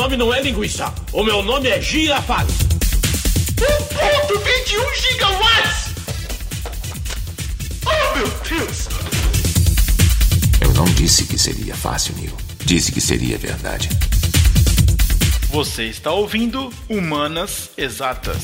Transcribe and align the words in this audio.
nome 0.00 0.16
não 0.16 0.32
é 0.32 0.40
linguiça. 0.40 0.90
O 1.12 1.22
meu 1.22 1.42
nome 1.42 1.68
é 1.68 1.78
Girafales. 1.78 2.54
1.21 3.58 5.02
gigawatts! 5.02 5.94
Oh, 7.84 8.16
meu 8.16 8.28
Deus! 8.48 8.88
Eu 10.62 10.72
não 10.72 10.86
disse 10.94 11.26
que 11.26 11.38
seria 11.38 11.74
fácil, 11.74 12.14
Neil. 12.16 12.34
Disse 12.64 12.90
que 12.92 13.00
seria 13.00 13.36
verdade. 13.36 13.90
Você 15.50 15.84
está 15.84 16.12
ouvindo 16.12 16.72
Humanas 16.88 17.68
Exatas. 17.76 18.38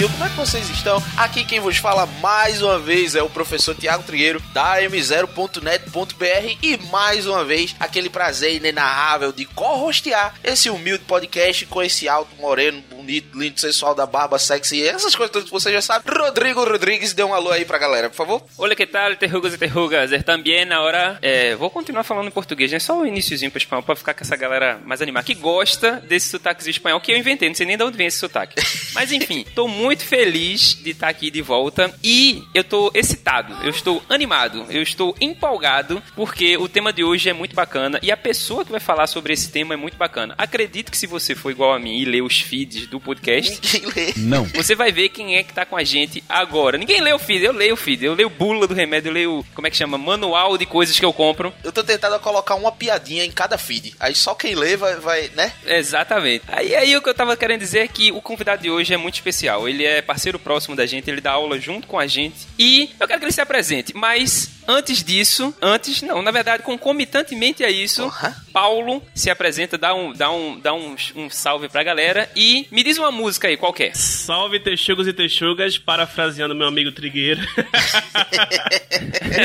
Brasil. 0.00 0.08
Como 0.08 0.24
é 0.24 0.28
que 0.30 0.36
vocês 0.36 0.70
estão? 0.70 1.02
Aqui 1.16 1.44
quem 1.44 1.60
vos 1.60 1.76
fala 1.76 2.06
mais 2.06 2.62
uma 2.62 2.78
vez 2.78 3.14
é 3.14 3.22
o 3.22 3.28
professor 3.28 3.74
Tiago 3.74 4.02
Trigueiro 4.02 4.40
da 4.52 4.80
m0.net.br 4.80 6.56
e 6.62 6.78
mais 6.90 7.26
uma 7.26 7.44
vez 7.44 7.76
aquele 7.78 8.08
prazer 8.08 8.54
inenarrável 8.56 9.32
de 9.32 9.44
co-hostear 9.44 10.34
esse 10.42 10.70
humilde 10.70 11.04
podcast 11.04 11.66
com 11.66 11.82
esse 11.82 12.08
alto, 12.08 12.34
moreno, 12.36 12.82
bonito, 13.00 13.38
lindo, 13.38 13.58
sensual 13.58 13.94
da 13.94 14.06
barba, 14.06 14.38
sexy, 14.38 14.86
essas 14.86 15.14
coisas 15.14 15.32
todas 15.32 15.48
que 15.48 15.52
você 15.52 15.72
já 15.72 15.80
sabe. 15.80 16.04
Rodrigo 16.10 16.64
Rodrigues, 16.64 17.12
dê 17.12 17.24
um 17.24 17.34
alô 17.34 17.50
aí 17.50 17.64
pra 17.64 17.78
galera, 17.78 18.08
por 18.10 18.16
favor. 18.16 18.42
Hola, 18.56 18.76
¿qué 18.76 18.86
tal, 18.86 19.16
terrugas 19.16 19.54
e 19.54 19.58
terrugas? 19.58 20.12
Eu 20.12 20.22
também, 20.22 20.62
agora, 20.70 21.18
é, 21.22 21.54
vou 21.56 21.70
continuar 21.70 22.04
falando 22.04 22.28
em 22.28 22.30
português, 22.30 22.70
né? 22.70 22.78
Só 22.78 23.00
o 23.00 23.06
iníciozinho 23.06 23.50
para 23.50 23.58
espanhol, 23.58 23.82
pra 23.82 23.96
ficar 23.96 24.14
com 24.14 24.22
essa 24.22 24.36
galera 24.36 24.80
mais 24.84 25.00
animada, 25.00 25.24
que 25.24 25.34
gosta 25.34 25.92
desse 26.06 26.28
sotaque 26.28 26.68
espanhol 26.68 27.00
que 27.00 27.10
eu 27.10 27.16
inventei, 27.16 27.48
não 27.48 27.54
sei 27.54 27.66
nem 27.66 27.76
de 27.76 27.82
onde 27.82 27.96
vem 27.96 28.06
esse 28.06 28.18
sotaque. 28.18 28.62
Mas 28.94 29.12
enfim, 29.12 29.44
tô 29.54 29.66
muito 29.66 30.04
feliz 30.04 30.74
de 30.74 30.90
estar 30.90 31.08
aqui 31.08 31.30
de 31.30 31.40
volta 31.40 31.92
e 32.02 32.42
eu 32.54 32.62
tô 32.62 32.90
excitado, 32.94 33.56
eu 33.62 33.70
estou 33.70 34.02
animado, 34.08 34.66
eu 34.68 34.82
estou 34.82 35.14
empolgado, 35.20 36.02
porque 36.14 36.56
o 36.56 36.68
tema 36.68 36.92
de 36.92 37.02
hoje 37.02 37.28
é 37.28 37.32
muito 37.32 37.54
bacana 37.54 37.98
e 38.02 38.12
a 38.12 38.16
pessoa 38.16 38.64
que 38.64 38.70
vai 38.70 38.80
falar 38.80 39.06
sobre 39.06 39.32
esse 39.32 39.50
tema 39.50 39.74
é 39.74 39.76
muito 39.76 39.96
bacana. 39.96 40.34
Acredito 40.36 40.90
que 40.90 40.98
se 40.98 41.06
você 41.06 41.34
for 41.34 41.50
igual 41.50 41.72
a 41.72 41.78
mim 41.78 41.98
e 41.98 42.04
ler 42.04 42.22
os 42.22 42.40
feeds 42.40 42.86
do 42.90 43.00
podcast, 43.00 43.60
Ninguém 43.62 43.92
lê. 43.94 44.12
Não. 44.16 44.44
você 44.44 44.74
vai 44.74 44.90
ver 44.90 45.08
quem 45.10 45.36
é 45.36 45.42
que 45.42 45.54
tá 45.54 45.64
com 45.64 45.76
a 45.76 45.84
gente 45.84 46.22
agora. 46.28 46.76
Ninguém 46.76 47.00
lê 47.00 47.12
o 47.12 47.18
feed, 47.18 47.44
eu 47.44 47.52
leio 47.52 47.74
o 47.74 47.76
feed. 47.76 48.04
Eu 48.04 48.14
leio 48.14 48.28
bula 48.28 48.66
do 48.66 48.74
remédio, 48.74 49.08
eu 49.08 49.12
leio, 49.12 49.46
como 49.54 49.66
é 49.66 49.70
que 49.70 49.76
chama? 49.76 49.96
Manual 49.96 50.58
de 50.58 50.66
coisas 50.66 50.98
que 50.98 51.04
eu 51.04 51.12
compro. 51.12 51.52
Eu 51.62 51.72
tô 51.72 51.82
tentando 51.84 52.18
colocar 52.18 52.54
uma 52.54 52.72
piadinha 52.72 53.24
em 53.24 53.30
cada 53.30 53.56
feed. 53.56 53.94
Aí 54.00 54.14
só 54.14 54.34
quem 54.34 54.54
lê 54.54 54.76
vai, 54.76 54.96
vai 54.96 55.30
né? 55.34 55.52
Exatamente. 55.64 56.44
Aí, 56.48 56.74
aí 56.74 56.96
o 56.96 57.02
que 57.02 57.08
eu 57.08 57.14
tava 57.14 57.36
querendo 57.36 57.60
dizer 57.60 57.80
é 57.80 57.88
que 57.88 58.10
o 58.12 58.20
convidado 58.20 58.62
de 58.62 58.70
hoje 58.70 58.92
é 58.92 58.96
muito 58.96 59.14
especial. 59.14 59.68
Ele 59.68 59.84
é 59.84 60.02
parceiro 60.02 60.38
próximo 60.38 60.74
da 60.74 60.86
gente, 60.86 61.08
ele 61.08 61.20
dá 61.20 61.32
aula 61.32 61.58
junto 61.58 61.86
com 61.86 61.98
a 61.98 62.06
gente. 62.06 62.46
E 62.58 62.90
eu 62.98 63.06
quero 63.06 63.20
que 63.20 63.26
ele 63.26 63.32
se 63.32 63.40
apresente. 63.40 63.94
Mas 63.94 64.50
antes 64.70 65.02
disso, 65.02 65.54
antes, 65.60 66.02
não, 66.02 66.22
na 66.22 66.30
verdade, 66.30 66.62
concomitantemente 66.62 67.64
a 67.64 67.70
isso, 67.70 68.02
Porra. 68.04 68.36
Paulo 68.52 69.02
se 69.14 69.28
apresenta, 69.30 69.76
dá 69.76 69.94
um, 69.94 70.12
dá 70.12 70.30
um, 70.30 70.58
dá 70.58 70.72
um, 70.74 70.94
um 71.16 71.28
salve 71.30 71.68
pra 71.68 71.82
galera 71.82 72.30
e 72.36 72.66
me 72.70 72.82
diz 72.82 72.98
uma 72.98 73.10
música 73.10 73.48
aí, 73.48 73.56
qualquer. 73.56 73.94
Salve 73.96 74.60
texugos 74.60 75.06
e 75.08 75.12
texugas, 75.12 75.76
parafraseando 75.78 76.54
meu 76.54 76.66
amigo 76.68 76.92
Trigueiro. 76.92 77.40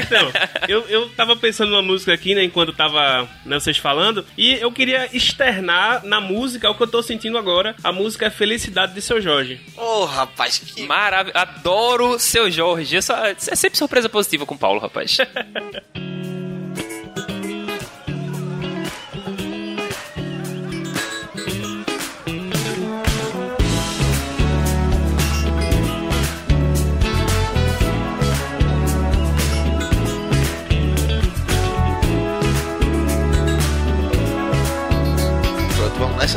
então, 0.03 0.31
eu, 0.67 0.81
eu 0.87 1.09
tava 1.09 1.35
pensando 1.35 1.71
numa 1.71 1.81
música 1.81 2.13
aqui, 2.13 2.35
né, 2.35 2.43
enquanto 2.43 2.73
tava 2.73 3.27
né, 3.45 3.59
vocês 3.59 3.77
falando, 3.77 4.25
e 4.37 4.53
eu 4.53 4.71
queria 4.71 5.09
externar 5.15 6.03
na 6.05 6.19
música 6.21 6.69
o 6.69 6.75
que 6.75 6.83
eu 6.83 6.87
tô 6.87 7.01
sentindo 7.01 7.37
agora. 7.37 7.75
A 7.83 7.91
música 7.91 8.25
é 8.27 8.29
Felicidade 8.29 8.93
de 8.93 9.01
Seu 9.01 9.21
Jorge. 9.21 9.59
Ô, 9.77 10.05
rapaz, 10.05 10.57
que 10.59 10.83
Maravilha. 10.83 11.33
Adoro 11.35 12.19
seu 12.19 12.49
Jorge. 12.51 12.95
Eu 12.95 13.01
só- 13.01 13.25
é 13.25 13.35
sempre 13.37 13.77
surpresa 13.77 14.09
positiva 14.09 14.45
com 14.45 14.55
o 14.55 14.57
Paulo, 14.57 14.79
rapaz. 14.79 15.14
Nessa. 15.17 15.27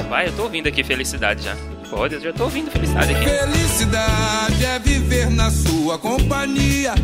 Vai, 0.09 0.27
eu 0.27 0.33
tô 0.33 0.45
ouvindo 0.45 0.67
aqui 0.67 0.83
felicidade 0.83 1.45
já. 1.45 1.78
Pode, 1.91 2.15
eu 2.17 2.21
já 2.21 2.33
tô 2.33 2.45
ouvindo 2.45 2.71
felicidade 2.71 3.15
aqui. 3.15 3.25
Felicidade 3.25 4.65
é 4.65 4.79
viver 4.79 5.31
na 5.31 5.51
sua 5.51 5.99
companhia. 5.99 6.95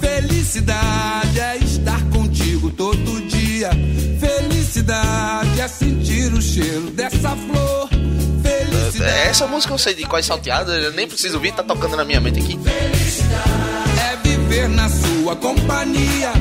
Felicidade 0.00 1.38
é 1.38 1.56
estar 1.58 2.02
contigo 2.10 2.70
todo 2.70 3.20
dia. 3.28 3.70
Felicidade 4.18 5.60
é 5.60 5.68
sentir 5.68 6.32
o 6.32 6.42
cheiro 6.42 6.90
dessa 6.90 7.36
flor. 7.36 7.88
Felicidade 8.42 9.28
Essa 9.28 9.46
música 9.46 9.72
eu 9.72 9.78
sei 9.78 9.94
de 9.94 10.04
quais 10.04 10.26
salteadas, 10.26 10.82
eu 10.82 10.92
nem 10.92 11.06
preciso 11.06 11.36
ouvir, 11.36 11.52
tá 11.52 11.62
tocando 11.62 11.96
na 11.96 12.04
minha 12.04 12.20
mente 12.20 12.40
aqui. 12.40 12.58
é 14.10 14.16
viver 14.28 14.68
na 14.68 14.88
sua 14.88 15.36
companhia. 15.36 16.32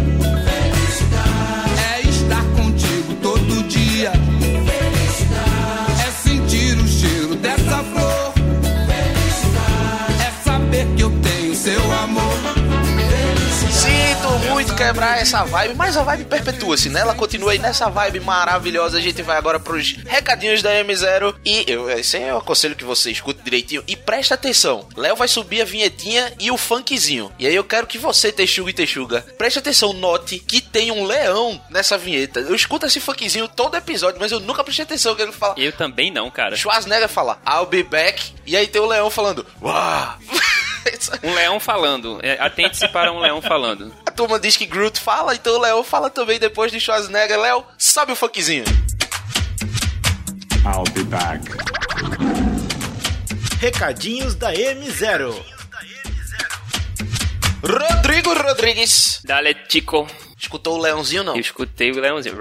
Muito 14.62 14.76
quebrar 14.76 15.20
essa 15.20 15.44
vibe, 15.44 15.74
mas 15.74 15.98
a 15.98 16.04
vibe 16.04 16.26
perpetua-se, 16.26 16.88
né? 16.88 17.00
Ela 17.00 17.16
continua 17.16 17.52
aí 17.52 17.58
nessa 17.58 17.90
vibe 17.90 18.20
maravilhosa. 18.20 19.00
A 19.00 19.02
gente 19.02 19.24
vai 19.24 19.36
agora 19.36 19.60
pros 19.60 19.96
recadinhos 20.06 20.62
da 20.62 20.70
M0 20.84 21.34
e 21.44 21.66
eu, 21.66 21.90
esse 21.90 22.18
aí 22.18 22.28
eu 22.28 22.38
aconselho 22.38 22.76
que 22.76 22.84
você 22.84 23.10
escute 23.10 23.42
direitinho 23.42 23.84
e 23.88 23.96
presta 23.96 24.36
atenção. 24.36 24.88
Léo 24.96 25.16
vai 25.16 25.28
subir 25.28 25.64
a 25.64 25.66
vinhetinha 25.66 26.32
e 26.40 26.52
o 26.52 26.58
funkzinho. 26.58 27.32
E 27.40 27.48
aí 27.48 27.56
eu 27.56 27.64
quero 27.64 27.88
que 27.88 27.98
você, 27.98 28.32
Texuga 28.32 28.70
e 28.70 28.74
Texuga, 28.74 29.26
preste 29.36 29.58
atenção, 29.58 29.94
note 29.94 30.38
que 30.38 30.62
tem 30.62 30.92
um 30.92 31.06
leão 31.06 31.60
nessa 31.72 31.98
vinheta. 31.98 32.40
Eu 32.40 32.54
escuto 32.54 32.86
esse 32.86 33.00
funkzinho 33.00 33.48
todo 33.48 33.76
episódio, 33.76 34.20
mas 34.20 34.32
eu 34.32 34.40
nunca 34.40 34.64
prestei 34.64 34.86
atenção 34.86 35.16
que 35.16 35.24
ele 35.24 35.32
fala. 35.32 35.56
Eu 35.58 35.72
também 35.72 36.12
não, 36.12 36.30
cara. 36.30 36.56
Schwarzenegger 36.56 37.10
fala, 37.10 37.42
I'll 37.50 37.66
be 37.66 37.82
back. 37.82 38.32
E 38.46 38.56
aí 38.56 38.68
tem 38.68 38.80
o 38.80 38.86
leão 38.86 39.10
falando, 39.10 39.44
uau. 39.60 40.20
Um 41.24 41.34
leão 41.34 41.60
falando. 41.60 42.20
É, 42.22 42.38
Atente-se 42.40 42.88
para 42.88 43.12
um 43.12 43.20
leão 43.20 43.42
falando. 43.42 43.94
A 44.06 44.12
turma 44.12 44.40
diz 44.40 44.58
que 44.58 44.66
Groot 44.66 45.00
fala, 45.00 45.36
então 45.36 45.56
o 45.56 45.60
Léo 45.60 45.84
fala 45.84 46.10
também 46.10 46.40
depois 46.40 46.72
de 46.72 46.80
Schwarzenegger. 46.80 47.40
Léo, 47.40 47.64
sobe 47.78 48.12
o 48.14 48.16
funkzinho. 48.16 48.66
I'll 50.66 50.84
be 50.94 51.04
back. 51.04 51.44
Recadinhos 53.60 54.36
da 54.36 54.54
M0. 54.54 55.36
Rodrigo 57.64 58.34
Rodrigues. 58.34 59.22
Dale, 59.24 59.56
Chico. 59.70 60.08
Escutou 60.38 60.78
o 60.78 60.82
leãozinho, 60.82 61.24
não? 61.24 61.36
Eu 61.36 61.40
escutei 61.42 61.92
o 61.92 62.00
leãozinho. 62.00 62.36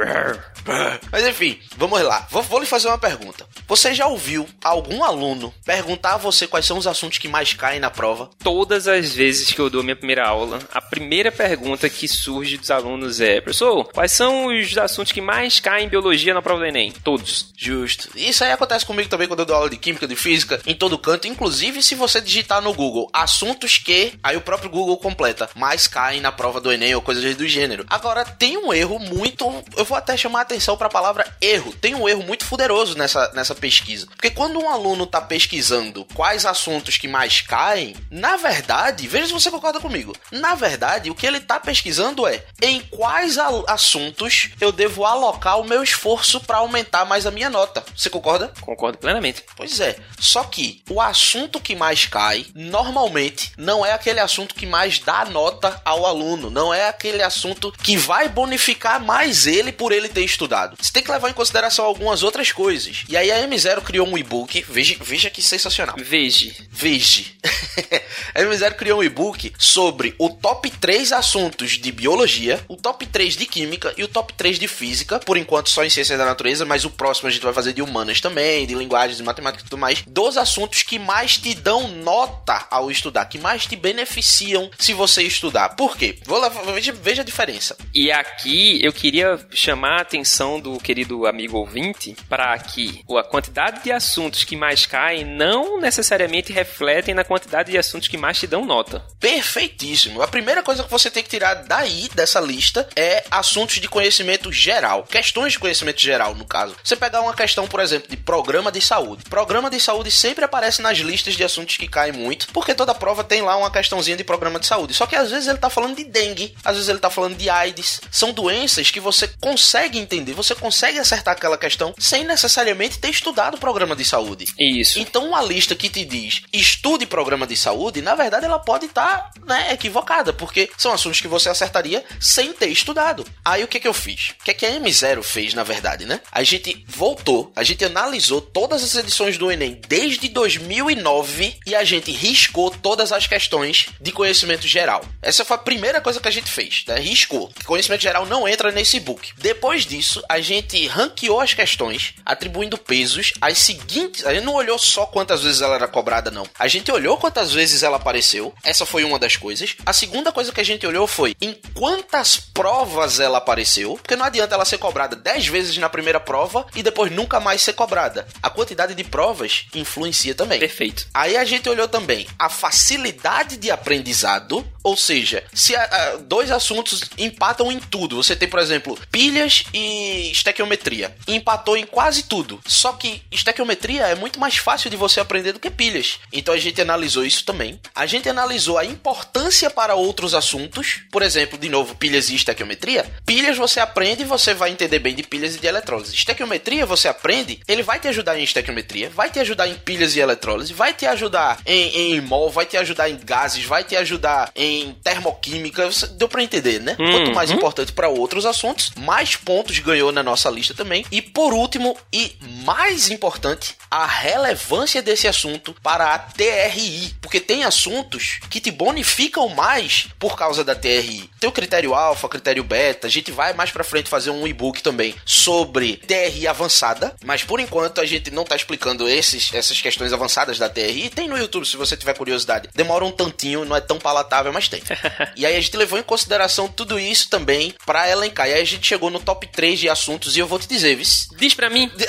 Mas 1.10 1.26
enfim, 1.26 1.59
vamos 1.76 2.00
lá. 2.03 2.26
Vou, 2.31 2.43
vou 2.43 2.60
lhe 2.60 2.66
fazer 2.66 2.88
uma 2.88 2.98
pergunta. 2.98 3.47
Você 3.66 3.94
já 3.94 4.06
ouviu 4.06 4.47
algum 4.62 5.04
aluno 5.04 5.53
perguntar 5.65 6.15
a 6.15 6.19
você 6.19 6.47
quais 6.47 6.66
são 6.66 6.78
os 6.78 6.87
assuntos 6.87 7.19
que 7.19 7.28
mais 7.28 7.53
caem 7.53 7.81
na 7.81 7.91
prova? 7.91 8.30
Todas 8.42 8.89
as 8.89 9.12
vezes 9.15 9.53
que 9.53 9.60
eu 9.60 9.71
dou 9.71 9.83
minha 9.83 9.97
primeira 9.97 10.27
aula, 10.27 10.59
a 10.72 10.80
primeira 10.80 11.30
pergunta 11.30 11.89
que 11.89 12.09
surge 12.09 12.57
dos 12.57 12.71
alunos 12.71 13.21
é: 13.21 13.41
professor, 13.41 13.84
quais 13.92 14.12
são 14.12 14.47
os 14.47 14.77
assuntos 14.77 15.12
que 15.12 15.21
mais 15.21 15.60
caem 15.60 15.86
em 15.86 15.89
biologia 15.89 16.34
na 16.34 16.42
prova 16.42 16.60
do 16.60 16.66
Enem? 16.66 16.92
Todos. 17.04 17.51
Justo. 17.56 18.09
Isso 18.16 18.42
aí 18.45 18.53
acontece 18.53 18.86
comigo 18.86 19.09
também 19.09 19.28
quando 19.28 19.41
eu 19.41 19.47
dou 19.47 19.56
aula 19.56 19.71
de 19.71 19.77
química, 19.77 20.06
de 20.06 20.16
física, 20.16 20.60
em 20.66 20.74
todo 20.74 20.98
canto. 20.98 21.28
Inclusive, 21.28 21.83
se 21.83 21.95
você 21.95 22.21
digitar 22.21 22.63
no 22.63 22.72
Google 22.72 23.09
assuntos 23.13 23.78
que, 23.78 24.15
aí 24.22 24.36
o 24.36 24.41
próprio 24.41 24.71
Google 24.71 24.97
completa, 24.97 25.48
mais 25.54 25.86
caem 25.86 26.21
na 26.21 26.33
prova 26.33 26.60
do 26.60 26.72
Enem 26.72 26.95
ou 26.95 27.03
coisas 27.03 27.34
do 27.36 27.47
gênero. 27.47 27.84
Agora, 27.89 28.24
tem 28.24 28.56
um 28.56 28.72
erro 28.72 28.98
muito, 28.98 29.45
eu 29.77 29.84
vou 29.84 29.97
até 29.97 30.16
chamar 30.16 30.45
atenção 30.51 30.77
para 30.77 30.89
a 30.89 30.91
palavra 30.91 31.27
erro. 31.41 31.73
Tem 31.73 31.95
um 31.95 32.09
erro 32.09 32.23
muito 32.23 32.45
fuderoso 32.45 32.99
nessa, 32.99 33.31
nessa 33.33 33.55
pesquisa. 33.55 34.07
Porque 34.07 34.31
quando 34.31 34.59
um 34.59 34.69
aluno 34.69 35.07
tá 35.07 35.21
pesquisando 35.21 36.05
quais 36.13 36.45
assuntos 36.45 36.99
que 36.99 37.07
mais 37.07 37.41
caem, 37.41 37.95
na 38.11 38.37
verdade, 38.37 39.07
veja 39.07 39.27
se 39.27 39.33
você 39.33 39.51
concorda 39.51 39.81
comigo. 39.81 40.15
Na 40.33 40.55
verdade, 40.55 41.11
o 41.11 41.15
que 41.15 41.27
ele 41.27 41.41
tá 41.41 41.61
pesquisando 41.61 42.27
é 42.27 42.45
em 42.61 42.81
quais 42.81 43.39
assuntos 43.39 44.51
eu 44.61 44.73
devo 44.73 45.05
alocar 45.05 45.61
o 45.61 45.65
meu 45.65 45.83
esforço 45.83 46.41
para 46.41 46.59
aumentar 46.59 47.05
mais 47.05 47.27
a 47.27 47.31
minha 47.31 47.49
nota. 47.49 47.85
Você 47.97 48.11
concorda? 48.11 48.53
Concordo 48.61 48.99
plenamente. 48.99 49.45
Pois 49.57 49.79
é, 49.81 49.97
só 50.19 50.45
que 50.45 50.83
o 50.91 51.01
assunto 51.01 51.61
que 51.61 51.77
mais 51.77 52.07
cai, 52.07 52.47
normalmente, 52.55 53.53
não 53.57 53.87
é 53.87 53.93
aquele 53.93 54.21
assunto 54.21 54.55
que 54.55 54.67
mais 54.67 54.99
dá 54.99 55.25
nota 55.25 55.81
ao 55.85 56.05
aluno, 56.05 56.51
não 56.51 56.75
é 56.75 56.89
aquele 56.89 57.23
assunto 57.23 57.73
que 57.83 57.97
vai 57.97 58.29
bonificar 58.29 59.03
mais 59.03 59.47
ele 59.47 59.71
por 59.71 59.93
ele 59.93 60.09
ter 60.09 60.25
estudado. 60.25 60.40
Você 60.81 60.92
tem 60.92 61.03
que 61.03 61.10
levar 61.10 61.31
em 61.31 61.34
consideração 61.34 61.84
algumas 61.84 62.22
outras 62.22 62.53
coisas. 62.53 63.04
E 63.09 63.16
aí 63.16 63.31
a 63.31 63.47
M0 63.47 63.83
criou 63.83 64.07
um 64.07 64.16
e-book, 64.16 64.65
veja, 64.69 64.97
veja 65.01 65.31
que 65.31 65.42
sensacional. 65.42 65.97
Veja. 65.98 66.54
Veja. 66.71 67.25
a 68.34 68.41
M0 68.41 68.75
criou 68.75 69.01
um 69.01 69.03
e-book 69.03 69.53
sobre 69.59 70.15
o 70.19 70.28
top 70.31 70.71
3 70.71 71.13
assuntos 71.13 71.72
de 71.72 71.92
biologia, 71.92 72.60
o 72.69 72.77
top 72.77 73.07
3 73.07 73.37
de 73.37 73.47
química 73.47 73.92
e 73.97 74.04
o 74.04 74.09
top 74.09 74.33
3 74.34 74.59
de 74.59 74.69
física, 74.69 75.19
por 75.21 75.37
enquanto 75.37 75.71
só 75.71 75.84
em 75.84 75.91
ciências 75.91 76.19
da 76.19 76.25
natureza, 76.25 76.65
mas 76.65 76.84
o 76.84 76.91
próximo 76.91 77.28
a 77.28 77.31
gente 77.31 77.42
vai 77.42 77.53
fazer 77.53 77.72
de 77.72 77.83
humanas 77.83 78.21
também, 78.21 78.66
de 78.66 78.75
linguagens, 78.75 79.19
de 79.19 79.22
matemática 79.22 79.63
e 79.63 79.69
tudo 79.69 79.78
mais, 79.78 80.03
dos 80.07 80.37
assuntos 80.37 80.83
que 80.83 80.98
mais 80.98 81.37
te 81.37 81.54
dão 81.54 81.89
nota 81.89 82.66
ao 82.71 82.91
estudar, 82.91 83.27
que 83.27 83.39
mais 83.39 83.66
te 83.66 83.77
beneficiam 83.77 84.71
se 84.78 84.92
você 84.92 85.22
estudar. 85.22 85.71
Por 85.71 85.97
quê? 85.97 86.19
Vou 86.25 86.41
levar, 86.41 86.63
veja, 86.72 86.92
veja 86.92 87.22
a 87.22 87.25
diferença. 87.25 87.77
E 87.95 88.10
aqui 88.10 88.78
eu 88.83 88.92
queria 88.92 89.39
chamar 89.53 89.98
a 89.98 90.03
atenção 90.03 90.29
do 90.60 90.78
querido 90.78 91.27
amigo 91.27 91.59
ouvinte 91.59 92.16
para 92.28 92.56
que 92.59 93.04
a 93.18 93.22
quantidade 93.24 93.82
de 93.82 93.92
assuntos 93.92 94.44
que 94.44 94.56
mais 94.56 94.86
caem 94.86 95.24
não 95.24 95.80
necessariamente 95.80 96.53
refletem 96.53 97.15
na 97.15 97.24
quantidade 97.24 97.71
de 97.72 97.78
assuntos 97.78 98.09
que 98.09 98.16
mais 98.16 98.38
te 98.38 98.47
dão 98.47 98.65
nota. 98.65 99.04
Perfeitíssimo. 99.18 100.22
A 100.22 100.28
primeira 100.28 100.62
coisa 100.62 100.84
que 100.84 100.91
você 100.91 101.10
tem 101.10 101.22
que 101.22 101.28
tirar 101.28 101.54
daí, 101.54 102.09
dessa 102.15 102.41
lista, 102.41 102.88
é 102.94 103.24
assuntos 103.30 103.77
de 103.77 103.88
conhecimento 103.88 104.53
geral. 104.53 105.03
Questões 105.03 105.53
de 105.53 105.59
conhecimento 105.59 106.00
geral, 106.00 106.34
no 106.34 106.44
caso. 106.44 106.77
Você 106.82 106.97
pegar 106.97 107.21
uma 107.21 107.34
questão, 107.34 107.66
por 107.66 107.80
exemplo, 107.80 108.09
de 108.09 108.16
programa 108.16 108.71
de 108.71 108.80
saúde. 108.80 109.24
Programa 109.28 109.68
de 109.68 109.80
saúde 109.80 110.10
sempre 110.10 110.44
aparece 110.44 110.80
nas 110.80 110.98
listas 110.98 111.34
de 111.34 111.42
assuntos 111.42 111.77
que 111.77 111.88
caem 111.88 112.12
muito, 112.12 112.47
porque 112.53 112.74
toda 112.74 112.94
prova 112.94 113.24
tem 113.24 113.42
lá 113.42 113.56
uma 113.56 113.71
questãozinha 113.71 114.16
de 114.16 114.24
programa 114.24 114.60
de 114.60 114.66
saúde. 114.66 114.94
Só 114.94 115.06
que 115.06 115.16
às 115.16 115.30
vezes 115.30 115.48
ele 115.48 115.59
tá 115.59 115.68
falando 115.68 115.97
de 115.97 116.04
dengue, 116.04 116.54
às 116.65 116.77
vezes 116.77 116.88
ele 116.88 116.98
tá 116.98 117.10
falando 117.10 117.36
de 117.36 117.50
AIDS. 117.50 118.00
São 118.10 118.32
doenças 118.32 118.91
que 118.91 119.00
você 119.00 119.28
consegue 119.41 119.98
entender, 119.98 120.20
você 120.33 120.55
consegue 120.55 120.99
acertar 120.99 121.34
aquela 121.34 121.59
questão 121.59 121.95
sem 121.99 122.25
necessariamente 122.25 122.99
ter 122.99 123.11
estudado 123.11 123.55
o 123.55 123.61
programa 123.61 123.97
de 123.97 124.05
saúde. 124.05 124.47
Isso. 124.59 124.99
Então, 124.99 125.28
uma 125.28 125.43
lista 125.43 125.75
que 125.75 125.89
te 125.89 126.05
diz 126.05 126.43
estude 126.53 127.07
programa 127.07 127.47
de 127.47 127.57
saúde, 127.57 128.03
na 128.03 128.15
verdade, 128.15 128.47
ela 128.47 128.59
pode 128.59 128.87
estar 128.87 129.31
né, 129.47 129.72
equivocada, 129.72 130.33
porque 130.33 130.71
são 130.77 130.93
assuntos 130.93 131.21
que 131.21 131.28
você 131.28 131.49
acertaria 131.49 132.05
sem 132.21 132.53
ter 132.53 132.69
estudado. 132.69 133.27
Aí, 133.45 133.65
o 133.65 133.69
que, 133.69 133.81
que 133.81 133.89
eu 133.89 133.95
fiz? 133.95 134.34
O 134.41 134.45
que, 134.45 134.55
que 134.55 134.67
a 134.67 134.81
M0 134.81 135.22
fez, 135.22 135.55
na 135.55 135.63
verdade, 135.63 136.05
né? 136.05 136.21
A 136.31 136.43
gente 136.43 136.84
voltou, 136.87 137.53
a 137.55 137.63
gente 137.63 137.84
analisou 137.84 138.41
todas 138.41 138.83
as 138.83 138.95
edições 138.95 139.39
do 139.39 139.51
Enem 139.51 139.81
desde 139.89 140.28
2009 140.28 141.59
e 141.66 141.75
a 141.75 141.84
gente 141.84 142.11
riscou 142.13 142.71
todas 142.71 143.13
as 143.13 143.27
questões 143.27 143.89
de 144.01 144.13
conhecimento 144.13 144.66
geral. 144.66 145.05
Essa 145.23 145.45
foi 145.45 145.57
a 145.57 145.61
primeira 145.61 146.01
coisa 146.01 146.21
que 146.21 146.28
a 146.28 146.33
gente 146.33 146.51
fez, 146.51 146.84
né? 146.87 146.99
Riscou. 146.99 147.53
Conhecimento 147.65 148.03
geral 148.03 148.27
não 148.27 148.49
entra 148.49 148.71
nesse 148.73 148.99
book. 149.01 149.33
Depois 149.39 149.87
disso, 149.87 150.09
a 150.28 150.41
gente 150.41 150.86
ranqueou 150.86 151.41
as 151.41 151.54
questões, 151.54 152.15
atribuindo 152.24 152.77
pesos 152.78 153.33
às 153.41 153.59
seguintes. 153.59 154.24
A 154.27 154.34
gente 154.34 154.45
não 154.45 154.54
olhou 154.54 154.78
só 154.78 155.07
quantas 155.07 155.42
vezes 155.42 155.60
ela 155.60 155.74
era 155.74 155.89
cobrada, 155.89 156.30
não. 156.30 156.47
A 156.59 156.68
gente 156.68 156.91
olhou 156.91 157.16
quantas 157.16 157.53
vezes 157.53 157.83
ela 157.83 157.97
apareceu. 157.97 158.54
Essa 158.62 158.86
foi 158.86 159.04
uma 159.04 159.18
das 159.18 159.36
coisas. 159.36 159.77
A 159.84 159.92
segunda 159.92 160.33
coisa 160.33 160.53
que 160.53 160.60
a 160.60 160.65
gente 160.65 160.86
olhou 160.86 161.07
foi 161.07 161.34
em 161.41 161.54
quantas 161.74 162.36
provas 162.39 163.21
ela 163.21 163.39
apareceu. 163.39 163.95
Porque 163.95 164.16
não 164.16 164.24
adianta 164.27 164.54
ela 164.54 164.65
ser 164.65 164.78
cobrada 164.78 165.15
10 165.16 165.47
vezes 165.47 165.77
na 165.78 165.89
primeira 165.89 166.21
prova 166.21 166.66
e 166.74 166.83
depois 166.83 167.10
nunca 167.13 167.41
mais 167.41 167.63
ser 167.63 167.72
cobrada. 167.74 168.27
A 168.42 168.51
quantidade 168.51 168.95
de 168.95 169.04
provas 169.04 169.66
influencia 169.74 170.34
também. 170.34 170.59
Perfeito. 170.59 171.06
Aí 171.15 171.36
a 171.36 171.45
gente 171.45 171.68
olhou 171.68 171.89
também 171.89 172.27
a 172.39 172.48
facilidade 172.48 173.56
de 173.56 173.71
aprendizado, 173.71 174.66
ou 174.83 174.97
seja, 174.97 175.45
se 175.53 175.74
a- 175.77 175.83
a- 175.84 176.16
dois 176.16 176.51
assuntos 176.51 177.03
empatam 177.18 177.71
em 177.71 177.78
tudo. 177.78 178.16
Você 178.16 178.34
tem, 178.34 178.48
por 178.48 178.59
exemplo, 178.59 178.98
pilhas 179.10 179.65
e 179.72 180.00
estequiometria. 180.31 181.15
Empatou 181.27 181.77
em 181.77 181.85
quase 181.85 182.25
tudo. 182.25 182.61
Só 182.67 182.93
que 182.93 183.23
estequiometria 183.31 184.03
é 184.07 184.15
muito 184.15 184.39
mais 184.39 184.57
fácil 184.57 184.91
de 184.91 184.97
você 184.97 185.21
aprender 185.21 185.53
do 185.53 185.61
que 185.61 185.71
pilhas. 185.71 186.19
Então 186.33 186.55
a 186.55 186.59
gente 186.59 186.81
analisou 186.81 187.25
isso 187.25 187.45
também. 187.45 187.81
A 187.95 188.07
gente 188.07 188.29
analisou 188.29 188.79
a 188.79 188.85
importância 188.85 189.71
para 189.71 189.95
outros 189.95 190.35
assuntos. 190.35 191.03
Por 191.11 191.23
exemplo, 191.23 191.59
de 191.59 191.69
novo, 191.69 191.95
pilhas 191.95 192.31
e 192.31 192.35
estequiometria. 192.35 193.11
Pilhas 193.25 193.57
você 193.57 193.81
aprende 193.81 194.23
e 194.23 194.27
você 194.27 194.55
vai 194.55 194.71
entender 194.71 194.99
bem 194.99 195.15
de 195.15 195.23
pilhas 195.23 195.55
e 195.55 195.61
de 195.61 195.67
eletrólise. 195.67 196.15
Estequiometria 196.15 196.87
você 196.87 197.09
aprende, 197.09 197.61
ele 197.67 197.83
vai 197.83 197.99
te 197.99 198.09
ajudar 198.09 198.39
em 198.39 198.43
estequiometria, 198.43 199.11
vai 199.11 199.31
te 199.31 199.39
ajudar 199.39 199.69
em 199.69 199.75
pilhas 199.75 200.17
e 200.17 200.21
eletrólise, 200.21 200.73
vai 200.73 200.93
te 200.93 201.07
ajudar 201.07 201.61
em, 201.65 202.15
em 202.15 202.21
mol, 202.21 202.51
vai 202.51 202.67
te 202.67 202.77
ajudar 202.77 203.09
em 203.09 203.19
gases, 203.23 203.65
vai 203.65 203.85
te 203.85 203.97
ajudar 203.97 204.51
em 204.55 204.93
termoquímica. 205.03 205.89
Deu 206.13 206.29
pra 206.29 206.43
entender, 206.43 206.81
né? 206.81 206.97
Quanto 206.97 207.35
mais 207.35 207.51
importante 207.51 207.93
para 207.93 208.09
outros 208.09 208.47
assuntos, 208.47 208.93
mais 208.97 209.37
pontos 209.37 209.79
ganhou 209.91 210.13
na 210.13 210.22
nossa 210.22 210.48
lista 210.48 210.72
também. 210.72 211.04
E 211.10 211.21
por 211.21 211.53
último, 211.53 211.97
e 212.13 212.37
mais 212.65 213.10
importante, 213.10 213.77
a 213.91 214.07
relevância 214.07 215.03
desse 215.03 215.27
assunto 215.27 215.75
para 215.83 216.15
a 216.15 216.19
TRI. 216.19 217.15
Porque 217.21 217.41
tem 217.41 217.65
assuntos 217.65 218.39
que 218.48 218.60
te 218.60 218.71
bonificam 218.71 219.48
mais 219.48 220.09
por 220.19 220.37
causa 220.37 220.63
da 220.63 220.75
TRI. 220.75 221.28
Tem 221.41 221.48
o 221.48 221.53
critério 221.53 221.95
alfa, 221.95 222.28
critério 222.28 222.63
beta. 222.63 223.09
A 223.09 223.10
gente 223.10 223.33
vai 223.33 223.53
mais 223.53 223.71
pra 223.71 223.83
frente 223.83 224.09
fazer 224.09 224.31
um 224.31 224.47
e-book 224.47 224.83
também 224.83 225.15
sobre 225.25 225.97
TRI 225.97 226.47
avançada. 226.47 227.16
Mas 227.25 227.42
por 227.42 227.59
enquanto 227.59 228.01
a 228.01 228.07
gente 228.07 228.31
não 228.31 228.45
tá 228.45 228.54
explicando 228.54 229.09
esses, 229.09 229.53
essas 229.53 229.81
questões 229.81 230.13
avançadas 230.13 230.59
da 230.59 230.69
TRI. 230.69 231.10
Tem 231.10 231.28
no 231.28 231.37
YouTube 231.37 231.66
se 231.66 231.77
você 231.77 231.97
tiver 231.97 232.15
curiosidade. 232.15 232.69
Demora 232.75 233.04
um 233.04 233.10
tantinho, 233.10 233.65
não 233.65 233.75
é 233.75 233.81
tão 233.81 233.98
palatável, 233.98 234.53
mas 234.53 234.69
tem. 234.69 234.83
e 235.34 235.45
aí 235.45 235.57
a 235.57 235.60
gente 235.60 235.77
levou 235.77 235.98
em 235.98 236.03
consideração 236.03 236.69
tudo 236.69 236.98
isso 236.98 237.28
também 237.28 237.75
pra 237.84 238.09
elencar. 238.09 238.48
E 238.48 238.54
aí 238.54 238.63
a 238.63 238.65
gente 238.65 238.87
chegou 238.87 239.10
no 239.10 239.19
top 239.19 239.48
3 239.48 239.79
de 239.80 239.88
assuntos 239.88 240.36
e 240.36 240.41
eu 240.41 240.47
vou 240.47 240.59
te 240.59 240.68
dizer, 240.68 240.94
vice. 240.97 241.28
Diz 241.36 241.54
pra 241.54 241.71
mim. 241.71 241.91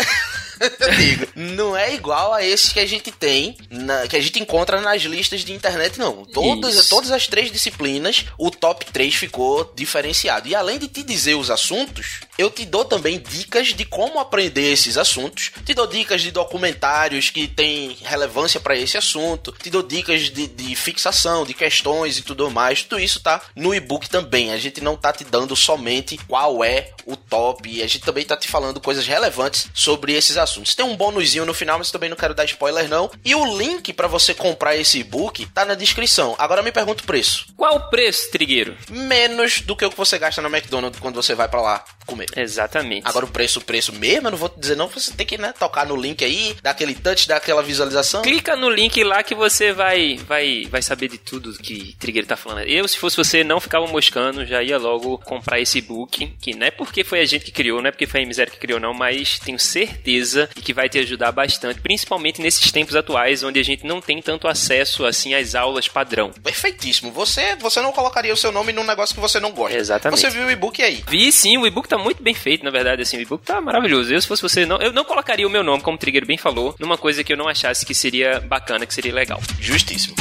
Digo, 0.98 1.28
não 1.36 1.75
é 1.75 1.94
igual 1.94 2.34
a 2.34 2.44
esses 2.44 2.72
que 2.72 2.80
a 2.80 2.86
gente 2.86 3.12
tem, 3.12 3.58
na- 3.69 4.08
que 4.08 4.16
a 4.16 4.22
gente 4.22 4.40
encontra 4.40 4.80
nas 4.80 5.02
listas 5.04 5.42
de 5.42 5.54
internet, 5.54 5.98
não. 5.98 6.25
Todas, 6.25 6.75
Isso. 6.75 6.90
todas 6.90 7.12
as 7.12 7.28
três 7.28 7.52
disciplinas, 7.52 8.25
o 8.38 8.52
top 8.52 8.86
3 8.86 9.13
ficou 9.16 9.72
diferenciado. 9.75 10.48
E 10.48 10.56
além 10.56 10.78
de 10.78 10.88
te 10.88 11.04
dizer 11.04 11.36
os 11.36 11.50
assuntos, 11.50 12.19
eu 12.38 12.50
te 12.50 12.66
dou 12.66 12.86
também 12.86 13.19
dicas 13.19 13.69
de 13.69 13.86
como 13.86 14.19
aprender 14.19 14.72
esses 14.72 14.98
assuntos. 14.98 15.52
Te 15.66 15.74
dou 15.74 15.88
dicas 15.88 16.22
de 16.22 16.31
documentários 16.31 17.30
que 17.30 17.48
têm 17.48 17.98
relevância 18.04 18.60
para 18.60 18.75
esse 18.75 18.98
assunto. 18.98 19.52
Te 19.62 19.69
dou 19.69 19.81
dicas 19.84 20.30
de, 20.30 20.48
de 20.48 20.75
fixação, 20.75 21.46
de 21.46 21.54
questões 21.54 22.18
e 22.18 22.21
tudo 22.21 22.50
mais. 22.52 22.83
Tudo 22.83 23.00
isso 23.00 23.19
tá 23.19 23.42
no 23.56 23.74
e-book 23.74 24.09
também. 24.09 24.52
A 24.52 24.57
gente 24.57 24.81
não 24.81 24.95
tá 24.95 25.12
te 25.12 25.24
dando 25.24 25.56
somente 25.56 26.18
qual 26.28 26.64
é 26.64 26.92
o 27.06 27.16
top. 27.16 27.81
A 27.81 27.88
gente 27.88 28.00
também 28.06 28.26
tá 28.26 28.38
te 28.38 28.47
falando 28.47 28.80
coisas 28.80 29.06
relevantes 29.07 29.68
sobre 29.74 30.14
esses 30.14 30.38
assuntos. 30.38 30.51
Tem 30.76 30.86
um 30.86 30.96
bônusinho 30.96 31.46
no 31.46 31.54
final, 31.54 31.78
mas 31.78 31.92
também 31.92 32.10
não 32.10 32.18
quero 32.18 32.34
dar 32.34 32.46
spoiler 32.46 32.90
não. 32.90 33.10
E 33.24 33.36
o 33.36 33.58
link 33.58 33.94
para 33.94 34.08
você 34.08 34.34
comprar 34.34 34.76
esse 34.76 35.00
e-book 35.00 35.46
tá 35.48 35.66
na 35.66 35.76
descrição. 35.76 36.36
Agora 36.38 36.62
me 36.62 36.72
pergunta 36.72 37.04
o 37.04 37.06
preço. 37.06 37.46
Qual 37.56 37.76
o 37.76 37.90
preço, 37.90 38.31
Trigueiro? 38.31 38.76
Menos 38.90 39.62
do 39.62 39.76
que 39.76 39.86
o 39.86 39.90
que 39.90 39.98
você 39.98 40.18
gasta 40.18 40.42
no 40.42 40.50
McDonald's 40.50 41.00
quando 41.00 41.16
você 41.16 41.36
vai 41.36 41.48
para 41.48 41.62
lá 41.62 41.86
comer. 42.06 42.28
Exatamente. 42.36 43.08
Agora 43.08 43.26
o 43.26 43.30
preço, 43.30 43.60
o 43.60 43.64
preço 43.64 43.94
mesmo, 43.94 44.28
eu 44.28 44.31
não 44.31 44.38
vou 44.38 44.50
te 44.50 44.60
dizer 44.60 44.76
não, 44.76 44.88
você 44.88 45.14
tem 45.14 45.26
que 45.26 45.38
né, 45.38 45.54
tocar 45.58 45.86
no 45.86 45.96
link 45.96 46.24
aí, 46.24 46.56
dar 46.62 46.72
aquele 46.72 46.96
touch, 46.96 47.28
dar 47.28 47.38
aquela 47.38 47.62
visualização. 47.62 48.22
Clica 48.22 48.56
no 48.56 48.70
link 48.70 49.04
lá 49.04 49.24
que 49.24 49.36
você 49.36 49.72
vai 49.72 50.18
vai 50.28 50.66
vai 50.70 50.81
saber 50.81 51.08
de 51.08 51.18
tudo 51.18 51.54
que 51.54 51.96
Trigueiro 52.00 52.28
tá 52.28 52.36
falando. 52.36 52.68
Eu, 52.68 52.88
se 52.88 52.98
fosse 52.98 53.18
você, 53.18 53.44
não 53.44 53.60
ficava 53.60 53.88
moscando, 53.88 54.46
já 54.46 54.62
ia 54.62 54.78
logo 54.78 55.18
comprar 55.20 55.60
esse 55.60 55.81
book, 55.81 56.28
que 56.42 56.56
não 56.56 56.68
é 56.68 56.72
porque 56.72 57.04
foi 57.04 57.22
a 57.22 57.26
gente 57.26 57.46
que 57.46 57.52
criou, 57.52 57.81
não 57.81 57.90
é 57.90 57.92
porque 57.92 58.08
foi 58.08 58.22
a 58.22 58.26
M0 58.26 58.52
que 58.52 58.58
criou 58.58 58.80
não, 58.80 58.94
mas 58.94 59.40
tenho 59.40 59.60
certeza 59.60 60.41
que 60.48 60.74
vai 60.74 60.90
te 60.90 61.00
ajudar 61.00 61.31
bastante, 61.31 61.81
principalmente 61.81 62.42
nesses 62.42 62.71
tempos 62.71 62.95
atuais, 62.95 63.44
onde 63.44 63.60
a 63.60 63.64
gente 63.64 63.86
não 63.86 64.02
tem 64.02 64.21
tanto 64.21 64.48
acesso, 64.48 65.06
assim, 65.06 65.33
às 65.33 65.56
aulas 65.56 65.88
padrão. 65.88 66.31
Perfeitíssimo. 66.44 67.12
Você, 67.12 67.56
você 67.56 67.81
não 67.81 67.92
colocaria 67.92 68.33
o 68.33 68.38
seu 68.38 68.52
nome 68.52 68.74
num 68.74 68.83
negócio 68.83 69.16
que 69.16 69.21
você 69.21 69.40
não 69.40 69.52
gosta. 69.52 69.78
Exatamente. 69.78 70.19
Você 70.19 70.30
viu 70.30 70.45
o 70.45 70.52
e-book 70.52 70.81
aí. 70.81 71.04
Vi 71.07 71.31
sim, 71.31 71.57
o 71.57 71.68
e-book 71.68 71.88
tá 71.88 71.98
muito 71.98 72.21
bem 72.21 72.33
feito, 72.33 72.64
na 72.64 72.71
verdade, 72.71 73.02
assim, 73.02 73.18
o 73.18 73.21
e-book 73.21 73.44
tá 73.45 73.62
maravilhoso. 73.62 74.14
Eu, 74.14 74.21
se 74.21 74.28
fosse 74.28 74.42
você, 74.42 74.66
não, 74.66 74.78
eu 74.78 74.92
não 74.92 75.04
colocaria 75.04 75.48
o 75.48 75.50
meu 75.50 75.64
nome, 75.64 75.81
como 75.81 75.95
o 75.95 76.00
Trigueiro 76.00 76.26
bem 76.26 76.38
falou, 76.38 76.76
numa 76.80 76.98
coisa 76.98 77.24
que 77.24 77.33
eu 77.33 77.38
não 77.38 77.48
achasse 77.48 77.86
que 77.86 77.94
seria 77.94 78.40
bacana, 78.40 78.86
que 78.86 78.94
seria 78.94 79.14
legal. 79.14 79.42
Justíssimo. 79.60 80.16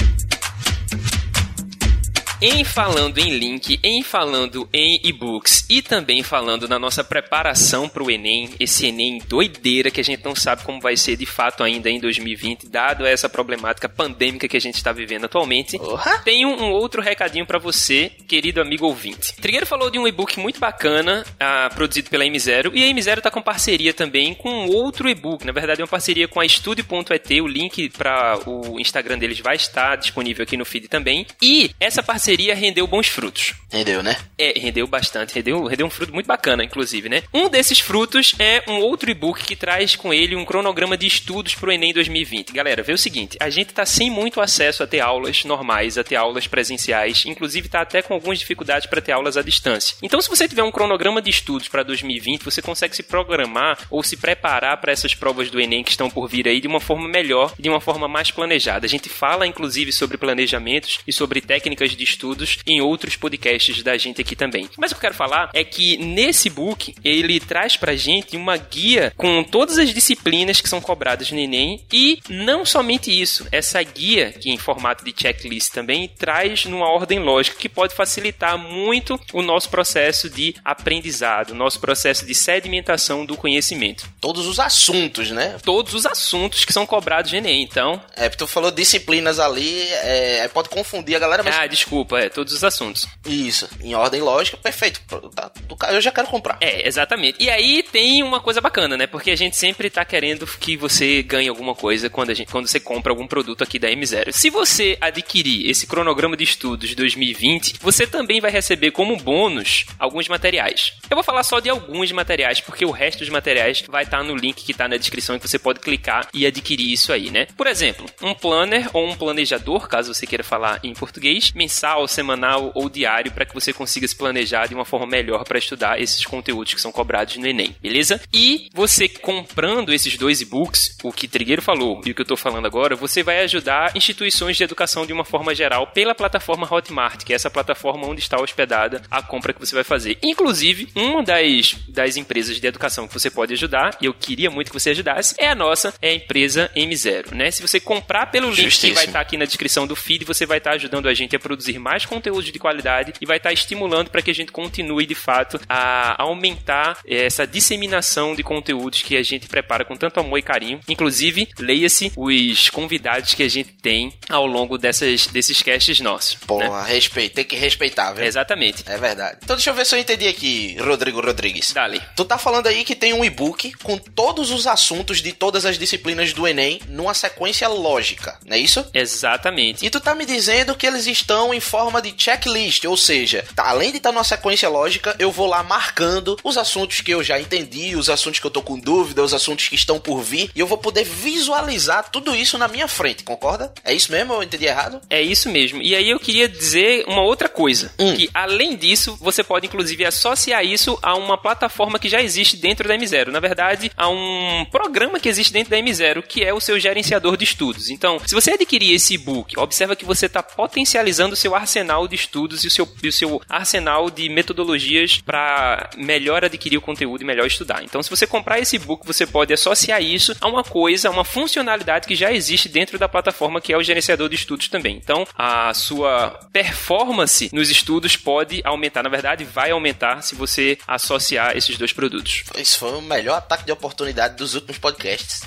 Em 2.43 2.65
falando 2.65 3.19
em 3.19 3.37
link, 3.37 3.79
em 3.83 4.03
falando 4.03 4.67
em 4.73 4.99
e-books 5.05 5.67
e 5.69 5.83
também 5.83 6.23
falando 6.23 6.67
na 6.67 6.79
nossa 6.79 7.05
preparação 7.05 7.87
para 7.87 8.03
o 8.03 8.11
Enem, 8.11 8.49
esse 8.59 8.87
Enem 8.87 9.21
doideira 9.29 9.91
que 9.91 10.01
a 10.01 10.05
gente 10.05 10.25
não 10.25 10.35
sabe 10.35 10.63
como 10.63 10.81
vai 10.81 10.97
ser 10.97 11.17
de 11.17 11.27
fato 11.27 11.63
ainda 11.63 11.91
em 11.91 12.01
2020, 12.01 12.67
dado 12.67 13.05
essa 13.05 13.29
problemática 13.29 13.91
pandêmica 13.91 14.49
que 14.49 14.57
a 14.57 14.61
gente 14.61 14.77
está 14.77 14.91
vivendo 14.91 15.27
atualmente, 15.27 15.77
Porra. 15.77 16.19
tenho 16.25 16.49
um 16.49 16.71
outro 16.71 17.03
recadinho 17.03 17.45
para 17.45 17.59
você, 17.59 18.11
querido 18.27 18.63
amigo 18.63 18.87
ouvinte. 18.87 19.37
Trigueiro 19.37 19.67
falou 19.67 19.91
de 19.91 19.99
um 19.99 20.09
e-book 20.09 20.41
muito 20.41 20.59
bacana, 20.59 21.27
ah, 21.39 21.69
produzido 21.75 22.09
pela 22.09 22.25
M0, 22.25 22.71
e 22.73 22.83
a 22.83 22.87
M0 22.87 23.21
tá 23.21 23.31
com 23.31 23.43
parceria 23.43 23.93
também 23.93 24.33
com 24.33 24.67
outro 24.69 25.11
e-book, 25.11 25.45
na 25.45 25.53
verdade 25.53 25.83
é 25.83 25.85
uma 25.85 25.91
parceria 25.91 26.27
com 26.27 26.41
a 26.41 26.47
Estúdio.et, 26.47 27.43
o 27.43 27.47
link 27.47 27.91
para 27.91 28.39
o 28.47 28.81
Instagram 28.81 29.19
deles 29.19 29.41
vai 29.41 29.57
estar 29.57 29.97
disponível 29.97 30.43
aqui 30.43 30.57
no 30.57 30.65
feed 30.65 30.89
também, 30.89 31.27
e 31.43 31.71
essa 31.79 32.03
parceria 32.03 32.30
rendeu 32.37 32.87
bons 32.87 33.09
frutos. 33.09 33.55
Entendeu, 33.67 34.03
né? 34.03 34.17
É, 34.37 34.59
rendeu 34.59 34.87
bastante, 34.87 35.35
rendeu, 35.35 35.65
rendeu 35.65 35.87
um 35.87 35.91
fruto 35.91 36.13
muito 36.13 36.27
bacana, 36.27 36.65
inclusive, 36.65 37.09
né? 37.09 37.23
Um 37.33 37.49
desses 37.49 37.79
frutos 37.79 38.35
é 38.39 38.65
um 38.67 38.81
outro 38.81 39.11
e-book 39.11 39.45
que 39.45 39.55
traz 39.55 39.95
com 39.95 40.13
ele 40.13 40.35
um 40.35 40.45
cronograma 40.45 40.97
de 40.97 41.07
estudos 41.07 41.55
pro 41.55 41.71
Enem 41.71 41.93
2020. 41.93 42.53
Galera, 42.53 42.83
vê 42.83 42.93
o 42.93 42.99
seguinte, 42.99 43.37
a 43.41 43.49
gente 43.49 43.73
tá 43.73 43.87
sem 43.87 44.11
muito 44.11 44.41
acesso 44.41 44.83
a 44.83 44.87
ter 44.87 45.01
aulas 45.01 45.45
normais, 45.45 45.97
a 45.97 46.05
ter 46.05 46.17
aulas 46.17 46.47
presenciais, 46.47 47.25
inclusive 47.27 47.69
tá 47.69 47.81
até 47.81 48.03
com 48.03 48.15
algumas 48.15 48.39
dificuldades 48.39 48.89
para 48.89 49.01
ter 49.01 49.13
aulas 49.13 49.37
à 49.37 49.43
distância. 49.43 49.97
Então, 50.03 50.21
se 50.21 50.29
você 50.29 50.49
tiver 50.49 50.63
um 50.63 50.73
cronograma 50.73 51.23
de 51.23 51.31
estudos 51.31 51.69
para 51.69 51.83
2020, 51.83 52.43
você 52.43 52.61
consegue 52.61 52.97
se 52.97 53.03
programar 53.03 53.79
ou 53.89 54.03
se 54.03 54.17
preparar 54.17 54.81
para 54.81 54.93
essas 54.93 55.15
provas 55.15 55.51
do 55.51 55.61
Enem 55.61 55.85
que 55.85 55.91
estão 55.91 56.11
por 56.11 56.29
vir 56.29 56.49
aí 56.49 56.61
de 56.61 56.67
uma 56.67 56.81
forma 56.81 57.09
melhor, 57.09 57.55
de 57.59 57.69
uma 57.69 57.81
forma 57.81 58.09
mais 58.09 58.31
planejada. 58.31 58.87
A 58.87 58.89
gente 58.89 59.09
fala 59.09 59.47
inclusive 59.47 59.93
sobre 59.93 60.19
planejamentos 60.19 60.99
e 61.07 61.13
sobre 61.13 61.41
técnicas 61.41 61.91
de 61.91 61.97
estudos 62.21 62.59
em 62.67 62.81
outros 62.83 63.17
podcasts 63.17 63.83
da 63.83 63.97
gente 63.97 64.21
aqui 64.21 64.37
também. 64.37 64.69
Mas 64.77 64.91
o 64.91 64.95
que 64.95 64.99
eu 64.99 65.01
quero 65.01 65.15
falar 65.15 65.51
é 65.55 65.65
que 65.65 65.97
nesse 65.97 66.51
book 66.51 66.95
ele 67.03 67.41
traz 67.41 67.77
pra 67.79 67.97
gente 67.97 68.37
uma 68.37 68.57
guia 68.59 69.13
com 69.17 69.43
todas 69.43 69.79
as 69.79 69.93
disciplinas 69.93 70.61
que 70.61 70.69
são 70.69 70.81
cobradas 70.81 71.31
no 71.33 71.39
Enem 71.39 71.83
e 71.91 72.19
não 72.29 72.65
somente 72.65 73.11
isso, 73.11 73.47
essa 73.51 73.83
guia 73.83 74.33
que 74.33 74.51
em 74.51 74.59
formato 74.59 75.05
de 75.05 75.15
checklist 75.17 75.73
também 75.73 76.09
traz 76.09 76.67
numa 76.67 76.89
ordem 76.89 77.19
lógica 77.19 77.57
que 77.57 77.69
pode 77.69 77.95
facilitar 77.95 78.59
muito 78.59 79.19
o 79.33 79.41
nosso 79.41 79.71
processo 79.71 80.29
de 80.29 80.55
aprendizado, 80.63 81.55
nosso 81.55 81.81
processo 81.81 82.27
de 82.27 82.35
sedimentação 82.35 83.25
do 83.25 83.37
conhecimento. 83.37 84.07
Todos 84.21 84.47
os 84.47 84.61
assuntos, 84.61 85.31
né? 85.31 85.57
Todos 85.65 85.95
os 85.95 86.05
assuntos 86.05 86.65
que 86.65 86.73
são 86.73 86.85
cobrados 86.85 87.33
no 87.33 87.39
Enem, 87.39 87.63
então. 87.63 88.01
É, 88.15 88.29
porque 88.29 88.45
tu 88.45 88.47
falou 88.47 88.71
disciplinas 88.71 89.39
ali, 89.39 89.83
é, 90.03 90.49
pode 90.49 90.69
confundir 90.69 91.17
a 91.17 91.19
galera, 91.19 91.43
mas 91.43 91.55
Ah, 91.55 91.67
desculpa, 91.67 92.10
é, 92.17 92.29
todos 92.29 92.53
os 92.53 92.65
assuntos. 92.65 93.07
isso, 93.27 93.69
em 93.83 93.95
ordem 93.95 94.21
lógica, 94.21 94.57
perfeito. 94.57 95.01
Tá, 95.35 95.51
eu 95.91 96.01
já 96.01 96.11
quero 96.11 96.29
comprar. 96.29 96.59
É, 96.61 96.87
exatamente. 96.87 97.43
E 97.43 97.51
aí 97.51 97.83
tem 97.83 98.23
uma 98.23 98.41
coisa 98.41 98.61
bacana, 98.61 98.97
né? 98.97 99.07
Porque 99.07 99.31
a 99.31 99.37
gente 99.37 99.57
sempre 99.57 99.91
tá 99.91 100.05
querendo 100.05 100.47
que 100.47 100.77
você 100.77 101.23
ganhe 101.23 101.49
alguma 101.49 101.75
coisa 101.75 102.11
quando, 102.11 102.31
a 102.31 102.35
gente, 102.35 102.51
quando 102.51 102.67
você 102.67 102.81
compra 102.81 103.13
algum 103.13 103.27
produto 103.27 103.63
aqui 103.63 103.79
da 103.79 103.89
M0. 103.89 104.33
Se 104.33 104.51
você 104.51 104.97
adquirir 105.01 105.69
esse 105.69 105.87
cronograma 105.87 106.37
de 106.37 106.45
estudos 106.45 106.95
2020, 106.95 107.79
você 107.81 108.07
também 108.07 108.41
vai 108.41 108.51
receber 108.51 108.91
como 108.91 109.17
bônus 109.17 109.87
alguns 109.99 110.29
materiais. 110.29 110.95
Eu 111.09 111.17
vou 111.17 111.25
falar 111.25 111.43
só 111.43 111.61
de 111.61 111.69
alguns 111.69 112.13
materiais, 112.13 112.61
porque 112.61 112.85
o 112.85 112.91
resto 112.91 113.21
dos 113.21 113.29
materiais 113.29 113.83
vai 113.89 114.05
estar 114.05 114.23
no 114.23 114.35
link 114.35 114.65
que 114.65 114.75
tá 114.75 114.89
na 114.89 114.97
descrição 114.97 115.37
e 115.37 115.39
você 115.39 115.59
pode 115.59 115.81
clicar 115.81 116.29
e 116.33 116.47
adquirir 116.47 116.93
isso 116.93 117.13
aí, 117.13 117.31
né? 117.31 117.47
Por 117.57 117.67
exemplo, 117.67 118.07
um 118.23 118.35
planner 118.35 118.89
ou 118.93 119.09
um 119.09 119.17
planejador, 119.17 119.89
caso 119.89 120.15
você 120.15 120.27
queira 120.27 120.45
falar 120.45 120.81
em 120.83 120.95
português, 120.95 121.53
mensal, 121.53 122.00
semanal 122.09 122.71
ou 122.75 122.89
diário, 122.89 123.33
para 123.33 123.45
que 123.45 123.55
você 123.55 123.73
consiga 123.73 124.07
se 124.07 124.17
planejar 124.17 124.67
de 124.67 124.75
uma 124.75 124.85
forma 124.85 125.07
melhor 125.07 125.45
para 125.45 125.59
estudar 125.59 126.01
esses 126.01 126.25
conteúdos 126.25 126.75
que 126.75 126.81
são 126.81 126.93
cobrados 126.93 127.37
no 127.37 127.47
Enem, 127.47 127.75
beleza? 127.81 128.21
E 128.33 128.69
você 128.73 129.09
comprando 129.09 129.93
esses 129.93 130.17
dois 130.17 130.41
e-books, 130.41 130.97
o 131.03 131.13
que 131.13 131.29
Trigueiro 131.29 131.63
falou 131.63 132.01
e 132.05 132.11
o 132.11 132.15
que 132.15 132.23
eu 132.23 132.27
tô 132.27 132.37
falando 132.37 132.67
agora, 132.67 132.97
você 132.97 133.23
vai 133.23 133.41
ajudar 133.41 133.97
instituições 133.97 134.57
de 134.57 134.65
educação 134.65 135.07
de 135.07 135.13
uma 135.13 135.25
forma 135.25 135.55
geral 135.55 135.87
pela 135.89 136.15
plataforma 136.15 136.69
Hotmart, 136.71 137.25
que 137.25 137.33
é 137.33 137.37
essa 137.37 137.51
plataforma 137.51 138.07
onde 138.07 138.21
está 138.21 138.41
hospedada 138.41 139.03
a 139.11 139.23
compra 139.23 139.53
que 139.53 139.61
você 139.61 139.75
vai 139.75 139.85
fazer. 139.85 140.19
Inclusive, 140.23 140.89
uma 140.95 141.23
das, 141.23 141.77
das 141.89 142.17
empresas 142.17 142.61
de 142.61 142.67
educação 142.67 143.07
que 143.07 143.15
você 143.15 143.31
pode 143.31 143.53
ajudar, 143.55 143.97
e 144.01 144.07
eu 144.07 144.15
queria 144.15 144.51
muito 144.51 144.69
que 144.69 144.79
você 144.79 144.91
ajudasse, 144.91 145.35
é 145.39 145.49
a 145.49 145.55
nossa, 145.55 145.95
é 146.01 146.11
a 146.11 146.15
empresa 146.15 146.71
M0, 146.77 147.35
né? 147.35 147.51
Se 147.51 147.63
você 147.63 147.81
comprar 147.81 148.27
pelo 148.27 148.49
link 148.49 148.57
que 148.57 148.63
Justíssimo. 148.63 148.95
vai 148.95 149.05
estar 149.05 149.21
aqui 149.21 149.37
na 149.37 149.45
descrição 149.45 149.87
do 149.87 149.97
feed, 149.97 150.25
você 150.25 150.47
vai 150.47 150.59
estar 150.59 150.73
ajudando 150.73 151.09
a 151.09 151.15
gente 151.15 151.35
a 151.35 151.39
produzir 151.39 151.79
mais 151.79 151.90
conteúdos 152.07 152.51
de 152.53 152.59
qualidade 152.59 153.13
e 153.21 153.27
vai 153.27 153.37
estar 153.37 153.53
estimulando 153.53 154.11
para 154.11 154.23
que 154.23 154.31
a 154.31 154.35
gente 154.35 154.53
continue 154.53 155.07
de 155.07 155.15
fato 155.15 155.61
a 155.69 156.21
aumentar 156.23 156.99
eh, 157.07 157.25
essa 157.27 157.47
disseminação 157.47 158.35
de 158.35 158.43
conteúdos 158.43 159.03
que 159.03 159.17
a 159.17 159.23
gente 159.23 159.49
prepara 159.49 159.85
com 159.85 159.97
tanto 159.97 160.21
amor 160.21 160.39
e 160.39 160.43
carinho. 160.43 160.81
Inclusive, 160.89 161.49
leia-se 161.59 162.13
os 162.17 162.71
convidados 162.71 163.35
que 163.35 163.43
a 163.43 163.49
gente 163.49 163.73
tem 163.75 164.13
ao 164.29 164.47
longo 164.47 164.77
dessas, 164.79 165.27
desses 165.27 165.63
casts 165.63 166.01
nossos. 166.01 166.35
né? 166.35 166.41
Porra, 166.47 166.83
respeito, 166.85 167.35
tem 167.35 167.45
que 167.45 167.57
respeitar, 167.57 168.13
velho. 168.13 168.27
Exatamente. 168.27 168.85
É 168.87 168.97
verdade. 168.97 169.39
Então 169.43 169.57
deixa 169.57 169.71
eu 169.71 169.75
ver 169.75 169.87
se 169.87 169.95
eu 169.95 169.99
entendi 169.99 170.27
aqui, 170.29 170.77
Rodrigo 170.81 171.21
Rodrigues. 171.21 171.73
Dali. 171.73 172.01
Tu 172.17 172.25
tá 172.25 172.39
falando 172.39 172.67
aí 172.67 172.85
que 172.85 172.95
tem 172.95 173.13
um 173.13 173.25
e-book 173.25 173.73
com 173.83 173.97
todos 173.99 174.51
os 174.51 174.67
assuntos 174.67 175.21
de 175.21 175.33
todas 175.33 175.65
as 175.65 175.79
disciplinas 175.79 176.33
do 176.33 176.47
Enem 176.47 176.81
numa 176.89 177.15
sequência 177.15 177.69
lógica, 177.69 178.39
não 178.47 178.57
é 178.57 178.59
isso? 178.59 178.85
Exatamente. 178.93 179.85
E 179.85 179.91
tu 179.91 180.01
tá 180.01 180.15
me 180.15 180.25
dizendo 180.25 180.75
que 180.75 180.87
eles 180.87 181.07
estão 181.07 181.53
em 181.55 181.61
forma 181.71 182.03
de 182.03 182.13
checklist, 182.17 182.85
ou 182.85 182.97
seja, 182.97 183.45
tá, 183.55 183.69
além 183.69 183.93
de 183.93 183.99
estar 183.99 184.11
numa 184.11 184.25
sequência 184.25 184.69
lógica, 184.69 185.15
eu 185.21 185.31
vou 185.31 185.47
lá 185.47 185.63
marcando 185.63 186.37
os 186.43 186.59
assuntos 186.59 187.01
que 187.01 187.13
eu 187.13 187.23
já 187.23 187.39
entendi, 187.39 187.95
os 187.95 188.11
assuntos 188.11 188.41
que 188.41 188.47
eu 188.47 188.51
tô 188.51 188.61
com 188.61 188.77
dúvida, 188.77 189.23
os 189.23 189.33
assuntos 189.33 189.69
que 189.69 189.77
estão 189.77 190.01
por 190.01 190.21
vir, 190.21 190.51
e 190.53 190.59
eu 190.59 190.67
vou 190.67 190.77
poder 190.77 191.05
visualizar 191.05 192.11
tudo 192.11 192.35
isso 192.35 192.59
na 192.59 192.67
minha 192.67 192.89
frente, 192.89 193.23
concorda? 193.23 193.73
É 193.85 193.95
isso 193.95 194.11
mesmo? 194.11 194.33
Eu 194.33 194.43
entendi 194.43 194.65
errado? 194.65 195.01
É 195.09 195.23
isso 195.23 195.49
mesmo. 195.49 195.81
E 195.81 195.95
aí 195.95 196.11
eu 196.11 196.19
queria 196.19 196.49
dizer 196.49 197.05
uma 197.07 197.23
outra 197.23 197.49
coisa. 197.49 197.93
Hum. 197.99 198.17
Que 198.17 198.29
além 198.35 198.77
disso, 198.77 199.17
você 199.21 199.45
pode 199.45 199.69
inclusive 199.69 200.05
associar 200.05 200.65
isso 200.65 200.99
a 201.01 201.15
uma 201.15 201.39
plataforma 201.39 202.01
que 202.01 202.09
já 202.09 202.21
existe 202.21 202.57
dentro 202.57 202.89
da 202.89 202.97
M0. 202.97 203.29
Na 203.29 203.39
verdade, 203.39 203.93
a 203.97 204.09
um 204.09 204.67
programa 204.73 205.21
que 205.21 205.29
existe 205.29 205.53
dentro 205.53 205.71
da 205.71 205.79
M0, 205.79 206.25
que 206.27 206.43
é 206.43 206.53
o 206.53 206.61
seu 206.61 206.81
gerenciador 206.81 207.37
de 207.37 207.45
estudos. 207.45 207.91
Então, 207.91 208.19
se 208.27 208.35
você 208.35 208.51
adquirir 208.53 208.93
esse 208.93 209.15
e-book, 209.15 209.57
observa 209.57 209.95
que 209.95 210.05
você 210.05 210.27
está 210.27 210.43
potencializando 210.43 211.35
o 211.35 211.37
seu 211.37 211.55
arsenal 211.61 212.09
de 212.09 212.15
estudos 212.15 212.65
e 212.65 212.67
o 212.67 212.71
seu, 212.71 212.89
e 213.03 213.09
o 213.09 213.13
seu 213.13 213.41
arsenal 213.49 214.11
de 214.11 214.29
metodologias 214.29 215.21
para 215.21 215.91
melhor 215.97 216.45
adquirir 216.45 216.79
o 216.79 216.83
conteúdo 216.83 217.23
e 217.23 217.27
melhor 217.27 217.47
estudar. 217.47 217.83
Então, 217.83 218.03
se 218.03 218.11
você 218.11 218.27
comprar 218.27 218.59
esse 218.59 218.77
e-book, 218.77 219.07
você 219.07 219.27
pode 219.27 219.53
associar 219.53 220.03
isso 220.03 220.35
a 220.41 220.49
uma 220.49 220.65
coisa, 220.65 221.09
a 221.09 221.11
uma 221.11 221.25
funcionalidade 221.25 222.07
que 222.07 222.15
já 222.15 222.33
existe 222.33 222.69
dentro 222.69 222.99
da 222.99 223.09
plataforma, 223.09 223.61
que 223.61 223.73
é 223.73 223.77
o 223.77 223.83
gerenciador 223.83 224.29
de 224.29 224.37
estudos 224.37 224.69
também. 224.69 224.97
Então, 224.97 225.27
a 225.37 225.73
sua 225.75 226.41
performance 226.53 227.51
nos 227.53 227.71
estudos 227.71 228.17
pode 228.17 228.61
aumentar. 228.65 229.03
Na 229.03 229.11
verdade, 229.11 229.45
vai 229.45 229.71
aumentar 229.71 230.23
se 230.23 230.35
você 230.35 230.79
associar 230.87 231.57
esses 231.57 231.77
dois 231.77 231.93
produtos. 231.93 232.45
Isso 232.57 232.79
foi 232.79 232.93
o 232.93 233.03
melhor 233.03 233.37
ataque 233.39 233.65
de 233.65 233.73
oportunidade 233.73 234.37
dos 234.37 234.55
últimos 234.55 234.79
podcasts. 234.79 235.43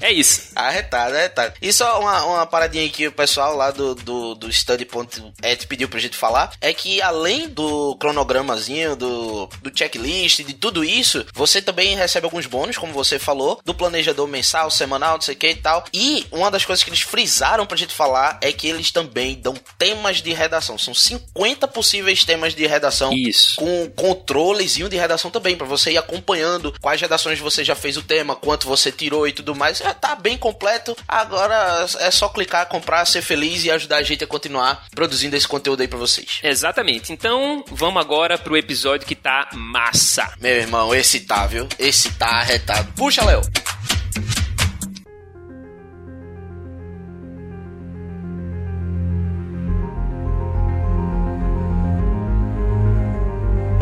É 0.00 0.10
isso. 0.12 0.50
Arretado, 0.54 1.14
arretado. 1.14 1.54
E 1.60 1.72
só 1.72 2.00
uma, 2.00 2.24
uma 2.24 2.46
paradinha 2.46 2.84
aí 2.84 2.90
que 2.90 3.08
o 3.08 3.12
pessoal 3.12 3.56
lá 3.56 3.70
do, 3.70 3.94
do, 3.94 4.34
do 4.34 4.51
Study.et 4.52 5.66
pediu 5.66 5.88
pra 5.88 6.00
gente 6.00 6.16
falar, 6.16 6.52
é 6.60 6.72
que 6.72 7.00
além 7.00 7.48
do 7.48 7.96
cronogramazinho, 7.96 8.96
do, 8.96 9.46
do 9.62 9.76
checklist, 9.76 10.42
de 10.44 10.54
tudo 10.54 10.84
isso, 10.84 11.24
você 11.34 11.62
também 11.62 11.96
recebe 11.96 12.24
alguns 12.24 12.46
bônus, 12.46 12.78
como 12.78 12.92
você 12.92 13.18
falou, 13.18 13.60
do 13.64 13.74
planejador 13.74 14.26
mensal, 14.26 14.70
semanal, 14.70 15.14
não 15.14 15.20
sei 15.20 15.34
o 15.34 15.38
que 15.38 15.48
e 15.50 15.56
tal. 15.56 15.84
E 15.92 16.26
uma 16.30 16.50
das 16.50 16.64
coisas 16.64 16.82
que 16.82 16.90
eles 16.90 17.00
frisaram 17.00 17.66
pra 17.66 17.76
gente 17.76 17.94
falar 17.94 18.38
é 18.40 18.52
que 18.52 18.66
eles 18.66 18.90
também 18.90 19.34
dão 19.34 19.54
temas 19.78 20.22
de 20.22 20.32
redação. 20.32 20.78
São 20.78 20.94
50 20.94 21.68
possíveis 21.68 22.24
temas 22.24 22.54
de 22.54 22.66
redação 22.66 23.12
Isso. 23.12 23.56
com 23.56 23.90
controlezinho 23.90 24.88
de 24.88 24.96
redação 24.96 25.30
também, 25.30 25.56
pra 25.56 25.66
você 25.66 25.92
ir 25.92 25.98
acompanhando 25.98 26.74
quais 26.80 27.00
redações 27.00 27.38
você 27.38 27.64
já 27.64 27.74
fez 27.74 27.96
o 27.96 28.02
tema, 28.02 28.36
quanto 28.36 28.66
você 28.66 28.90
tirou 28.90 29.26
e 29.26 29.32
tudo 29.32 29.54
mais. 29.54 29.78
Já 29.78 29.94
tá 29.94 30.14
bem 30.14 30.36
completo. 30.36 30.96
Agora 31.06 31.86
é 32.00 32.10
só 32.10 32.28
clicar, 32.28 32.66
comprar, 32.66 33.04
ser 33.04 33.22
feliz 33.22 33.64
e 33.64 33.70
ajudar 33.70 33.98
a 33.98 34.02
gente 34.02 34.24
a 34.24 34.26
continuar 34.42 34.86
produzindo 34.92 35.36
esse 35.36 35.46
conteúdo 35.46 35.82
aí 35.82 35.88
pra 35.88 35.98
vocês. 35.98 36.40
Exatamente. 36.42 37.12
Então, 37.12 37.64
vamos 37.70 38.00
agora 38.00 38.36
pro 38.36 38.56
episódio 38.56 39.06
que 39.06 39.14
tá 39.14 39.48
massa. 39.54 40.32
Meu 40.40 40.56
irmão, 40.56 40.92
esse 40.92 41.20
tá, 41.20 41.46
viu? 41.46 41.68
Esse 41.78 42.10
tá 42.14 42.26
arretado. 42.26 42.92
Puxa, 42.94 43.24
Léo. 43.24 43.40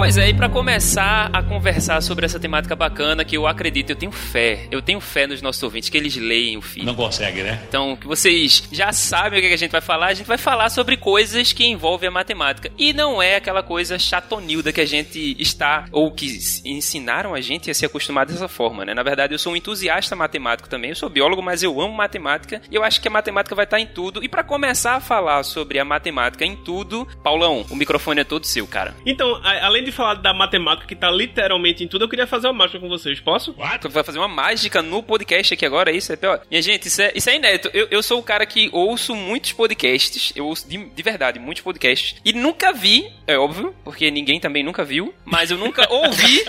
Pois 0.01 0.17
é, 0.17 0.31
e 0.31 0.35
pra 0.35 0.49
começar 0.49 1.29
a 1.31 1.43
conversar 1.43 2.01
sobre 2.01 2.25
essa 2.25 2.41
temática 2.41 2.75
bacana 2.75 3.23
que 3.23 3.37
eu 3.37 3.47
acredito, 3.47 3.91
eu 3.91 3.97
tenho 3.97 4.11
fé, 4.11 4.67
eu 4.71 4.81
tenho 4.81 4.99
fé 4.99 5.27
nos 5.27 5.43
nossos 5.43 5.63
ouvintes, 5.63 5.91
que 5.91 5.99
eles 5.99 6.17
leem 6.17 6.57
o 6.57 6.63
feed. 6.63 6.87
Não 6.87 6.95
consegue, 6.95 7.43
né? 7.43 7.63
Então, 7.69 7.95
que 7.95 8.07
vocês 8.07 8.67
já 8.73 8.95
sabem 8.95 9.39
o 9.39 9.43
que 9.43 9.53
a 9.53 9.59
gente 9.59 9.71
vai 9.71 9.83
falar, 9.83 10.07
a 10.07 10.15
gente 10.15 10.27
vai 10.27 10.39
falar 10.39 10.71
sobre 10.71 10.97
coisas 10.97 11.53
que 11.53 11.67
envolvem 11.67 12.09
a 12.09 12.11
matemática. 12.11 12.73
E 12.79 12.95
não 12.95 13.23
é 13.23 13.37
aquela 13.37 13.63
coisa 13.63 13.99
chatonilda 13.99 14.73
que 14.73 14.81
a 14.81 14.87
gente 14.87 15.37
está, 15.39 15.85
ou 15.93 16.11
que 16.11 16.35
ensinaram 16.65 17.35
a 17.35 17.43
gente 17.43 17.71
a 17.71 17.75
se 17.75 17.85
acostumar 17.85 18.25
dessa 18.25 18.49
forma, 18.49 18.87
né? 18.87 18.95
Na 18.95 19.03
verdade, 19.03 19.35
eu 19.35 19.39
sou 19.39 19.53
um 19.53 19.57
entusiasta 19.57 20.17
matemático 20.17 20.67
também, 20.67 20.89
eu 20.91 20.97
sou 20.97 21.11
biólogo, 21.11 21.43
mas 21.43 21.63
eu 21.63 21.79
amo 21.79 21.93
matemática 21.93 22.63
e 22.71 22.75
eu 22.75 22.83
acho 22.83 23.03
que 23.03 23.09
a 23.09 23.11
matemática 23.11 23.55
vai 23.55 23.67
estar 23.67 23.79
em 23.79 23.87
tudo. 23.87 24.25
E 24.25 24.31
para 24.31 24.43
começar 24.43 24.95
a 24.95 25.01
falar 25.01 25.43
sobre 25.43 25.79
a 25.79 25.85
matemática 25.85 26.43
em 26.43 26.57
tudo, 26.57 27.07
Paulão, 27.23 27.67
o 27.69 27.77
microfone 27.77 28.23
é 28.23 28.25
todo 28.25 28.47
seu, 28.47 28.67
cara. 28.67 28.97
Então, 29.05 29.39
além 29.45 29.85
de 29.85 29.90
falar 29.93 30.15
da 30.15 30.33
matemática 30.33 30.87
que 30.87 30.95
tá 30.95 31.11
literalmente 31.11 31.85
em 31.85 31.89
tudo, 31.89 32.05
eu 32.05 32.09
queria 32.09 32.27
fazer 32.27 32.47
uma 32.49 32.53
mágica 32.53 32.81
com 32.81 32.89
vocês, 32.89 33.21
posso? 33.21 33.55
Tu 33.81 33.89
vai 33.89 34.05
fazer 34.05 34.19
uma 34.19 34.29
mágica 34.29 34.83
no 34.83 35.03
podcast 35.03 35.55
aqui 35.55 35.67
agora, 35.67 35.91
isso 35.91 36.13
é 36.13 36.17
pior. 36.17 36.41
Minha 36.51 36.63
gente, 36.63 36.89
isso 36.89 37.03
é, 37.03 37.13
isso 37.15 37.31
é 37.31 37.37
inédito. 37.37 37.71
Eu, 37.73 37.89
eu 37.91 38.03
sou 38.03 38.19
o 38.19 38.23
cara 38.23 38.45
que 38.47 38.69
ouço 38.73 39.15
muitos 39.15 39.53
podcasts, 39.53 40.33
eu 40.35 40.47
ouço 40.47 40.69
de, 40.69 40.79
de 40.79 41.03
verdade 41.03 41.39
muitos 41.39 41.63
podcasts, 41.63 42.17
e 42.25 42.33
nunca 42.33 42.73
vi, 42.73 43.11
é 43.27 43.39
óbvio, 43.39 43.75
porque 43.85 44.11
ninguém 44.11 44.41
também 44.41 44.63
nunca 44.63 44.85
viu, 44.85 45.15
mas 45.25 45.51
eu 45.51 45.59
nunca 45.59 45.87
ouvi 45.93 46.45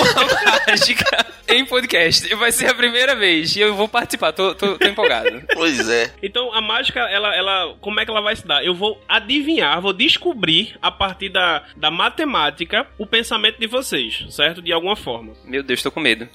uma 0.00 0.66
mágica 0.68 1.26
em 1.48 1.64
podcast. 1.64 2.34
Vai 2.34 2.52
ser 2.52 2.70
a 2.70 2.74
primeira 2.74 3.14
vez 3.14 3.54
e 3.56 3.60
eu 3.60 3.74
vou 3.74 3.88
participar, 3.88 4.32
tô, 4.32 4.54
tô, 4.54 4.78
tô 4.78 4.88
empolgado. 4.88 5.42
Pois 5.54 5.88
é. 5.88 6.12
Então, 6.22 6.52
a 6.52 6.60
mágica, 6.60 7.00
ela, 7.00 7.34
ela, 7.34 7.74
como 7.80 8.00
é 8.00 8.04
que 8.04 8.10
ela 8.10 8.20
vai 8.20 8.36
se 8.36 8.46
dar? 8.46 8.64
Eu 8.64 8.74
vou 8.74 9.00
adivinhar, 9.08 9.80
vou 9.80 9.92
descobrir 9.92 10.76
a 10.82 10.90
partir 10.90 11.28
da, 11.36 11.64
da 11.76 11.90
matemática 11.90 12.86
o 12.96 13.06
pensamento 13.06 13.58
de 13.60 13.66
vocês, 13.66 14.24
certo? 14.30 14.62
De 14.62 14.72
alguma 14.72 14.96
forma. 14.96 15.34
Meu 15.44 15.62
Deus, 15.62 15.82
tô 15.82 15.90
com 15.90 16.00
medo. 16.00 16.26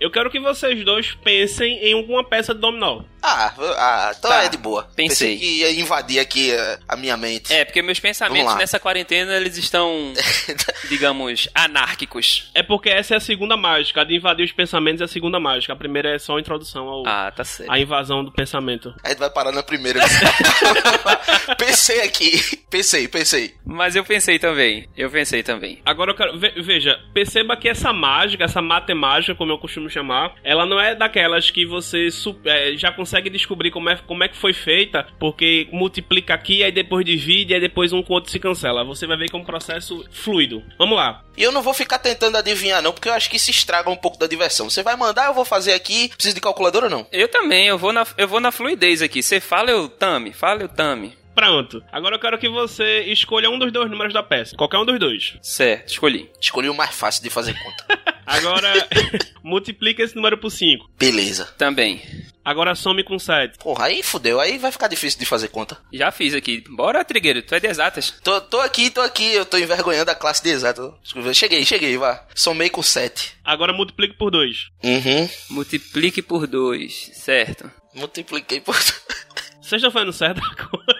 Eu 0.00 0.10
quero 0.10 0.28
que 0.28 0.40
vocês 0.40 0.84
dois 0.84 1.14
pensem 1.14 1.78
em 1.78 1.92
alguma 1.92 2.24
peça 2.24 2.52
de 2.52 2.60
dominó. 2.60 3.04
Ah, 3.22 3.52
ah 3.78 4.12
então 4.18 4.30
Tá, 4.30 4.44
é 4.44 4.48
de 4.48 4.56
boa. 4.56 4.88
pensei. 4.96 5.38
que 5.38 5.44
ia 5.60 5.70
invadir 5.80 6.18
aqui 6.18 6.50
eh, 6.50 6.78
a 6.88 6.96
minha 6.96 7.16
mente. 7.16 7.52
É, 7.52 7.64
porque 7.64 7.80
meus 7.82 8.00
pensamentos 8.00 8.54
nessa 8.56 8.80
quarentena, 8.80 9.36
eles 9.36 9.56
estão, 9.56 10.12
digamos, 10.88 11.48
anárquicos. 11.54 12.50
É 12.54 12.62
porque 12.62 12.88
essa 12.88 13.14
é 13.14 13.16
a 13.16 13.20
segunda 13.20 13.56
mágica. 13.56 14.00
A 14.00 14.04
de 14.04 14.16
invadir 14.16 14.44
os 14.44 14.52
pensamentos 14.52 15.00
é 15.00 15.04
a 15.04 15.08
segunda 15.08 15.38
mágica. 15.38 15.72
A 15.72 15.76
primeira 15.76 16.14
é 16.14 16.18
só 16.18 16.36
a 16.36 16.40
introdução 16.40 16.88
ao, 16.88 17.06
Ah, 17.06 17.30
tá 17.30 17.44
certo. 17.44 17.70
à 17.70 17.78
invasão 17.78 18.24
do 18.24 18.32
pensamento. 18.32 18.92
A 19.04 19.08
gente 19.10 19.18
vai 19.18 19.30
parar 19.30 19.52
na 19.52 19.62
primeira. 19.62 20.00
pensei 21.58 22.00
aqui. 22.02 22.40
Pensei, 22.70 23.06
pensei. 23.08 23.54
Mas 23.64 23.94
eu 23.96 24.04
pensei 24.04 24.38
também. 24.38 24.88
Eu 24.96 25.10
pensei 25.10 25.42
também. 25.42 25.80
Agora 25.84 26.10
eu 26.12 26.16
quero. 26.16 26.38
ve- 26.38 26.54
veja, 26.62 26.98
perceba 27.12 27.56
que 27.56 27.68
essa 27.68 27.92
mágica, 27.92 28.44
essa 28.44 28.62
matemática, 28.62 29.34
como 29.34 29.52
eu 29.52 29.58
costumo 29.58 29.88
chamar, 29.90 30.34
ela 30.42 30.64
não 30.66 30.80
é 30.80 30.94
daquelas 30.94 31.50
que 31.50 31.66
você 31.66 32.08
é, 32.46 32.72
já 32.76 32.90
consegue 32.90 33.11
descobrir 33.20 33.70
como 33.70 33.90
é, 33.90 33.96
como 33.96 34.24
é 34.24 34.28
que 34.28 34.36
foi 34.36 34.52
feita, 34.52 35.06
porque 35.18 35.68
multiplica 35.72 36.34
aqui, 36.34 36.62
aí 36.62 36.72
depois 36.72 37.04
divide, 37.04 37.54
aí 37.54 37.60
depois 37.60 37.92
um 37.92 38.02
com 38.02 38.12
o 38.12 38.16
outro 38.16 38.30
se 38.30 38.38
cancela. 38.38 38.84
Você 38.84 39.06
vai 39.06 39.16
ver 39.16 39.28
que 39.28 39.36
é 39.36 39.38
um 39.38 39.44
processo 39.44 40.04
fluido. 40.10 40.62
Vamos 40.78 40.96
lá. 40.96 41.24
E 41.36 41.42
eu 41.42 41.52
não 41.52 41.62
vou 41.62 41.74
ficar 41.74 41.98
tentando 41.98 42.36
adivinhar, 42.36 42.82
não, 42.82 42.92
porque 42.92 43.08
eu 43.08 43.12
acho 43.12 43.30
que 43.30 43.36
isso 43.36 43.50
estraga 43.50 43.90
um 43.90 43.96
pouco 43.96 44.18
da 44.18 44.26
diversão. 44.26 44.68
Você 44.68 44.82
vai 44.82 44.96
mandar, 44.96 45.26
eu 45.26 45.34
vou 45.34 45.44
fazer 45.44 45.72
aqui. 45.72 46.08
Precisa 46.10 46.34
de 46.34 46.40
calculadora 46.40 46.86
ou 46.86 46.90
não? 46.90 47.06
Eu 47.10 47.28
também, 47.28 47.66
eu 47.66 47.78
vou 47.78 47.92
na, 47.92 48.06
eu 48.16 48.28
vou 48.28 48.40
na 48.40 48.52
fluidez 48.52 49.02
aqui. 49.02 49.22
Você 49.22 49.40
fala, 49.40 49.70
eu 49.70 49.88
tame. 49.88 50.32
Fala, 50.32 50.62
eu 50.62 50.68
tame. 50.68 51.16
Pronto. 51.34 51.82
Agora 51.90 52.16
eu 52.16 52.20
quero 52.20 52.38
que 52.38 52.48
você 52.48 53.00
escolha 53.04 53.50
um 53.50 53.58
dos 53.58 53.72
dois 53.72 53.90
números 53.90 54.12
da 54.12 54.22
peça. 54.22 54.56
Qualquer 54.56 54.78
um 54.78 54.84
dos 54.84 54.98
dois. 54.98 55.38
Certo, 55.40 55.88
escolhi. 55.88 56.30
Escolhi 56.40 56.68
o 56.68 56.74
mais 56.74 56.94
fácil 56.94 57.22
de 57.22 57.30
fazer 57.30 57.54
conta. 57.54 58.02
Agora, 58.26 58.72
multiplica 59.42 60.02
esse 60.02 60.14
número 60.16 60.38
por 60.38 60.50
5. 60.50 60.90
Beleza. 60.98 61.46
Também. 61.58 62.02
Agora 62.44 62.74
some 62.74 63.04
com 63.04 63.18
7. 63.18 63.58
Porra, 63.58 63.86
aí 63.86 64.02
fudeu. 64.02 64.40
Aí 64.40 64.58
vai 64.58 64.72
ficar 64.72 64.88
difícil 64.88 65.18
de 65.20 65.26
fazer 65.26 65.48
conta. 65.48 65.78
Já 65.92 66.10
fiz 66.10 66.34
aqui. 66.34 66.62
Bora, 66.68 67.04
Trigueiro, 67.04 67.42
tu 67.42 67.54
é 67.54 67.60
de 67.60 67.68
exatas. 67.68 68.14
Tô, 68.22 68.40
tô 68.40 68.60
aqui, 68.60 68.90
tô 68.90 69.00
aqui. 69.00 69.32
Eu 69.32 69.46
tô 69.46 69.56
envergonhando 69.58 70.10
a 70.10 70.14
classe 70.14 70.42
de 70.42 70.50
exato. 70.50 70.94
Cheguei, 71.34 71.64
cheguei, 71.64 71.96
vá. 71.96 72.26
Somei 72.34 72.68
com 72.68 72.82
7. 72.82 73.38
Agora 73.44 73.72
multiplique 73.72 74.16
por 74.16 74.30
2. 74.30 74.68
Uhum. 74.82 75.28
Multiplique 75.50 76.20
por 76.22 76.46
2. 76.46 77.10
Certo. 77.14 77.70
Multipliquei 77.94 78.60
por. 78.60 78.74
Vocês 79.62 79.80
estão 79.80 79.92
fazendo 79.92 80.12
certo 80.12 80.40
agora? 80.58 80.91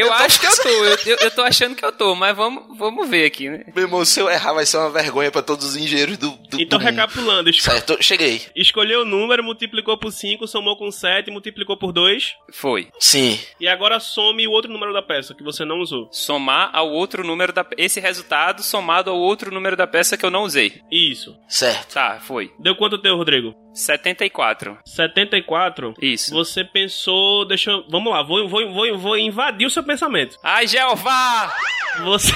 Eu 0.00 0.12
acho 0.12 0.40
que 0.40 0.46
eu 0.46 0.56
tô. 0.56 0.68
Eu, 0.68 0.98
eu, 1.06 1.16
eu 1.22 1.30
tô 1.30 1.42
achando 1.42 1.74
que 1.76 1.84
eu 1.84 1.92
tô, 1.92 2.14
mas 2.14 2.36
vamos, 2.36 2.76
vamos 2.78 3.08
ver 3.08 3.24
aqui, 3.26 3.48
né? 3.48 3.64
Meu 3.74 3.84
irmão, 3.84 4.04
se 4.04 4.20
eu 4.20 4.28
errar, 4.30 4.52
vai 4.52 4.66
ser 4.66 4.76
uma 4.78 4.90
vergonha 4.90 5.30
pra 5.30 5.42
todos 5.42 5.64
os 5.66 5.76
engenheiros 5.76 6.16
do. 6.18 6.30
do 6.30 6.60
Então, 6.60 6.78
do 6.78 6.84
recapitulando. 6.84 7.48
esco- 7.50 7.70
Certo, 7.70 7.96
cheguei. 8.02 8.42
Escolheu 8.54 9.02
o 9.02 9.04
número, 9.04 9.42
multiplicou 9.44 9.96
por 9.98 10.12
5, 10.12 10.46
somou 10.46 10.76
com 10.76 10.90
7, 10.90 11.30
multiplicou 11.30 11.76
por 11.76 11.92
2. 11.92 12.34
Foi. 12.52 12.88
Sim. 12.98 13.38
E 13.60 13.68
agora 13.68 14.00
some 14.00 14.46
o 14.46 14.50
outro 14.50 14.72
número 14.72 14.92
da 14.92 15.02
peça 15.02 15.34
que 15.34 15.42
você 15.42 15.64
não 15.64 15.78
usou. 15.80 16.08
Somar 16.12 16.70
ao 16.72 16.90
outro 16.90 17.24
número 17.24 17.52
da 17.52 17.64
Esse 17.76 18.00
resultado 18.00 18.62
somado 18.62 19.10
ao 19.10 19.16
outro 19.18 19.52
número 19.52 19.76
da 19.76 19.86
peça 19.86 20.16
que 20.16 20.24
eu 20.24 20.30
não 20.30 20.42
usei. 20.42 20.80
Isso. 20.90 21.36
Certo. 21.48 21.94
Tá, 21.94 22.18
foi. 22.20 22.52
Deu 22.58 22.74
quanto 22.76 22.98
teu, 22.98 23.16
Rodrigo? 23.16 23.54
74. 23.72 24.78
74. 24.84 25.94
Isso. 26.00 26.32
Você 26.32 26.64
pensou. 26.64 27.44
Deixa 27.46 27.70
eu. 27.70 27.84
Vamos 27.88 28.12
lá, 28.12 28.22
vou, 28.22 28.48
vou, 28.48 28.72
vou, 28.72 28.98
vou 28.98 29.18
invadir 29.18 29.66
o 29.66 29.70
seu 29.70 29.82
pensamento. 29.82 30.36
Ai, 30.42 30.66
Jeová! 30.66 31.54
Você. 32.00 32.32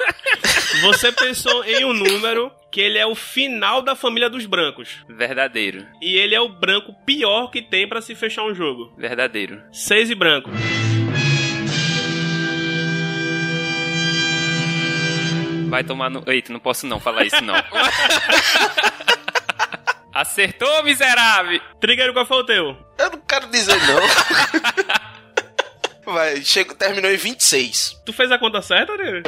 você 0.82 1.12
pensou 1.12 1.64
em 1.64 1.84
um 1.84 1.92
número 1.92 2.50
que 2.70 2.80
ele 2.80 2.98
é 2.98 3.06
o 3.06 3.14
final 3.14 3.82
da 3.82 3.94
família 3.94 4.28
dos 4.28 4.46
brancos. 4.46 5.04
Verdadeiro. 5.08 5.86
E 6.02 6.16
ele 6.16 6.34
é 6.34 6.40
o 6.40 6.48
branco 6.48 6.92
pior 7.06 7.48
que 7.50 7.62
tem 7.62 7.88
pra 7.88 8.00
se 8.00 8.14
fechar 8.14 8.44
um 8.44 8.54
jogo. 8.54 8.92
Verdadeiro. 8.96 9.62
6 9.72 10.10
e 10.10 10.14
branco. 10.14 10.50
Vai 15.68 15.84
tomar 15.84 16.10
no. 16.10 16.22
Eita, 16.26 16.52
não 16.52 16.60
posso 16.60 16.86
não 16.86 17.00
falar 17.00 17.24
isso 17.24 17.42
não. 17.42 17.54
Acertou, 20.14 20.82
miserável! 20.84 21.60
Trigueiro, 21.80 22.12
qual 22.12 22.24
foi 22.24 22.36
o 22.38 22.46
teu? 22.46 22.76
Eu 22.98 23.10
não 23.10 23.18
quero 23.28 23.48
dizer 23.48 23.76
não. 23.86 24.00
Vai, 26.14 26.42
chego, 26.44 26.74
terminou 26.74 27.10
em 27.10 27.16
26. 27.16 28.00
Tu 28.04 28.12
fez 28.12 28.30
a 28.30 28.38
conta 28.38 28.60
certa, 28.62 28.96
né? 28.96 29.22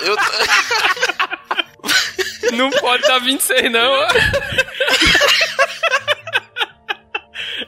Eu, 0.00 0.16
Não 2.56 2.70
pode 2.70 3.02
dar 3.02 3.18
26, 3.18 3.70
não. 3.70 3.92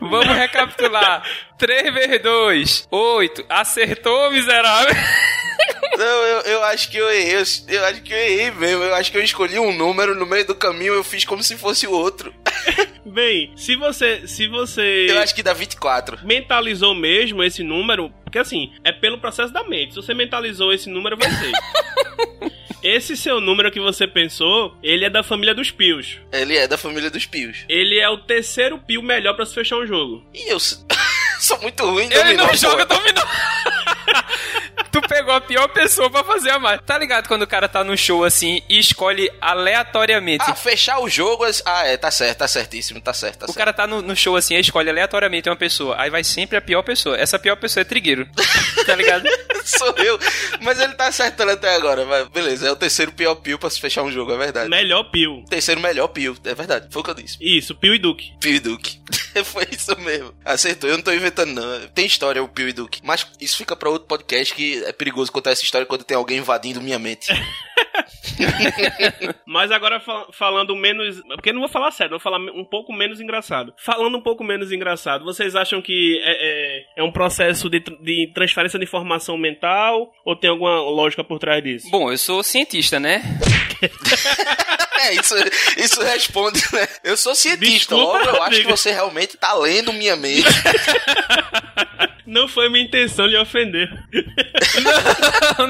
Vamos 0.01 0.37
recapitular. 0.37 1.23
3 1.59 1.93
vezes 1.93 2.23
2, 2.23 2.89
8. 2.91 3.45
Acertou, 3.49 4.31
miserável. 4.31 4.95
Não, 6.01 6.23
eu, 6.25 6.41
eu 6.53 6.65
acho 6.65 6.91
que 6.91 6.97
eu 6.97 7.11
errei. 7.11 7.37
Eu, 7.37 7.45
eu 7.69 7.85
acho 7.85 8.03
que 8.03 8.13
eu 8.13 8.17
errei 8.17 8.51
mesmo. 8.51 8.85
Eu 8.85 8.95
acho 8.95 9.13
que 9.13 9.19
eu 9.19 9.23
escolhi 9.23 9.59
um 9.59 9.77
número 9.77 10.15
no 10.15 10.25
meio 10.25 10.47
do 10.47 10.55
caminho, 10.55 10.95
eu 10.95 11.05
fiz 11.05 11.27
como 11.27 11.43
se 11.43 11.59
fosse 11.59 11.87
o 11.87 11.93
outro. 11.93 12.35
Bem, 13.05 13.53
se 13.55 13.77
você. 13.77 14.27
Se 14.27 14.47
você. 14.47 15.07
Eu 15.11 15.19
acho 15.19 15.35
que 15.35 15.43
dá 15.43 15.53
24. 15.53 16.21
mentalizou 16.25 16.95
mesmo 16.95 17.43
esse 17.43 17.63
número, 17.63 18.11
porque 18.25 18.39
assim, 18.39 18.73
é 18.83 18.93
pelo 18.93 19.19
processo 19.19 19.53
da 19.53 19.63
mente. 19.63 19.93
Se 19.93 19.97
você 19.97 20.15
mentalizou 20.15 20.73
esse 20.73 20.89
número, 20.89 21.19
vai 21.19 21.31
ser. 21.31 21.53
esse 22.83 23.17
seu 23.17 23.41
número 23.41 23.71
que 23.71 23.81
você 23.81 24.07
pensou, 24.07 24.75
ele 24.83 25.05
é 25.05 25.11
da 25.11 25.23
família 25.23 25.55
dos 25.55 25.71
pios. 25.71 26.19
Ele 26.33 26.57
é 26.57 26.67
da 26.67 26.79
família 26.79 27.11
dos 27.11 27.27
pios. 27.27 27.65
Ele 27.69 27.99
é 27.99 28.09
o 28.09 28.17
terceiro 28.17 28.79
pio 28.79 29.03
melhor 29.03 29.35
pra 29.35 29.45
se 29.45 29.55
fechar 29.55 29.77
um 29.77 29.87
jogo. 29.87 30.25
E 30.33 30.51
eu 30.51 30.59
sou 31.41 31.61
muito 31.61 31.85
ruim 31.85 32.05
em 32.05 32.13
Ele 32.13 32.23
dominó, 32.23 32.47
não 32.47 32.55
joga 32.55 32.87
dominó. 32.87 33.23
tu 34.93 35.01
pegou 35.03 35.33
a 35.35 35.41
pior 35.41 35.69
pessoa 35.69 36.11
pra 36.11 36.25
fazer 36.25 36.51
a 36.51 36.59
mais. 36.59 36.81
Tá 36.85 36.99
ligado 36.99 37.29
quando 37.29 37.43
o 37.43 37.47
cara 37.47 37.69
tá 37.69 37.83
no 37.85 37.97
show 37.97 38.25
assim 38.25 38.63
e 38.69 38.79
escolhe 38.79 39.31
aleatoriamente? 39.41 40.45
Ah, 40.47 40.55
fechar 40.55 41.01
o 41.01 41.09
jogo. 41.09 41.45
Ah, 41.65 41.87
é, 41.87 41.97
tá 41.97 42.11
certo, 42.11 42.39
tá 42.39 42.49
certíssimo, 42.49 43.01
tá 43.01 43.13
certo, 43.13 43.39
tá 43.41 43.45
O 43.45 43.49
certo. 43.49 43.57
cara 43.59 43.73
tá 43.73 43.87
no, 43.87 44.03
no 44.03 44.17
show 44.17 44.37
assim, 44.37 44.55
aí 44.55 44.61
escolhe 44.61 44.91
aleatoriamente 44.91 45.49
uma 45.49 45.57
pessoa. 45.57 45.97
Aí 45.99 46.11
vai 46.11 46.25
sempre 46.25 46.57
a 46.57 46.61
pior 46.61 46.83
pessoa. 46.83 47.17
Essa 47.17 47.39
pior 47.39 47.57
pessoa 47.57 47.83
é 47.83 47.85
trigueiro. 47.85 48.29
tá 48.87 48.95
ligado? 48.95 49.25
Sou 49.65 49.95
eu. 49.99 50.19
Mas 50.63 50.81
ele 50.81 50.95
tá 50.95 51.07
acertando 51.07 51.53
até 51.53 51.75
agora. 51.75 52.05
Mas 52.05 52.29
beleza, 52.29 52.69
é 52.69 52.73
o 52.73 52.77
terceiro 52.77 53.13
pior 53.13 53.35
pio 53.37 53.59
pra 53.59 53.71
se 53.71 53.81
fechar 53.81 54.03
um 54.03 54.11
jogo, 54.11 54.33
é 54.33 54.39
verdade. 54.39 54.69
Melhor 54.69 55.05
pio. 55.05 55.45
Terceiro 55.49 55.81
melhor 55.81 56.09
pio, 56.09 56.37
é 56.45 56.55
verdade. 56.55 56.89
Foi 56.91 57.01
o 57.01 57.05
que 57.05 57.11
eu 57.11 57.15
disse. 57.15 57.37
Isso, 57.41 57.75
pio 57.75 57.95
e 57.95 57.99
duque. 57.99 58.33
Pio 58.41 58.55
e 58.55 58.61
Duque. 58.61 59.01
Foi 59.45 59.67
isso 59.71 59.97
mesmo. 60.01 60.35
Acertou, 60.45 60.91
eu 60.91 60.97
não 60.97 61.03
tô 61.05 61.13
inventando, 61.13 61.53
não. 61.53 61.89
Tem 61.89 62.05
história 62.07 62.43
o 62.43 62.49
Pio 62.49 62.69
e 62.69 62.73
Duque. 62.73 63.01
Mas 63.03 63.27
isso 63.41 63.57
fica 63.57 63.77
pra 63.77 63.89
outro 63.89 64.09
podcast 64.09 64.55
que 64.55 64.80
é 64.85 64.93
perigoso 64.93 65.33
contar 65.33 65.51
essa 65.51 65.63
história 65.63 65.87
quando 65.87 66.05
tem 66.05 66.17
alguém 66.17 66.39
invadindo 66.39 66.81
minha 66.81 66.99
mente. 66.99 67.33
Mas 69.47 69.71
agora 69.71 70.01
fal- 70.01 70.31
falando 70.33 70.75
menos. 70.77 71.21
Porque 71.29 71.51
eu 71.51 71.55
não 71.55 71.61
vou 71.61 71.69
falar 71.69 71.91
sério, 71.91 72.11
vou 72.11 72.21
falar 72.21 72.39
um 72.39 72.65
pouco 72.65 72.93
menos 72.93 73.21
engraçado. 73.21 73.73
Falando 73.79 74.17
um 74.19 74.23
pouco 74.23 74.45
menos 74.45 74.73
engraçado, 74.73 75.25
vocês 75.25 75.55
acham 75.57 75.81
que 75.83 76.21
é, 76.23 76.33
é, 76.41 76.85
é 76.99 77.03
um 77.03 77.13
processo 77.13 77.69
de, 77.69 77.81
de 77.81 78.31
transferência 78.35 78.79
de 78.79 78.85
informação 78.85 79.37
mental? 79.37 80.13
Ou 80.25 80.37
tem 80.37 80.51
alguma 80.51 80.81
lógica 80.81 81.23
por 81.25 81.39
trás 81.39 81.63
disso? 81.63 81.91
Bom, 81.91 82.11
eu 82.11 82.19
sou 82.19 82.43
cientista, 82.43 82.99
né? 83.01 83.23
É, 85.03 85.15
isso, 85.15 85.35
isso 85.79 86.03
responde, 86.03 86.61
né? 86.75 86.87
Eu 87.03 87.17
sou 87.17 87.35
cientista, 87.35 87.95
Desculpa, 87.95 88.19
logo 88.19 88.37
eu 88.37 88.43
acho 88.43 88.61
que 88.61 88.67
você 88.67 88.91
realmente 88.91 89.39
tá 89.39 89.55
lendo 89.55 89.95
minha 89.95 90.15
mente. 90.15 90.45
Não 92.27 92.47
foi 92.47 92.69
minha 92.69 92.85
intenção 92.85 93.27
lhe 93.27 93.37
ofender. 93.37 93.89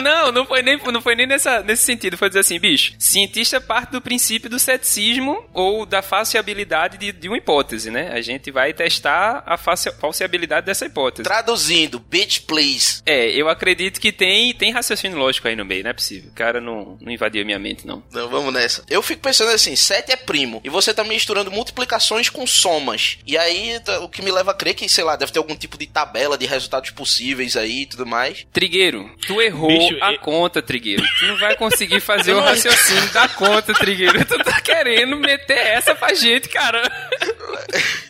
não, 0.02 0.30
não 0.30 0.44
foi 0.44 0.60
nem, 0.60 0.76
não 0.92 1.00
foi 1.00 1.14
nem 1.14 1.26
nessa, 1.26 1.62
nesse 1.62 1.84
sentido. 1.84 2.18
Foi 2.18 2.28
dizer 2.28 2.40
assim, 2.40 2.49
bicho, 2.58 2.92
cientista 2.98 3.60
parte 3.60 3.90
do 3.92 4.00
princípio 4.00 4.48
do 4.50 4.58
ceticismo 4.58 5.44
ou 5.52 5.84
da 5.86 6.02
falseabilidade 6.02 6.96
de, 6.98 7.12
de 7.12 7.28
uma 7.28 7.36
hipótese, 7.36 7.90
né? 7.90 8.10
A 8.12 8.20
gente 8.20 8.50
vai 8.50 8.72
testar 8.72 9.42
a 9.46 9.56
falseabilidade 9.56 10.66
dessa 10.66 10.86
hipótese. 10.86 11.22
Traduzindo, 11.24 11.98
bitch 11.98 12.40
please. 12.46 13.02
É, 13.06 13.28
eu 13.30 13.48
acredito 13.48 14.00
que 14.00 14.12
tem, 14.12 14.52
tem 14.54 14.72
raciocínio 14.72 15.18
lógico 15.18 15.48
aí 15.48 15.56
no 15.56 15.64
meio, 15.64 15.82
não 15.84 15.90
é 15.90 15.94
possível. 15.94 16.30
O 16.30 16.34
cara 16.34 16.60
não, 16.60 16.96
não 17.00 17.12
invadiu 17.12 17.42
a 17.42 17.44
minha 17.44 17.58
mente, 17.58 17.86
não. 17.86 18.02
Não, 18.12 18.28
vamos 18.28 18.52
nessa. 18.52 18.84
Eu 18.88 19.02
fico 19.02 19.20
pensando 19.22 19.50
assim, 19.50 19.76
7 19.76 20.12
é 20.12 20.16
primo, 20.16 20.60
e 20.64 20.68
você 20.70 20.92
tá 20.94 21.04
misturando 21.04 21.50
multiplicações 21.50 22.28
com 22.28 22.46
somas. 22.46 23.18
E 23.26 23.36
aí, 23.36 23.78
tá- 23.80 24.00
o 24.00 24.08
que 24.08 24.22
me 24.22 24.30
leva 24.30 24.50
a 24.52 24.54
crer 24.54 24.74
que, 24.74 24.88
sei 24.88 25.04
lá, 25.04 25.16
deve 25.16 25.32
ter 25.32 25.38
algum 25.38 25.56
tipo 25.56 25.76
de 25.78 25.86
tabela 25.86 26.36
de 26.38 26.46
resultados 26.46 26.90
possíveis 26.90 27.56
aí 27.56 27.82
e 27.82 27.86
tudo 27.86 28.06
mais. 28.06 28.46
Trigueiro, 28.52 29.10
tu 29.26 29.40
errou 29.40 29.68
Bicho, 29.68 29.96
a 30.02 30.12
e- 30.12 30.18
conta, 30.18 30.62
Trigueiro. 30.62 31.02
Tu 31.18 31.26
não 31.26 31.36
vai 31.38 31.56
conseguir 31.56 32.00
fazer 32.00 32.29
o 32.32 32.40
raciocínio 32.40 33.08
da 33.10 33.28
conta, 33.28 33.72
Trigueiro. 33.74 34.24
Tu 34.24 34.38
tá 34.44 34.60
querendo 34.60 35.16
meter 35.16 35.58
essa 35.58 35.94
pra 35.94 36.14
gente, 36.14 36.48
cara. 36.48 36.82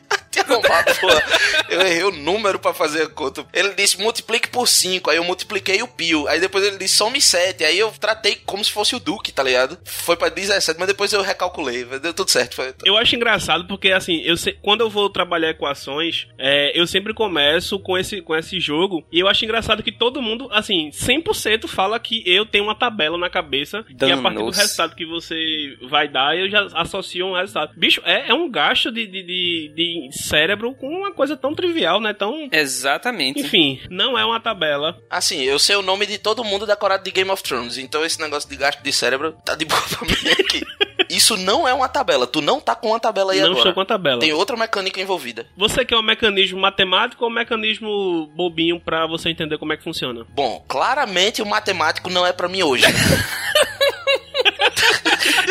Porra. 1.01 1.23
Eu 1.69 1.81
errei 1.81 2.03
o 2.05 2.11
número 2.11 2.59
pra 2.59 2.75
fazer 2.75 3.03
a 3.03 3.09
conta. 3.09 3.47
Ele 3.53 3.71
disse 3.75 4.01
multiplique 4.01 4.49
por 4.49 4.67
5, 4.67 5.11
aí 5.11 5.17
eu 5.17 5.25
multipliquei 5.25 5.83
o 5.83 5.89
pio. 5.89 6.27
Aí 6.29 6.41
depois 6.41 6.65
ele 6.65 6.77
disse 6.79 6.97
some 6.97 7.21
7, 7.21 7.65
aí 7.65 7.79
eu 7.79 7.91
tratei 7.93 8.37
como 8.45 8.65
se 8.65 8.73
fosse 8.73 8.95
o 8.95 9.01
Duque, 9.01 9.33
tá 9.33 9.43
ligado? 9.43 9.79
Foi 9.85 10.17
pra 10.17 10.29
17, 10.29 10.79
mas 10.79 10.89
depois 10.89 11.13
eu 11.13 11.23
recalculei. 11.23 11.85
Deu 11.85 12.13
tudo 12.15 12.31
certo. 12.31 12.57
Foi... 12.57 12.75
Eu 12.85 12.97
acho 12.97 13.15
engraçado 13.15 13.67
porque, 13.67 13.93
assim, 13.93 14.21
eu 14.23 14.37
se- 14.37 14.53
quando 14.63 14.81
eu 14.81 14.91
vou 14.91 15.09
trabalhar 15.11 15.51
equações, 15.51 16.27
é, 16.39 16.79
eu 16.79 16.87
sempre 16.87 17.15
começo 17.15 17.79
com 17.79 17.97
esse, 17.97 18.21
com 18.21 18.35
esse 18.37 18.59
jogo. 18.61 19.05
E 19.13 19.21
eu 19.21 19.29
acho 19.29 19.45
engraçado 19.45 19.83
que 19.83 19.93
todo 19.93 20.23
mundo, 20.23 20.49
assim, 20.53 20.91
100% 20.91 21.69
fala 21.69 21.99
que 22.01 22.23
eu 22.27 22.45
tenho 22.47 22.65
uma 22.65 22.75
tabela 22.75 23.17
na 23.19 23.31
cabeça. 23.31 23.85
E 23.89 24.13
a 24.13 24.17
partir 24.23 24.39
do 24.39 24.45
resultado 24.63 24.95
que 24.97 25.07
você 25.07 25.77
vai 25.89 26.09
dar, 26.09 26.37
eu 26.37 26.49
já 26.51 26.67
associo 26.75 27.27
um 27.27 27.35
resultado. 27.37 27.73
Bicho, 27.77 28.01
é, 28.05 28.31
é 28.31 28.35
um 28.35 28.51
gasto 28.51 28.91
de, 28.91 29.07
de, 29.07 29.23
de, 29.23 29.73
de 29.75 30.09
cérebro 30.40 30.74
com 30.74 30.88
uma 30.88 31.12
coisa 31.12 31.37
tão 31.37 31.55
trivial, 31.55 32.00
né? 32.00 32.14
Tão. 32.14 32.48
Exatamente. 32.50 33.40
Enfim, 33.40 33.81
não 33.90 34.18
é 34.18 34.24
uma 34.24 34.40
tabela. 34.40 34.98
Assim, 35.11 35.42
eu 35.42 35.59
sei 35.59 35.76
o 35.76 35.83
nome 35.83 36.07
de 36.07 36.18
todo 36.18 36.42
mundo 36.42 36.66
decorado 36.66 37.05
de 37.05 37.11
Game 37.11 37.31
of 37.31 37.42
Thrones, 37.42 37.76
então 37.76 38.05
esse 38.05 38.20
negócio 38.20 38.48
de 38.48 38.57
gasto 38.57 38.83
de 38.83 38.92
cérebro 38.92 39.37
tá 39.44 39.55
de 39.55 39.64
boa 39.66 39.83
pra 39.88 40.07
mim 40.07 40.31
aqui. 40.40 40.62
Isso 41.11 41.37
não 41.37 41.66
é 41.66 41.74
uma 41.74 41.88
tabela, 41.88 42.26
tu 42.26 42.40
não 42.40 42.61
tá 42.61 42.74
com 42.74 42.88
uma 42.88 43.00
tabela 43.00 43.33
aí 43.33 43.40
não 43.40 43.46
agora. 43.46 43.59
estou 43.59 43.74
com 43.74 43.81
a 43.81 43.85
tabela. 43.85 44.20
Tem 44.20 44.33
outra 44.33 44.57
mecânica 44.57 45.00
envolvida. 45.00 45.46
Você 45.57 45.85
quer 45.85 45.96
um 45.96 46.03
mecanismo 46.03 46.61
matemático 46.61 47.24
ou 47.24 47.31
um 47.31 47.35
mecanismo 47.35 48.29
bobinho 48.35 48.81
pra 48.81 49.07
você 49.07 49.29
entender 49.29 49.59
como 49.59 49.72
é 49.72 49.76
que 49.76 49.85
funciona? 49.85 50.24
Bom, 50.31 50.64
claramente 50.68 51.42
o 51.42 51.46
matemático 51.46 52.09
não 52.09 52.24
é 52.26 52.33
pra 52.33 52.48
mim 52.48 52.62
hoje. 52.62 52.85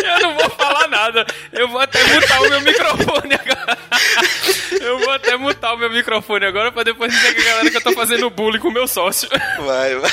Eu 0.04 0.20
não 0.22 0.36
vou 0.38 0.50
nada. 0.90 1.26
Eu 1.52 1.68
vou 1.70 1.80
até 1.80 2.04
mutar 2.04 2.42
o 2.42 2.50
meu 2.50 2.62
microfone 2.62 3.34
agora. 3.36 3.78
Eu 4.82 5.00
vou 5.00 5.12
até 5.12 5.38
mutar 5.38 5.74
o 5.74 5.78
meu 5.78 5.90
microfone 5.90 6.46
agora 6.46 6.72
pra 6.72 6.84
depois 6.84 7.12
dizer 7.12 7.34
que 7.34 7.42
a 7.42 7.46
galera 7.46 7.72
que 7.72 7.78
eu 7.78 7.82
tô 7.82 7.92
fazendo 7.94 8.30
bullying 8.30 8.60
com 8.60 8.70
o 8.70 8.74
meu 8.74 8.88
sócio. 8.88 9.30
Vai, 9.60 9.96
vai. 9.96 10.12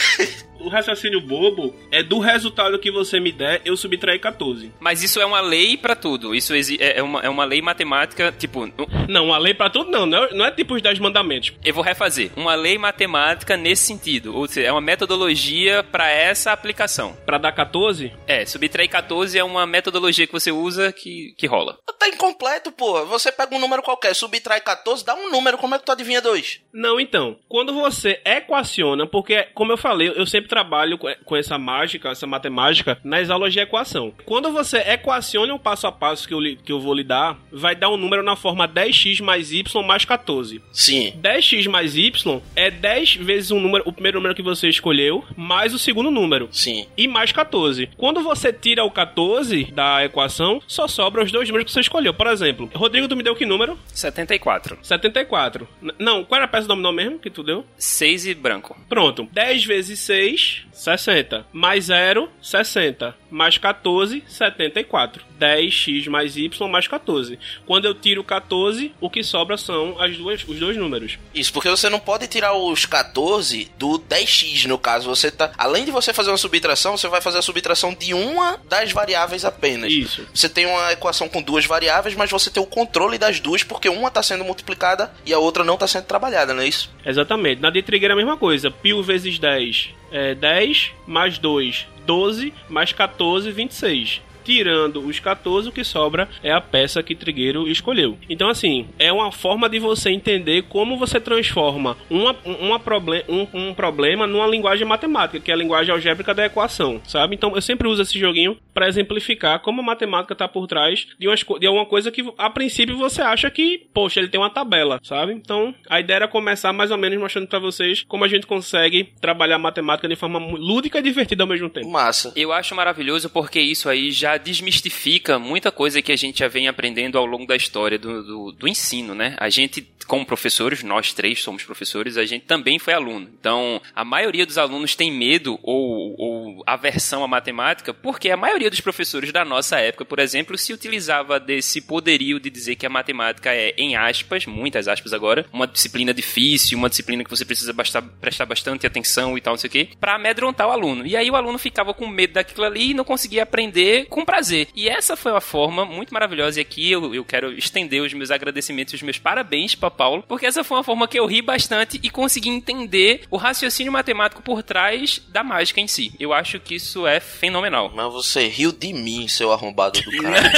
O 0.66 0.68
raciocínio 0.68 1.20
bobo 1.20 1.72
é 1.92 2.02
do 2.02 2.18
resultado 2.18 2.76
que 2.80 2.90
você 2.90 3.20
me 3.20 3.30
der, 3.30 3.62
eu 3.64 3.76
subtrair 3.76 4.20
14. 4.20 4.72
Mas 4.80 5.00
isso 5.00 5.20
é 5.20 5.24
uma 5.24 5.40
lei 5.40 5.76
pra 5.76 5.94
tudo. 5.94 6.34
Isso 6.34 6.52
é 6.54 6.96
é 6.98 7.00
uma, 7.00 7.20
é 7.20 7.28
uma 7.28 7.44
lei 7.44 7.62
matemática, 7.62 8.34
tipo, 8.36 8.68
Não, 9.08 9.32
a 9.32 9.38
lei 9.38 9.54
pra 9.54 9.70
tudo 9.70 9.92
não, 9.92 10.04
não 10.06 10.24
é, 10.24 10.34
não 10.34 10.44
é 10.44 10.50
tipo 10.50 10.74
os 10.74 10.82
10 10.82 10.98
mandamentos. 10.98 11.52
eu 11.64 11.72
vou 11.72 11.84
refazer. 11.84 12.32
Uma 12.34 12.56
lei 12.56 12.78
matemática 12.78 13.56
nesse 13.56 13.84
sentido. 13.84 14.34
Ou 14.34 14.48
seja, 14.48 14.66
é 14.66 14.72
uma 14.72 14.80
metodologia 14.80 15.84
pra 15.84 16.10
essa 16.10 16.50
aplicação. 16.50 17.16
Pra 17.24 17.38
dar 17.38 17.52
14? 17.52 18.12
É, 18.26 18.44
subtrair 18.44 18.90
14 18.90 19.38
é 19.38 19.44
uma 19.44 19.66
metodologia 19.66 20.26
que 20.26 20.32
você 20.32 20.50
usa 20.50 20.92
que, 20.92 21.32
que 21.38 21.46
rola. 21.46 21.78
Tá 21.96 22.08
incompleto, 22.08 22.72
pô. 22.72 23.06
Você 23.06 23.30
pega 23.30 23.54
um 23.54 23.60
número 23.60 23.84
qualquer, 23.84 24.14
subtrai 24.16 24.60
14, 24.60 25.04
dá 25.04 25.14
um 25.14 25.30
número, 25.30 25.58
como 25.58 25.76
é 25.76 25.78
que 25.78 25.84
tu 25.84 25.92
adivinha 25.92 26.20
dois? 26.20 26.60
Não, 26.72 26.98
então. 26.98 27.38
Quando 27.48 27.72
você 27.72 28.20
equaciona, 28.24 29.06
porque, 29.06 29.44
como 29.54 29.72
eu 29.72 29.76
falei, 29.76 30.12
eu 30.14 30.26
sempre 30.26 30.48
trabalho 30.56 30.96
com- 30.96 31.36
essa 31.36 31.58
mágica, 31.58 32.08
essa 32.08 32.26
matemática, 32.26 32.98
nas 33.04 33.28
aulas 33.28 33.52
de 33.52 33.60
equação. 33.60 34.12
Quando 34.24 34.50
você 34.50 34.78
equaciona 34.78 35.52
o 35.54 35.58
passo 35.58 35.86
a 35.86 35.92
passo 35.92 36.26
que 36.26 36.32
eu, 36.32 36.38
que 36.64 36.72
eu 36.72 36.80
vou 36.80 36.94
lhe 36.94 37.04
dar, 37.04 37.36
vai 37.52 37.74
dar 37.76 37.90
um 37.90 37.96
número 37.98 38.22
na 38.22 38.34
forma 38.36 38.66
10x 38.66 39.20
mais 39.20 39.52
y 39.52 39.62
mais 39.84 40.06
14. 40.06 40.62
Sim. 40.72 41.12
10x 41.20 41.68
mais 41.68 41.94
y 41.94 42.40
é 42.54 42.70
10 42.70 43.16
vezes 43.16 43.50
um 43.50 43.60
número, 43.60 43.84
o 43.86 43.92
primeiro 43.92 44.16
número 44.18 44.34
que 44.34 44.40
você 44.42 44.66
escolheu, 44.68 45.22
mais 45.36 45.74
o 45.74 45.78
segundo 45.78 46.10
número. 46.10 46.48
Sim. 46.50 46.86
E 46.96 47.06
mais 47.06 47.32
14. 47.32 47.90
Quando 47.98 48.22
você 48.22 48.50
tira 48.50 48.82
o 48.82 48.90
14 48.90 49.64
da 49.72 50.04
equação, 50.06 50.62
só 50.66 50.88
sobra 50.88 51.22
os 51.22 51.30
dois 51.30 51.46
números 51.48 51.66
que 51.66 51.72
você 51.72 51.80
escolheu. 51.80 52.14
Por 52.14 52.26
exemplo, 52.28 52.70
Rodrigo, 52.74 53.08
tu 53.08 53.14
me 53.16 53.22
deu 53.22 53.36
que 53.36 53.44
número? 53.44 53.78
74. 53.92 54.78
74. 54.82 55.68
N- 55.82 55.92
não, 55.98 56.24
qual 56.24 56.36
era 56.38 56.46
a 56.46 56.48
peça 56.48 56.66
dominó 56.66 56.92
mesmo 56.92 57.18
que 57.18 57.28
tu 57.28 57.42
deu? 57.42 57.64
6 57.76 58.26
e 58.26 58.34
branco. 58.34 58.74
Pronto. 58.88 59.28
10 59.32 59.64
vezes 59.66 59.98
6, 60.00 60.45
60. 60.72 61.44
Mais 61.52 61.80
0, 61.80 62.28
60. 62.40 63.04
Mais 63.30 63.58
14, 63.58 64.22
74. 64.26 65.24
10x 65.38 66.08
mais 66.08 66.36
y 66.36 66.68
mais 66.68 66.88
14. 66.88 67.38
Quando 67.66 67.84
eu 67.84 67.94
tiro 67.94 68.24
14, 68.24 68.92
o 69.00 69.10
que 69.10 69.22
sobra 69.22 69.56
são 69.56 70.00
as 70.00 70.16
duas, 70.16 70.44
os 70.46 70.58
dois 70.58 70.76
números. 70.76 71.18
Isso, 71.34 71.52
porque 71.52 71.68
você 71.68 71.88
não 71.88 72.00
pode 72.00 72.26
tirar 72.26 72.54
os 72.54 72.86
14 72.86 73.70
do 73.78 73.98
10x, 73.98 74.66
no 74.66 74.78
caso. 74.78 75.08
Você 75.08 75.30
tá. 75.30 75.52
Além 75.58 75.84
de 75.84 75.90
você 75.90 76.12
fazer 76.12 76.30
uma 76.30 76.36
subtração, 76.36 76.96
você 76.96 77.08
vai 77.08 77.20
fazer 77.20 77.38
a 77.38 77.42
subtração 77.42 77.94
de 77.94 78.14
uma 78.14 78.58
das 78.68 78.92
variáveis 78.92 79.44
apenas. 79.44 79.92
Isso. 79.92 80.26
Você 80.32 80.48
tem 80.48 80.66
uma 80.66 80.92
equação 80.92 81.28
com 81.28 81.42
duas 81.42 81.66
variáveis, 81.66 82.14
mas 82.14 82.30
você 82.30 82.50
tem 82.50 82.62
o 82.62 82.66
controle 82.66 83.18
das 83.18 83.40
duas, 83.40 83.62
porque 83.62 83.88
uma 83.88 84.10
tá 84.10 84.22
sendo 84.22 84.44
multiplicada 84.44 85.12
e 85.24 85.32
a 85.32 85.38
outra 85.38 85.64
não 85.64 85.76
tá 85.76 85.86
sendo 85.86 86.04
trabalhada, 86.04 86.54
não 86.54 86.62
é 86.62 86.68
isso? 86.68 86.90
Exatamente. 87.04 87.60
Na 87.60 87.70
de 87.70 87.82
trigger 87.82 88.10
é 88.10 88.12
a 88.14 88.16
mesma 88.16 88.36
coisa. 88.36 88.70
Π 88.70 88.86
vezes 89.02 89.38
10 89.38 89.90
é 90.10 90.34
10, 90.34 90.92
mais 91.06 91.38
2, 91.38 91.86
12, 92.06 92.52
mais 92.68 92.92
14, 92.92 93.46
26. 93.48 94.22
Tirando 94.46 95.04
os 95.04 95.18
14, 95.18 95.68
o 95.70 95.72
que 95.72 95.82
sobra 95.82 96.28
é 96.40 96.52
a 96.52 96.60
peça 96.60 97.02
que 97.02 97.16
Trigueiro 97.16 97.66
escolheu. 97.66 98.16
Então, 98.30 98.48
assim, 98.48 98.86
é 98.96 99.12
uma 99.12 99.32
forma 99.32 99.68
de 99.68 99.80
você 99.80 100.10
entender 100.10 100.62
como 100.68 100.96
você 100.96 101.18
transforma 101.18 101.96
uma, 102.08 102.36
uma 102.44 102.78
proble 102.78 103.24
um, 103.28 103.48
um 103.52 103.74
problema 103.74 104.24
numa 104.24 104.46
linguagem 104.46 104.86
matemática, 104.86 105.40
que 105.40 105.50
é 105.50 105.54
a 105.54 105.56
linguagem 105.56 105.92
algébrica 105.92 106.32
da 106.32 106.46
equação, 106.46 107.00
sabe? 107.04 107.34
Então, 107.34 107.56
eu 107.56 107.60
sempre 107.60 107.88
uso 107.88 108.02
esse 108.02 108.16
joguinho 108.20 108.56
para 108.72 108.86
exemplificar 108.86 109.58
como 109.58 109.80
a 109.80 109.84
matemática 109.84 110.32
está 110.32 110.46
por 110.46 110.68
trás 110.68 111.08
de, 111.18 111.26
umas, 111.26 111.42
de 111.42 111.66
alguma 111.66 111.86
coisa 111.86 112.12
que, 112.12 112.24
a 112.38 112.48
princípio, 112.48 112.96
você 112.96 113.22
acha 113.22 113.50
que, 113.50 113.88
poxa, 113.92 114.20
ele 114.20 114.28
tem 114.28 114.40
uma 114.40 114.48
tabela, 114.50 115.00
sabe? 115.02 115.32
Então, 115.32 115.74
a 115.90 115.98
ideia 115.98 116.18
era 116.18 116.28
começar 116.28 116.72
mais 116.72 116.92
ou 116.92 116.98
menos 116.98 117.18
mostrando 117.18 117.48
para 117.48 117.58
vocês 117.58 118.04
como 118.06 118.24
a 118.24 118.28
gente 118.28 118.46
consegue 118.46 119.12
trabalhar 119.20 119.58
matemática 119.58 120.06
de 120.06 120.14
forma 120.14 120.38
lúdica 120.38 121.00
e 121.00 121.02
divertida 121.02 121.42
ao 121.42 121.48
mesmo 121.48 121.68
tempo. 121.68 121.90
Massa. 121.90 122.32
Eu 122.36 122.52
acho 122.52 122.76
maravilhoso 122.76 123.28
porque 123.28 123.58
isso 123.58 123.88
aí 123.88 124.12
já 124.12 124.35
desmistifica 124.36 125.38
muita 125.38 125.70
coisa 125.70 126.02
que 126.02 126.12
a 126.12 126.16
gente 126.16 126.40
já 126.40 126.48
vem 126.48 126.68
aprendendo 126.68 127.18
ao 127.18 127.26
longo 127.26 127.46
da 127.46 127.56
história 127.56 127.98
do, 127.98 128.22
do, 128.22 128.52
do 128.52 128.68
ensino, 128.68 129.14
né? 129.14 129.36
A 129.38 129.48
gente, 129.48 129.86
como 130.06 130.26
professores, 130.26 130.82
nós 130.82 131.12
três 131.12 131.42
somos 131.42 131.62
professores, 131.64 132.16
a 132.16 132.24
gente 132.24 132.44
também 132.44 132.78
foi 132.78 132.94
aluno. 132.94 133.28
Então, 133.38 133.80
a 133.94 134.04
maioria 134.04 134.46
dos 134.46 134.58
alunos 134.58 134.94
tem 134.94 135.10
medo 135.10 135.58
ou, 135.62 136.14
ou 136.18 136.62
aversão 136.66 137.24
à 137.24 137.28
matemática 137.28 137.92
porque 137.94 138.30
a 138.30 138.36
maioria 138.36 138.70
dos 138.70 138.80
professores 138.80 139.32
da 139.32 139.44
nossa 139.44 139.78
época, 139.78 140.04
por 140.04 140.18
exemplo, 140.18 140.56
se 140.58 140.72
utilizava 140.72 141.38
desse 141.40 141.80
poderio 141.80 142.38
de 142.40 142.50
dizer 142.50 142.76
que 142.76 142.86
a 142.86 142.90
matemática 142.90 143.54
é, 143.54 143.74
em 143.76 143.96
aspas, 143.96 144.46
muitas 144.46 144.88
aspas 144.88 145.12
agora, 145.12 145.46
uma 145.52 145.66
disciplina 145.66 146.12
difícil, 146.12 146.78
uma 146.78 146.88
disciplina 146.88 147.24
que 147.24 147.30
você 147.30 147.44
precisa 147.44 147.72
bastar- 147.72 148.02
prestar 148.20 148.46
bastante 148.46 148.86
atenção 148.86 149.36
e 149.36 149.40
tal, 149.40 149.54
não 149.54 149.58
sei 149.58 149.68
o 149.68 149.70
quê, 149.70 149.88
pra 150.00 150.16
amedrontar 150.16 150.68
o 150.68 150.72
aluno. 150.72 151.06
E 151.06 151.16
aí 151.16 151.30
o 151.30 151.36
aluno 151.36 151.58
ficava 151.58 151.94
com 151.94 152.06
medo 152.06 152.34
daquilo 152.34 152.64
ali 152.64 152.90
e 152.90 152.94
não 152.94 153.04
conseguia 153.04 153.42
aprender 153.42 154.06
com 154.06 154.24
prazer. 154.26 154.68
E 154.74 154.88
essa 154.88 155.16
foi 155.16 155.32
uma 155.32 155.40
forma 155.40 155.84
muito 155.84 156.12
maravilhosa. 156.12 156.60
E 156.60 156.62
aqui 156.62 156.90
eu, 156.90 157.14
eu 157.14 157.24
quero 157.24 157.52
estender 157.52 158.02
os 158.02 158.12
meus 158.12 158.30
agradecimentos 158.30 158.92
e 158.92 158.96
os 158.96 159.02
meus 159.02 159.18
parabéns 159.18 159.74
pra 159.74 159.90
Paulo, 159.90 160.24
porque 160.26 160.44
essa 160.44 160.62
foi 160.64 160.76
uma 160.76 160.84
forma 160.84 161.08
que 161.08 161.18
eu 161.18 161.24
ri 161.24 161.40
bastante 161.40 161.98
e 162.02 162.10
consegui 162.10 162.50
entender 162.50 163.22
o 163.30 163.36
raciocínio 163.36 163.92
matemático 163.92 164.42
por 164.42 164.62
trás 164.62 165.22
da 165.28 165.42
mágica 165.42 165.80
em 165.80 165.86
si. 165.86 166.12
Eu 166.18 166.32
acho 166.32 166.60
que 166.60 166.74
isso 166.74 167.06
é 167.06 167.20
fenomenal. 167.20 167.92
Mas 167.94 168.12
você 168.12 168.46
riu 168.48 168.72
de 168.72 168.92
mim, 168.92 169.28
seu 169.28 169.52
arrombado 169.52 170.00
do 170.02 170.10
caralho. 170.20 170.50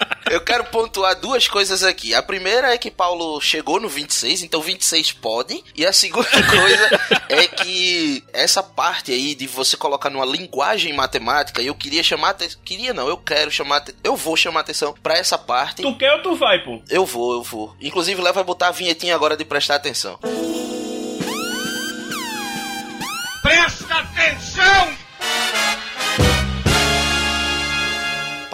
Eu 0.34 0.40
quero 0.40 0.64
pontuar 0.64 1.14
duas 1.14 1.46
coisas 1.46 1.84
aqui. 1.84 2.12
A 2.12 2.20
primeira 2.20 2.74
é 2.74 2.76
que 2.76 2.90
Paulo 2.90 3.40
chegou 3.40 3.78
no 3.78 3.88
26, 3.88 4.42
então 4.42 4.60
26 4.60 5.12
pode. 5.12 5.62
E 5.76 5.86
a 5.86 5.92
segunda 5.92 6.26
coisa 6.50 7.00
é 7.28 7.46
que 7.46 8.24
essa 8.32 8.60
parte 8.60 9.12
aí 9.12 9.36
de 9.36 9.46
você 9.46 9.76
colocar 9.76 10.10
numa 10.10 10.26
linguagem 10.26 10.92
matemática, 10.92 11.62
eu 11.62 11.72
queria 11.72 12.02
chamar 12.02 12.30
atenção. 12.30 12.60
Queria 12.64 12.92
não, 12.92 13.06
eu 13.06 13.16
quero 13.16 13.48
chamar 13.48 13.76
atenção. 13.76 14.00
Eu 14.02 14.16
vou 14.16 14.36
chamar 14.36 14.62
atenção 14.62 14.92
pra 15.00 15.14
essa 15.14 15.38
parte. 15.38 15.82
Tu 15.82 15.96
quer 15.96 16.14
ou 16.14 16.22
tu 16.22 16.34
vai, 16.34 16.64
pô? 16.64 16.82
Eu 16.90 17.06
vou, 17.06 17.34
eu 17.34 17.42
vou. 17.44 17.76
Inclusive, 17.80 18.20
Léo 18.20 18.34
vai 18.34 18.42
botar 18.42 18.66
a 18.66 18.72
vinhetinha 18.72 19.14
agora 19.14 19.36
de 19.36 19.44
prestar 19.44 19.76
atenção. 19.76 20.18
Presta 23.40 23.94
atenção! 24.00 25.03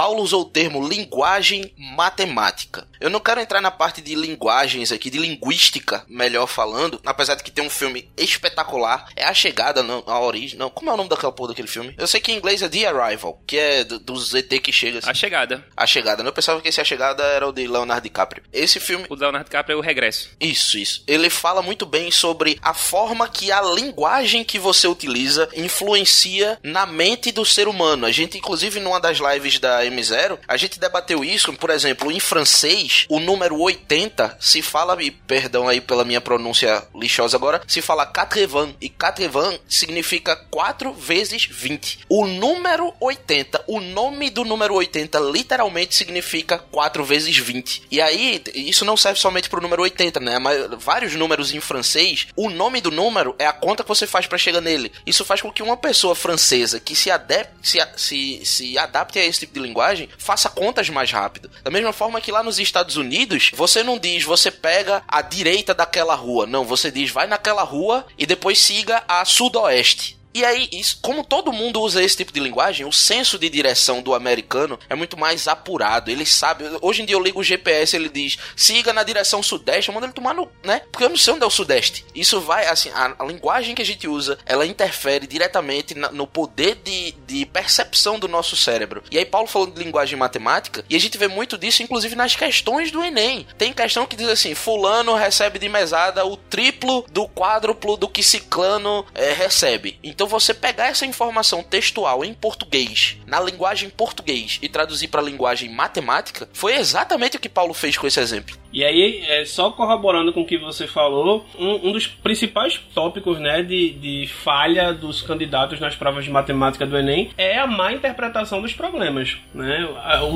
Paulo 0.00 0.22
usou 0.22 0.40
o 0.40 0.46
termo 0.46 0.88
linguagem 0.88 1.74
matemática. 1.76 2.88
Eu 3.00 3.10
não 3.10 3.20
quero 3.20 3.40
entrar 3.40 3.60
na 3.60 3.70
parte 3.70 4.00
de 4.02 4.14
linguagens 4.14 4.92
aqui, 4.92 5.08
de 5.10 5.18
linguística, 5.18 6.04
melhor 6.08 6.46
falando, 6.46 7.00
apesar 7.04 7.34
de 7.34 7.42
que 7.42 7.50
tem 7.50 7.64
um 7.64 7.70
filme 7.70 8.10
espetacular. 8.16 9.08
É 9.16 9.24
A 9.24 9.32
Chegada, 9.32 9.82
não, 9.82 10.04
a 10.06 10.20
origem. 10.20 10.58
Não, 10.58 10.68
como 10.68 10.90
é 10.90 10.94
o 10.94 10.96
nome 10.96 11.08
daquela 11.08 11.32
porra 11.32 11.48
daquele 11.48 11.68
filme? 11.68 11.94
Eu 11.96 12.06
sei 12.06 12.20
que 12.20 12.30
em 12.30 12.36
inglês 12.36 12.62
é 12.62 12.68
The 12.68 12.86
Arrival, 12.86 13.40
que 13.46 13.56
é 13.58 13.84
do, 13.84 13.98
do 13.98 14.16
ZT 14.18 14.60
que 14.60 14.72
chega. 14.72 14.98
Assim. 14.98 15.10
A 15.10 15.14
chegada. 15.14 15.64
A 15.76 15.86
Chegada. 15.86 16.22
Eu 16.22 16.32
pensava 16.32 16.60
que 16.60 16.68
esse 16.68 16.80
A 16.80 16.84
Chegada 16.84 17.22
era 17.22 17.48
o 17.48 17.52
de 17.52 17.66
Leonardo 17.66 18.02
DiCaprio. 18.02 18.42
Esse 18.52 18.78
filme. 18.78 19.06
O 19.08 19.14
Leonardo 19.14 19.46
DiCaprio 19.46 19.76
é 19.76 19.78
o 19.78 19.82
regresso. 19.82 20.30
Isso, 20.38 20.78
isso. 20.78 21.02
Ele 21.06 21.30
fala 21.30 21.62
muito 21.62 21.86
bem 21.86 22.10
sobre 22.10 22.58
a 22.62 22.74
forma 22.74 23.28
que 23.28 23.50
a 23.50 23.62
linguagem 23.62 24.44
que 24.44 24.58
você 24.58 24.86
utiliza 24.86 25.48
influencia 25.54 26.58
na 26.62 26.84
mente 26.86 27.32
do 27.32 27.44
ser 27.44 27.66
humano. 27.66 28.06
A 28.06 28.12
gente, 28.12 28.36
inclusive, 28.36 28.78
numa 28.78 29.00
das 29.00 29.18
lives 29.18 29.58
da 29.58 29.84
M0, 29.84 30.38
a 30.46 30.56
gente 30.56 30.78
debateu 30.78 31.24
isso, 31.24 31.52
por 31.54 31.70
exemplo, 31.70 32.12
em 32.12 32.20
francês, 32.20 32.89
o 33.08 33.20
número 33.20 33.58
80 33.58 34.36
se 34.40 34.62
fala, 34.62 35.00
e 35.02 35.10
perdão 35.10 35.68
aí 35.68 35.80
pela 35.80 36.04
minha 36.04 36.20
pronúncia 36.20 36.82
lixosa 36.94 37.36
agora, 37.36 37.62
se 37.66 37.80
fala 37.80 38.04
80, 38.06 38.76
e 38.80 38.92
80 39.02 39.60
significa 39.68 40.36
4 40.50 40.92
vezes 40.92 41.46
20. 41.46 42.00
O 42.08 42.26
número 42.26 42.92
80, 43.00 43.64
o 43.66 43.80
nome 43.80 44.30
do 44.30 44.44
número 44.44 44.74
80 44.74 45.18
literalmente 45.20 45.94
significa 45.94 46.58
4 46.58 47.04
vezes 47.04 47.36
20. 47.36 47.84
E 47.90 48.00
aí, 48.00 48.42
isso 48.54 48.84
não 48.84 48.96
serve 48.96 49.18
somente 49.18 49.48
pro 49.48 49.60
número 49.60 49.82
80, 49.82 50.20
né? 50.20 50.38
Mas 50.38 50.68
vários 50.78 51.14
números 51.14 51.54
em 51.54 51.60
francês, 51.60 52.28
o 52.36 52.50
nome 52.50 52.80
do 52.80 52.90
número 52.90 53.34
é 53.38 53.46
a 53.46 53.52
conta 53.52 53.82
que 53.82 53.88
você 53.88 54.06
faz 54.06 54.26
para 54.26 54.38
chegar 54.38 54.60
nele. 54.60 54.92
Isso 55.06 55.24
faz 55.24 55.40
com 55.40 55.52
que 55.52 55.62
uma 55.62 55.76
pessoa 55.76 56.14
francesa 56.14 56.80
que 56.80 56.94
se, 56.94 57.10
adep 57.10 57.50
se, 57.62 57.78
se, 57.96 58.44
se 58.44 58.78
adapte 58.78 59.18
a 59.18 59.24
esse 59.24 59.40
tipo 59.40 59.54
de 59.54 59.60
linguagem 59.60 60.08
faça 60.18 60.48
contas 60.48 60.88
mais 60.88 61.10
rápido. 61.10 61.50
Da 61.62 61.70
mesma 61.70 61.92
forma 61.92 62.20
que 62.20 62.32
lá 62.32 62.42
nos 62.42 62.58
Estados 62.58 62.79
Unidos, 62.96 63.50
você 63.54 63.82
não 63.82 63.98
diz 63.98 64.24
você 64.24 64.50
pega 64.50 65.02
a 65.08 65.22
direita 65.22 65.74
daquela 65.74 66.14
rua. 66.14 66.46
Não, 66.46 66.64
você 66.64 66.90
diz 66.90 67.10
vai 67.10 67.26
naquela 67.26 67.62
rua 67.62 68.06
e 68.18 68.26
depois 68.26 68.58
siga 68.58 69.02
a 69.08 69.24
sudoeste. 69.24 70.19
E 70.32 70.44
aí, 70.44 70.68
isso, 70.72 70.98
como 71.02 71.24
todo 71.24 71.52
mundo 71.52 71.80
usa 71.80 72.02
esse 72.02 72.16
tipo 72.16 72.32
de 72.32 72.40
linguagem, 72.40 72.86
o 72.86 72.92
senso 72.92 73.38
de 73.38 73.48
direção 73.48 74.00
do 74.00 74.14
americano 74.14 74.78
é 74.88 74.94
muito 74.94 75.16
mais 75.16 75.48
apurado. 75.48 76.10
Ele 76.10 76.24
sabe. 76.24 76.64
Hoje 76.80 77.02
em 77.02 77.04
dia 77.04 77.16
eu 77.16 77.22
ligo 77.22 77.40
o 77.40 77.44
GPS, 77.44 77.96
ele 77.96 78.08
diz 78.08 78.38
siga 78.54 78.92
na 78.92 79.02
direção 79.02 79.42
sudeste, 79.42 79.88
eu 79.88 79.94
mando 79.94 80.06
ele 80.06 80.12
tomar 80.12 80.34
no. 80.34 80.50
né? 80.62 80.82
Porque 80.90 81.04
eu 81.04 81.08
não 81.08 81.16
sei 81.16 81.34
onde 81.34 81.44
é 81.44 81.46
o 81.46 81.50
sudeste. 81.50 82.04
Isso 82.14 82.40
vai, 82.40 82.66
assim, 82.66 82.90
a, 82.90 83.14
a 83.18 83.24
linguagem 83.24 83.74
que 83.74 83.82
a 83.82 83.86
gente 83.86 84.06
usa, 84.06 84.38
ela 84.46 84.66
interfere 84.66 85.26
diretamente 85.26 85.94
na, 85.94 86.10
no 86.10 86.26
poder 86.26 86.76
de, 86.76 87.12
de 87.26 87.46
percepção 87.46 88.18
do 88.18 88.28
nosso 88.28 88.56
cérebro. 88.56 89.02
E 89.10 89.18
aí, 89.18 89.24
Paulo 89.24 89.48
falou 89.48 89.68
de 89.68 89.82
linguagem 89.82 90.18
matemática, 90.18 90.84
e 90.88 90.96
a 90.96 91.00
gente 91.00 91.18
vê 91.18 91.28
muito 91.28 91.58
disso, 91.58 91.82
inclusive 91.82 92.14
nas 92.14 92.36
questões 92.36 92.90
do 92.90 93.02
Enem. 93.02 93.46
Tem 93.58 93.72
questão 93.72 94.06
que 94.06 94.16
diz 94.16 94.28
assim: 94.28 94.54
Fulano 94.54 95.14
recebe 95.14 95.58
de 95.58 95.68
mesada 95.68 96.24
o 96.24 96.36
triplo 96.36 97.04
do 97.10 97.28
quádruplo 97.28 97.96
do 97.96 98.08
que 98.08 98.22
Ciclano 98.22 99.06
é, 99.14 99.32
recebe. 99.32 99.98
Então 100.02 100.19
você 100.26 100.54
pegar 100.54 100.86
essa 100.86 101.06
informação 101.06 101.62
textual 101.62 102.24
em 102.24 102.34
português, 102.34 103.16
na 103.26 103.40
linguagem 103.40 103.90
português 103.90 104.58
e 104.62 104.68
traduzir 104.68 105.08
para 105.08 105.20
a 105.20 105.24
linguagem 105.24 105.70
matemática, 105.70 106.48
foi 106.52 106.76
exatamente 106.76 107.36
o 107.36 107.40
que 107.40 107.48
Paulo 107.48 107.74
fez 107.74 107.96
com 107.96 108.06
esse 108.06 108.20
exemplo. 108.20 108.56
E 108.72 108.84
aí, 108.84 109.22
é, 109.26 109.44
só 109.44 109.70
corroborando 109.70 110.32
com 110.32 110.42
o 110.42 110.46
que 110.46 110.58
você 110.58 110.86
falou, 110.86 111.44
um, 111.58 111.88
um 111.88 111.92
dos 111.92 112.06
principais 112.06 112.80
tópicos 112.94 113.38
né, 113.38 113.62
de, 113.62 113.90
de 113.90 114.26
falha 114.26 114.92
dos 114.92 115.22
candidatos 115.22 115.80
nas 115.80 115.96
provas 115.96 116.24
de 116.24 116.30
matemática 116.30 116.86
do 116.86 116.96
Enem 116.96 117.30
é 117.36 117.58
a 117.58 117.66
má 117.66 117.92
interpretação 117.92 118.62
dos 118.62 118.72
problemas. 118.72 119.36
Né? 119.54 119.88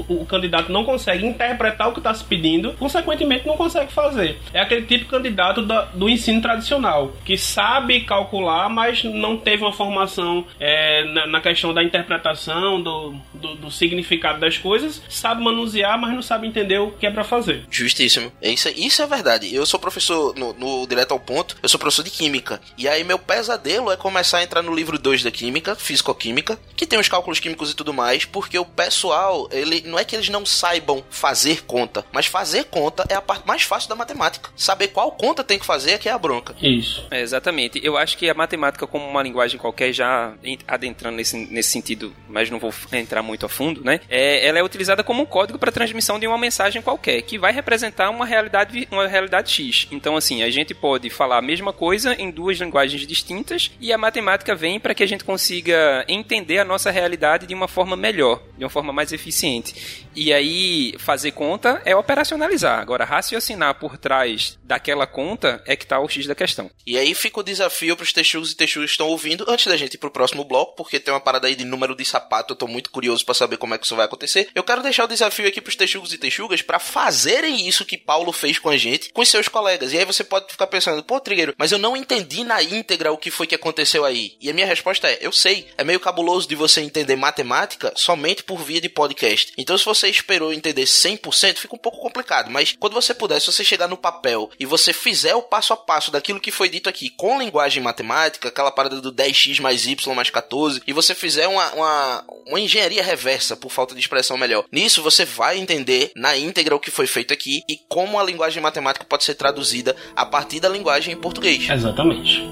O, 0.09 0.23
o 0.23 0.27
candidato 0.27 0.73
não 0.73 0.85
consegue 0.85 1.27
interpretar 1.27 1.89
o 1.89 1.93
que 1.93 2.01
está 2.01 2.13
se 2.13 2.25
pedindo, 2.25 2.73
consequentemente 2.75 3.47
não 3.47 3.57
consegue 3.57 3.93
fazer. 3.93 4.39
É 4.53 4.61
aquele 4.61 4.83
tipo 4.83 5.05
de 5.05 5.11
candidato 5.11 5.63
da, 5.63 5.83
do 5.83 6.09
ensino 6.09 6.41
tradicional, 6.41 7.13
que 7.25 7.37
sabe 7.37 8.01
calcular, 8.01 8.69
mas 8.69 9.05
não 9.05 9.37
teve 9.37 9.63
uma 9.63 9.73
formação 9.73 10.45
é, 10.59 11.05
na, 11.05 11.27
na, 11.27 11.41
questão 11.41 11.73
da 11.73 11.83
interpretação, 11.83 12.81
do, 12.81 13.15
do, 13.45 13.55
do 13.55 13.71
significado 13.71 14.41
das 14.41 14.57
coisas, 14.57 15.03
sabe 15.09 15.45
manusear, 15.45 16.01
mas 16.01 16.15
não 16.15 16.23
sabe 16.23 16.47
entender 16.47 16.79
o 16.79 16.93
que 16.93 17.07
é 17.07 17.11
para 17.11 17.23
fazer. 17.23 17.67
Justíssimo. 17.71 18.33
É 18.41 18.51
isso, 18.51 18.69
isso 18.71 19.03
é 19.03 19.07
verdade. 19.07 19.55
Eu 19.55 19.67
sou 19.67 19.79
professor, 19.79 20.35
no, 20.35 20.55
no, 20.55 20.87
Direto 20.87 21.13
ao 21.13 21.21
Ponto, 21.21 21.57
eu 21.63 21.69
sou 21.69 21.79
professor 21.79 22.03
de 22.03 22.11
Química. 22.11 22.61
E 22.79 22.89
aí 22.89 23.05
meu 23.05 23.19
pesadelo 23.19 23.91
é 23.91 23.97
começar 23.97 24.39
a 24.39 24.43
entrar 24.43 24.63
no 24.63 24.75
livro 24.75 24.99
2 24.99 25.23
da 25.23 25.31
Química, 25.31 25.75
Físico-Química, 25.75 26.59
que 26.75 26.87
tem 26.87 26.99
os 26.99 27.09
cálculos 27.09 27.39
químicos 27.39 27.71
e 27.71 27.77
tudo 27.77 27.93
mais, 27.93 28.25
porque 28.25 28.59
o 28.59 28.65
pessoal, 28.65 29.49
ele 29.53 29.83
não 29.83 29.99
é 29.99 30.05
que 30.05 30.17
eles 30.17 30.29
não 30.29 30.47
saibam 30.47 31.05
fazer 31.11 31.63
conta, 31.65 32.05
mas 32.13 32.27
fazer 32.27 32.65
conta 32.65 33.05
é 33.09 33.15
a 33.15 33.23
parte 33.23 33.47
mais 33.47 33.63
fácil 33.63 33.89
da 33.89 33.95
matemática. 33.95 34.51
Saber 34.57 34.89
qual 34.89 35.13
conta 35.13 35.45
tem 35.45 35.59
que 35.59 35.67
fazer 35.67 35.93
é 35.93 35.99
que 35.99 36.09
é 36.09 36.13
a 36.13 36.19
bronca. 36.19 36.55
Isso. 36.63 37.07
É, 37.11 37.21
exatamente. 37.21 37.81
Eu 37.83 37.97
acho 37.97 38.17
que 38.17 38.29
a 38.31 38.35
matemática, 38.35 38.87
como 38.87 39.07
uma 39.07 39.23
linguagem 39.23 39.59
qualquer, 39.59 39.93
já 39.93 40.35
adentrando 40.67 41.17
nesse, 41.17 41.37
nesse 41.37 41.71
sentido, 41.71 42.15
mas 42.29 42.51
não 42.51 42.59
vou 42.59 42.73
entrar 42.93 43.23
muito 43.23 43.34
a 43.43 43.49
fundo, 43.49 43.83
né? 43.83 44.01
É, 44.09 44.47
ela 44.47 44.59
é 44.59 44.63
utilizada 44.63 45.03
como 45.03 45.23
um 45.23 45.27
código 45.27 45.59
para 45.59 45.73
transmissão 45.73 46.19
de 46.19 46.27
uma 46.27 46.39
mensagem 46.39 46.83
qualquer, 46.83 47.23
que 47.23 47.39
vai 47.39 47.53
representar 47.53 48.11
uma 48.11 48.27
realidade, 48.27 48.89
uma 48.91 49.07
realidade 49.07 49.51
X. 49.51 49.89
Então, 49.91 50.17
assim, 50.17 50.43
a 50.43 50.51
gente 50.51 50.75
pode 50.75 51.11
falar 51.11 51.39
a 51.39 51.43
mesma 51.43 51.73
coisa 51.73 52.15
em 52.15 52.31
duas 52.31 52.59
linguagens 52.59 53.07
distintas 53.07 53.71
e 53.81 53.93
a 53.93 53.99
matemática 53.99 54.55
vem 54.55 54.79
para 54.79 54.95
que 54.95 55.03
a 55.03 55.07
gente 55.07 55.25
consiga 55.25 56.05
entender 56.09 56.59
a 56.59 56.65
nossa 56.65 56.91
realidade 56.91 57.47
de 57.47 57.55
uma 57.55 57.69
forma 57.69 57.97
melhor, 57.97 58.43
de 58.57 58.65
uma 58.65 58.71
forma 58.71 58.93
mais 58.93 59.13
eficiente. 59.13 60.07
E 60.15 60.33
aí, 60.33 60.95
fazer 60.99 61.33
conta 61.33 61.83
é 61.85 61.95
operacionalizar. 61.95 62.79
Agora, 62.79 63.05
raciocinar 63.05 63.75
por 63.75 63.99
trás 63.99 64.59
daquela 64.63 65.07
conta 65.07 65.63
é 65.67 65.77
que 65.77 65.87
tá 65.87 65.99
o 65.99 66.09
X 66.09 66.27
da 66.27 66.35
questão. 66.35 66.71
E 66.87 66.97
aí 66.99 67.15
fica 67.15 67.41
o 67.41 67.43
desafio 67.43 67.97
para 67.97 68.05
os 68.05 68.13
texugos 68.13 68.53
e 68.53 68.57
texugos 68.57 68.91
que 68.91 68.93
estão 68.93 69.09
ouvindo, 69.09 69.45
antes 69.49 69.67
da 69.67 69.77
gente 69.77 69.95
ir 69.95 69.99
pro 69.99 70.11
próximo 70.11 70.45
bloco, 70.45 70.77
porque 70.77 71.01
tem 71.01 71.13
uma 71.13 71.21
parada 71.21 71.47
aí 71.47 71.55
de 71.55 71.65
número 71.65 71.97
de 71.97 72.05
sapato, 72.05 72.53
eu 72.53 72.57
tô 72.57 72.67
muito 72.67 72.91
curioso 72.91 73.24
para 73.25 73.35
saber 73.35 73.57
como 73.57 73.75
é 73.75 73.79
que 73.79 73.85
isso 73.85 73.97
vai 73.97 74.05
acontecer. 74.05 74.49
Eu 74.55 74.63
quero 74.63 74.83
deixar 74.83 75.05
o 75.05 75.09
desafio 75.09 75.49
aqui 75.49 75.61
pros 75.61 75.77
texugos 75.77 76.13
e 76.13 76.19
texugas 76.19 76.63
para 76.63 76.79
fazerem 76.79 77.67
isso 77.67 77.85
que 77.85 77.99
Paulo 77.99 78.33
fez 78.33 78.59
com 78.59 78.69
a 78.69 78.77
gente, 78.77 79.11
com 79.13 79.25
seus 79.25 79.49
colegas. 79.49 79.93
E 79.93 79.99
aí 79.99 80.05
você 80.05 80.25
pode 80.25 80.51
ficar 80.51 80.67
pensando, 80.67 81.03
pô, 81.03 81.21
Trigueiro, 81.21 81.55
mas 81.59 81.73
eu 81.73 81.79
não 81.79 81.97
entendi 81.97 82.45
na 82.45 82.63
íntegra 82.63 83.13
o 83.13 83.19
que 83.19 83.31
foi 83.31 83.47
que 83.47 83.55
aconteceu 83.55 84.05
aí. 84.05 84.37
E 84.41 84.51
a 84.51 84.55
minha 84.55 84.67
resposta 84.67 85.09
é, 85.09 85.19
eu 85.21 85.33
sei. 85.33 85.69
É 85.77 85.85
meio 85.85 86.01
cabuloso 86.01 86.49
de 86.49 86.55
você 86.55 86.81
entender 86.81 87.17
matemática 87.17 87.93
somente 87.97 88.43
por 88.43 88.59
via 88.59 88.81
de 88.81 88.89
podcast. 88.89 89.53
Então 89.57 89.77
se 89.77 89.85
você 89.85 90.09
esperou 90.09 90.53
entender 90.53 90.85
100%, 90.85 91.59
fica 91.59 91.75
um 91.75 91.79
pouco 91.79 91.99
complicado. 91.99 92.51
Mas 92.51 92.77
quando 92.79 92.95
você 92.95 93.15
puder, 93.15 93.41
se 93.41 93.47
você 93.47 93.65
chegar 93.65 93.89
no 93.89 93.97
papel 93.97 94.51
e 94.59 94.67
você 94.67 94.93
fizer 94.93 95.35
o 95.35 95.43
passo 95.43 95.73
a 95.73 95.77
passo 95.77 96.11
daquilo 96.11 96.41
que 96.41 96.51
foi 96.51 96.69
dito 96.69 96.89
aqui 96.89 97.11
com 97.11 97.39
linguagem 97.39 97.83
matemática, 97.83 98.49
aquela 98.49 98.71
parada 98.71 99.01
do 99.01 99.13
10x 99.13 99.61
mais 99.61 99.87
y 99.87 100.15
mais 100.15 100.31
14, 100.31 100.83
e 100.87 100.93
você 100.93 101.15
fizer 101.15 101.49
uma, 101.49 101.73
uma, 101.73 102.25
uma 102.47 102.61
engenharia 102.61 103.03
reversa, 103.15 103.57
por 103.57 103.71
falta 103.71 103.95
de 103.95 104.01
expressão 104.01 104.37
melhor, 104.37 104.65
nisso 104.71 105.03
você 105.03 105.25
vai 105.25 105.59
entender 105.59 106.11
na 106.17 106.37
íntegra 106.37 106.75
o 106.75 106.81
que 106.81 106.91
foi 106.91 107.07
feito 107.07 107.33
aqui 107.33 107.63
e 107.69 107.79
como 107.89 108.19
a 108.19 108.25
linguagem 108.25 108.63
matemática 108.63 109.07
pode 109.09 109.25
ser 109.25 109.35
traduzida 109.35 109.95
a 110.17 110.27
partir 110.27 110.61
da 110.61 110.69
linguagem 110.69 111.15
em 111.15 111.21
português. 111.21 111.71
Exatamente. 111.71 112.43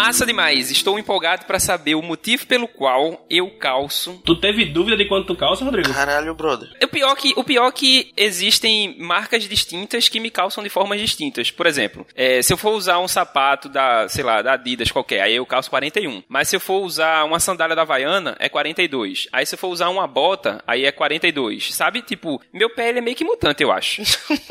Massa 0.00 0.24
demais. 0.24 0.70
Estou 0.70 0.98
empolgado 0.98 1.44
pra 1.44 1.58
saber 1.58 1.94
o 1.94 2.00
motivo 2.00 2.46
pelo 2.46 2.66
qual 2.66 3.26
eu 3.28 3.50
calço. 3.50 4.18
Tu 4.24 4.34
teve 4.34 4.64
dúvida 4.64 4.96
de 4.96 5.04
quanto 5.04 5.26
tu 5.26 5.36
calça, 5.36 5.62
Rodrigo? 5.62 5.92
Caralho, 5.92 6.34
brother. 6.34 6.70
O 6.82 6.88
pior 6.88 7.14
que 7.14 7.34
o 7.36 7.44
pior 7.44 7.70
que 7.70 8.10
existem 8.16 8.96
marcas 8.98 9.44
distintas 9.44 10.08
que 10.08 10.18
me 10.18 10.30
calçam 10.30 10.64
de 10.64 10.70
formas 10.70 10.98
distintas. 11.02 11.50
Por 11.50 11.66
exemplo, 11.66 12.06
é, 12.14 12.40
se 12.40 12.50
eu 12.50 12.56
for 12.56 12.70
usar 12.70 12.98
um 12.98 13.06
sapato 13.06 13.68
da, 13.68 14.08
sei 14.08 14.24
lá, 14.24 14.40
da 14.40 14.54
Adidas 14.54 14.90
qualquer, 14.90 15.20
aí 15.20 15.36
eu 15.36 15.44
calço 15.44 15.68
41. 15.68 16.22
Mas 16.26 16.48
se 16.48 16.56
eu 16.56 16.60
for 16.60 16.82
usar 16.82 17.22
uma 17.24 17.38
sandália 17.38 17.76
da 17.76 17.82
Havaiana, 17.82 18.34
é 18.38 18.48
42. 18.48 19.28
Aí 19.30 19.44
se 19.44 19.54
eu 19.54 19.58
for 19.58 19.68
usar 19.68 19.90
uma 19.90 20.06
bota, 20.06 20.64
aí 20.66 20.86
é 20.86 20.92
42. 20.92 21.74
Sabe? 21.74 22.00
Tipo, 22.00 22.40
meu 22.54 22.70
pé 22.70 22.88
ele 22.88 23.00
é 23.00 23.02
meio 23.02 23.16
que 23.16 23.24
mutante, 23.24 23.62
eu 23.62 23.70
acho. 23.70 24.00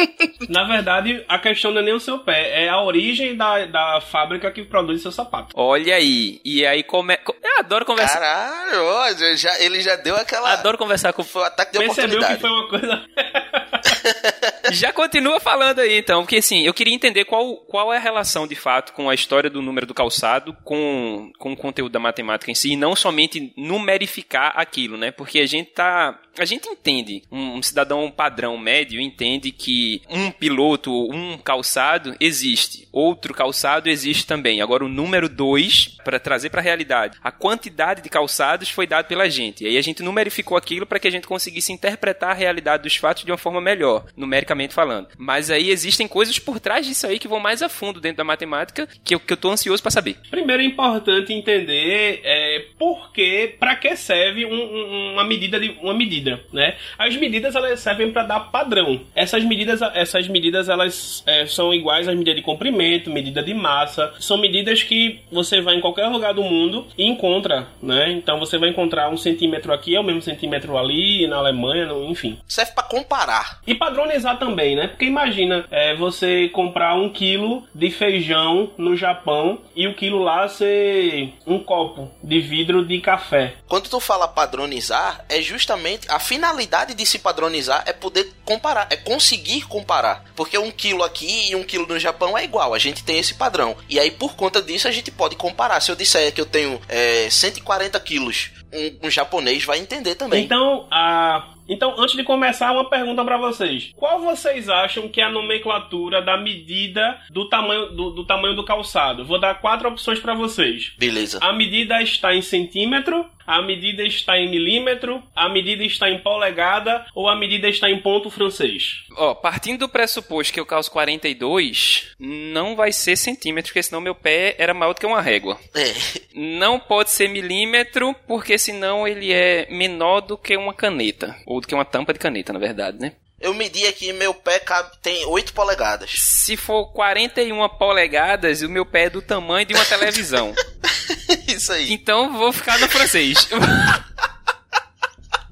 Na 0.48 0.66
verdade, 0.66 1.26
a 1.28 1.40
questão 1.40 1.72
não 1.72 1.82
é 1.82 1.84
nem 1.84 1.94
o 1.96 2.00
seu 2.00 2.20
pé, 2.20 2.66
é 2.66 2.70
a 2.70 2.80
origem 2.80 3.36
da, 3.36 3.66
da 3.66 4.00
fábrica 4.00 4.52
que 4.52 4.64
produz 4.64 5.02
seu 5.02 5.12
sapato. 5.12 5.39
Olha 5.54 5.96
aí. 5.96 6.40
E 6.44 6.66
aí 6.66 6.84
come... 6.84 7.18
Eu 7.26 7.60
adoro 7.60 7.86
conversar. 7.86 8.20
Caralho, 8.20 8.84
ó, 8.86 9.12
já- 9.36 9.60
ele 9.60 9.82
já 9.82 9.96
deu 9.96 10.16
aquela. 10.16 10.54
Adoro 10.54 10.78
conversar 10.78 11.12
com 11.14 11.24
Foi 11.24 11.42
o 11.42 11.46
ataque 11.46 11.72
de 11.74 11.80
Percebeu 11.80 12.20
oportunidade. 12.20 12.36
que 12.36 12.42
foi 12.42 12.50
uma 12.50 12.68
coisa. 12.70 13.06
Já 14.72 14.94
continua 14.94 15.40
falando 15.40 15.80
aí, 15.80 15.98
então, 15.98 16.22
porque 16.22 16.38
assim, 16.38 16.62
eu 16.62 16.74
queria 16.74 16.94
entender 16.94 17.26
qual, 17.26 17.56
qual 17.58 17.92
é 17.92 17.98
a 17.98 18.00
relação, 18.00 18.48
de 18.48 18.56
fato, 18.56 18.94
com 18.94 19.10
a 19.10 19.16
história 19.16 19.50
do 19.50 19.62
número 19.64 19.88
do 19.88 19.94
calçado 19.96 20.56
com, 20.64 21.32
com 21.40 21.54
o 21.54 21.58
conteúdo 21.58 21.92
da 21.92 22.00
matemática 22.00 22.52
em 22.52 22.56
si, 22.56 22.74
e 22.74 22.76
não 22.76 22.96
somente 22.96 23.52
numerificar 23.58 24.54
aquilo, 24.56 24.96
né? 24.98 25.12
Porque 25.12 25.40
a 25.40 25.46
gente 25.48 25.72
tá. 25.72 26.20
A 26.38 26.46
gente 26.46 26.70
entende, 26.70 27.24
um, 27.32 27.56
um 27.58 27.64
cidadão 27.64 28.10
padrão 28.12 28.58
médio 28.58 29.02
entende 29.02 29.52
que 29.52 30.02
um 30.10 30.32
piloto, 30.32 30.92
um 31.12 31.38
calçado 31.38 32.16
existe, 32.20 32.88
outro 32.94 33.34
calçado 33.34 33.90
existe 33.90 34.26
também. 34.26 34.62
Agora, 34.62 34.86
o 34.86 34.90
número 34.90 35.28
2, 35.30 35.98
para 36.04 36.20
trazer 36.20 36.50
para 36.50 36.60
a 36.62 36.64
realidade, 36.64 37.18
a 37.24 37.32
quantidade 37.32 38.02
de 38.02 38.10
calçados 38.10 38.70
foi 38.70 38.86
dado 38.88 39.06
pela 39.08 39.30
gente. 39.30 39.64
E 39.64 39.68
aí 39.68 39.78
a 39.78 39.82
gente 39.82 40.04
numerificou 40.04 40.58
aquilo 40.58 40.86
para 40.86 41.00
que 41.00 41.08
a 41.08 41.12
gente 41.12 41.28
conseguisse 41.28 41.72
interpretar 41.72 42.32
a 42.32 42.34
realidade 42.34 42.84
dos 42.84 42.96
fatos 42.96 43.24
de 43.24 43.32
uma 43.32 43.38
forma 43.38 43.62
melhor, 43.62 44.06
numericamente 44.16 44.74
falando. 44.74 45.08
Mas 45.18 45.50
aí 45.52 45.70
existem 45.70 46.08
coisas 46.08 46.38
por 46.40 46.60
trás 46.60 46.86
disso 46.86 47.08
aí 47.08 47.20
que 47.20 47.28
vão 47.28 47.40
mais 47.40 47.62
a 47.62 47.70
fundo 47.70 48.00
dentro 48.02 48.18
da 48.18 48.24
matemática 48.24 48.88
que 49.04 49.16
eu, 49.16 49.20
que 49.20 49.34
eu 49.34 49.38
tô 49.38 49.50
ansioso 49.52 49.82
para 49.82 49.92
saber. 49.92 50.16
Primeiro 50.30 50.62
é 50.62 50.66
importante 50.66 51.34
entender 51.34 52.22
é, 52.24 52.66
por 52.78 53.12
que, 53.12 53.56
para 53.60 53.76
que 53.76 53.96
serve 53.96 54.46
um- 54.46 54.52
um- 54.54 55.14
uma 55.14 55.24
medida 55.24 55.60
de 55.60 55.70
uma 55.82 55.94
medida, 55.94 56.42
né? 56.52 56.76
As 56.98 57.16
medidas 57.16 57.56
elas 57.56 57.80
servem 57.80 58.12
para 58.12 58.24
dar 58.24 58.40
padrão. 58.52 59.02
Essas 59.16 59.44
medidas, 59.44 59.82
essas 59.94 60.28
medidas 60.28 60.70
elas 60.70 61.24
é, 61.26 61.46
são 61.46 61.74
iguais 61.74 62.08
às 62.08 62.16
medidas 62.16 62.36
de 62.36 62.42
comprimento, 62.42 63.10
medida 63.10 63.42
de 63.44 63.54
massa. 63.54 64.14
São 64.20 64.38
medidas 64.38 64.84
que 64.84 65.09
você 65.32 65.62
vai 65.62 65.76
em 65.76 65.82
qualquer 65.82 66.08
lugar 66.08 66.34
do 66.34 66.44
mundo 66.44 66.86
e 66.98 67.06
encontra, 67.08 67.68
né? 67.82 68.12
Então 68.12 68.40
você 68.40 68.58
vai 68.58 68.70
encontrar 68.70 69.10
um 69.10 69.18
centímetro 69.18 69.74
aqui, 69.74 69.96
é 69.96 70.00
o 70.00 70.04
mesmo 70.04 70.22
centímetro 70.22 70.78
ali, 70.78 71.28
na 71.28 71.38
Alemanha, 71.38 71.86
no- 71.88 72.06
enfim. 72.10 72.40
Serve 72.48 72.72
pra 72.74 72.84
comparar. 72.84 73.60
E 73.68 73.76
padronizar 73.76 74.38
também, 74.40 74.76
né? 74.76 74.88
Porque 74.88 75.06
imagina 75.06 75.66
é, 75.72 75.96
você 75.96 76.50
comprar 76.50 76.96
um 76.96 77.10
quilo 77.10 77.64
de 77.74 77.90
feijão 77.92 78.72
no 78.78 78.96
Japão 78.96 79.60
e 79.76 79.88
o 79.88 79.94
quilo 79.96 80.20
lá 80.20 80.48
ser 80.48 81.34
um 81.46 81.60
copo 81.60 82.10
de 82.24 82.40
vidro 82.40 82.86
de 82.86 83.00
café. 83.00 83.54
Quando 83.68 83.90
tu 83.90 84.00
fala 84.00 84.28
padronizar, 84.28 85.24
é 85.30 85.42
justamente 85.42 86.08
a 86.10 86.20
finalidade 86.20 86.94
de 86.94 87.06
se 87.06 87.20
padronizar 87.20 87.84
é 87.86 87.94
poder 87.94 88.32
comparar, 88.46 88.88
é 88.90 88.96
conseguir 88.96 89.62
comparar. 89.68 90.24
Porque 90.36 90.58
um 90.58 90.72
quilo 90.72 91.04
aqui 91.04 91.52
e 91.52 91.56
um 91.56 91.64
quilo 91.64 91.88
no 91.88 92.00
Japão 92.00 92.38
é 92.38 92.44
igual, 92.44 92.74
a 92.74 92.80
gente 92.80 93.04
tem 93.04 93.20
esse 93.20 93.36
padrão. 93.36 93.76
E 93.90 94.00
aí, 94.00 94.12
por 94.12 94.36
conta 94.36 94.62
disso, 94.62 94.88
a 94.88 94.92
gente 94.92 94.99
pode 95.12 95.36
comparar. 95.36 95.80
Se 95.80 95.92
eu 95.92 95.96
disser 95.96 96.32
que 96.34 96.42
eu 96.42 96.46
tenho 96.46 96.80
é, 96.88 97.30
140 97.30 98.00
quilos, 98.00 98.52
um, 98.74 99.08
um 99.08 99.10
japonês 99.10 99.64
vai 99.64 99.80
entender 99.80 100.16
também. 100.16 100.44
Então, 100.44 100.88
a 100.92 101.48
então, 101.70 101.94
antes 102.00 102.16
de 102.16 102.24
começar, 102.24 102.72
uma 102.72 102.90
pergunta 102.90 103.24
pra 103.24 103.38
vocês. 103.38 103.92
Qual 103.96 104.20
vocês 104.20 104.68
acham 104.68 105.08
que 105.08 105.22
é 105.22 105.26
a 105.26 105.32
nomenclatura 105.32 106.20
da 106.20 106.36
medida 106.36 107.22
do 107.30 107.48
tamanho 107.48 107.92
do, 107.92 108.10
do 108.10 108.26
tamanho 108.26 108.56
do 108.56 108.66
calçado? 108.66 109.24
Vou 109.24 109.40
dar 109.40 109.62
quatro 109.62 109.88
opções 109.88 110.20
pra 110.20 110.34
vocês. 110.34 110.94
Beleza. 110.98 111.38
A 111.42 111.54
medida 111.54 112.02
está 112.02 112.34
em 112.34 112.42
centímetro, 112.42 113.24
a 113.50 113.64
medida 113.64 114.04
está 114.04 114.38
em 114.38 114.48
milímetro, 114.48 115.24
a 115.36 115.50
medida 115.50 115.84
está 115.84 116.08
em 116.08 116.20
polegada 116.20 117.04
ou 117.16 117.28
a 117.28 117.36
medida 117.36 117.68
está 117.68 117.90
em 117.90 118.00
ponto 118.00 118.30
francês? 118.30 119.04
Ó, 119.18 119.34
partindo 119.34 119.80
do 119.80 119.90
pressuposto 119.90 120.54
que 120.54 120.60
eu 120.60 120.68
calço 120.68 120.92
42, 120.92 122.10
não 122.20 122.76
vai 122.76 122.92
ser 122.92 123.16
centímetro, 123.16 123.70
porque 123.70 123.82
senão 123.82 124.00
meu 124.00 124.14
pé 124.14 124.54
era 124.60 124.72
maior 124.72 124.94
do 124.94 125.00
que 125.00 125.06
uma 125.08 125.20
régua. 125.20 125.60
É. 125.74 125.94
Não 126.36 126.80
pode 126.80 127.10
ser 127.10 127.28
milímetro, 127.28 128.16
porque 128.28 128.56
senão 128.60 129.08
ele 129.08 129.34
é 129.34 129.68
menor 129.70 130.22
do 130.22 130.38
que 130.38 130.56
uma 130.56 130.74
caneta. 130.74 131.36
Ou 131.46 131.62
do 131.62 131.68
que 131.68 131.74
uma 131.74 131.86
tampa 131.86 132.14
de 132.14 132.20
caneta, 132.20 132.54
na 132.54 132.60
verdade, 132.60 133.00
né? 133.00 133.14
Eu 133.40 133.54
medi 133.54 133.88
aqui, 133.88 134.12
meu 134.12 134.34
pé 134.34 134.60
cabe, 134.60 134.92
tem 135.02 135.26
8 135.26 135.54
polegadas. 135.54 136.12
Se 136.16 136.58
for 136.58 136.92
41 136.92 137.70
polegadas, 137.70 138.62
o 138.62 138.70
meu 138.70 138.86
pé 138.86 139.06
é 139.06 139.10
do 139.10 139.22
tamanho 139.22 139.66
de 139.66 139.74
uma 139.74 139.86
televisão. 139.86 140.54
Isso 141.48 141.72
aí. 141.72 141.94
Então 141.94 142.38
vou 142.38 142.52
ficar 142.52 142.78
no 142.80 142.90
francês. 142.90 143.48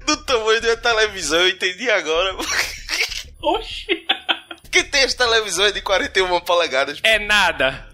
Do 0.04 0.16
tamanho 0.24 0.58
de 0.58 0.68
uma 0.68 0.76
televisão, 0.78 1.38
eu 1.40 1.50
entendi 1.50 1.90
agora. 1.90 2.34
Oxi! 3.42 4.06
que 4.70 4.84
tem 4.84 5.02
as 5.02 5.14
televisões 5.14 5.72
de 5.72 5.80
41 5.80 6.40
polegadas. 6.40 7.00
É 7.02 7.18
nada. 7.18 7.87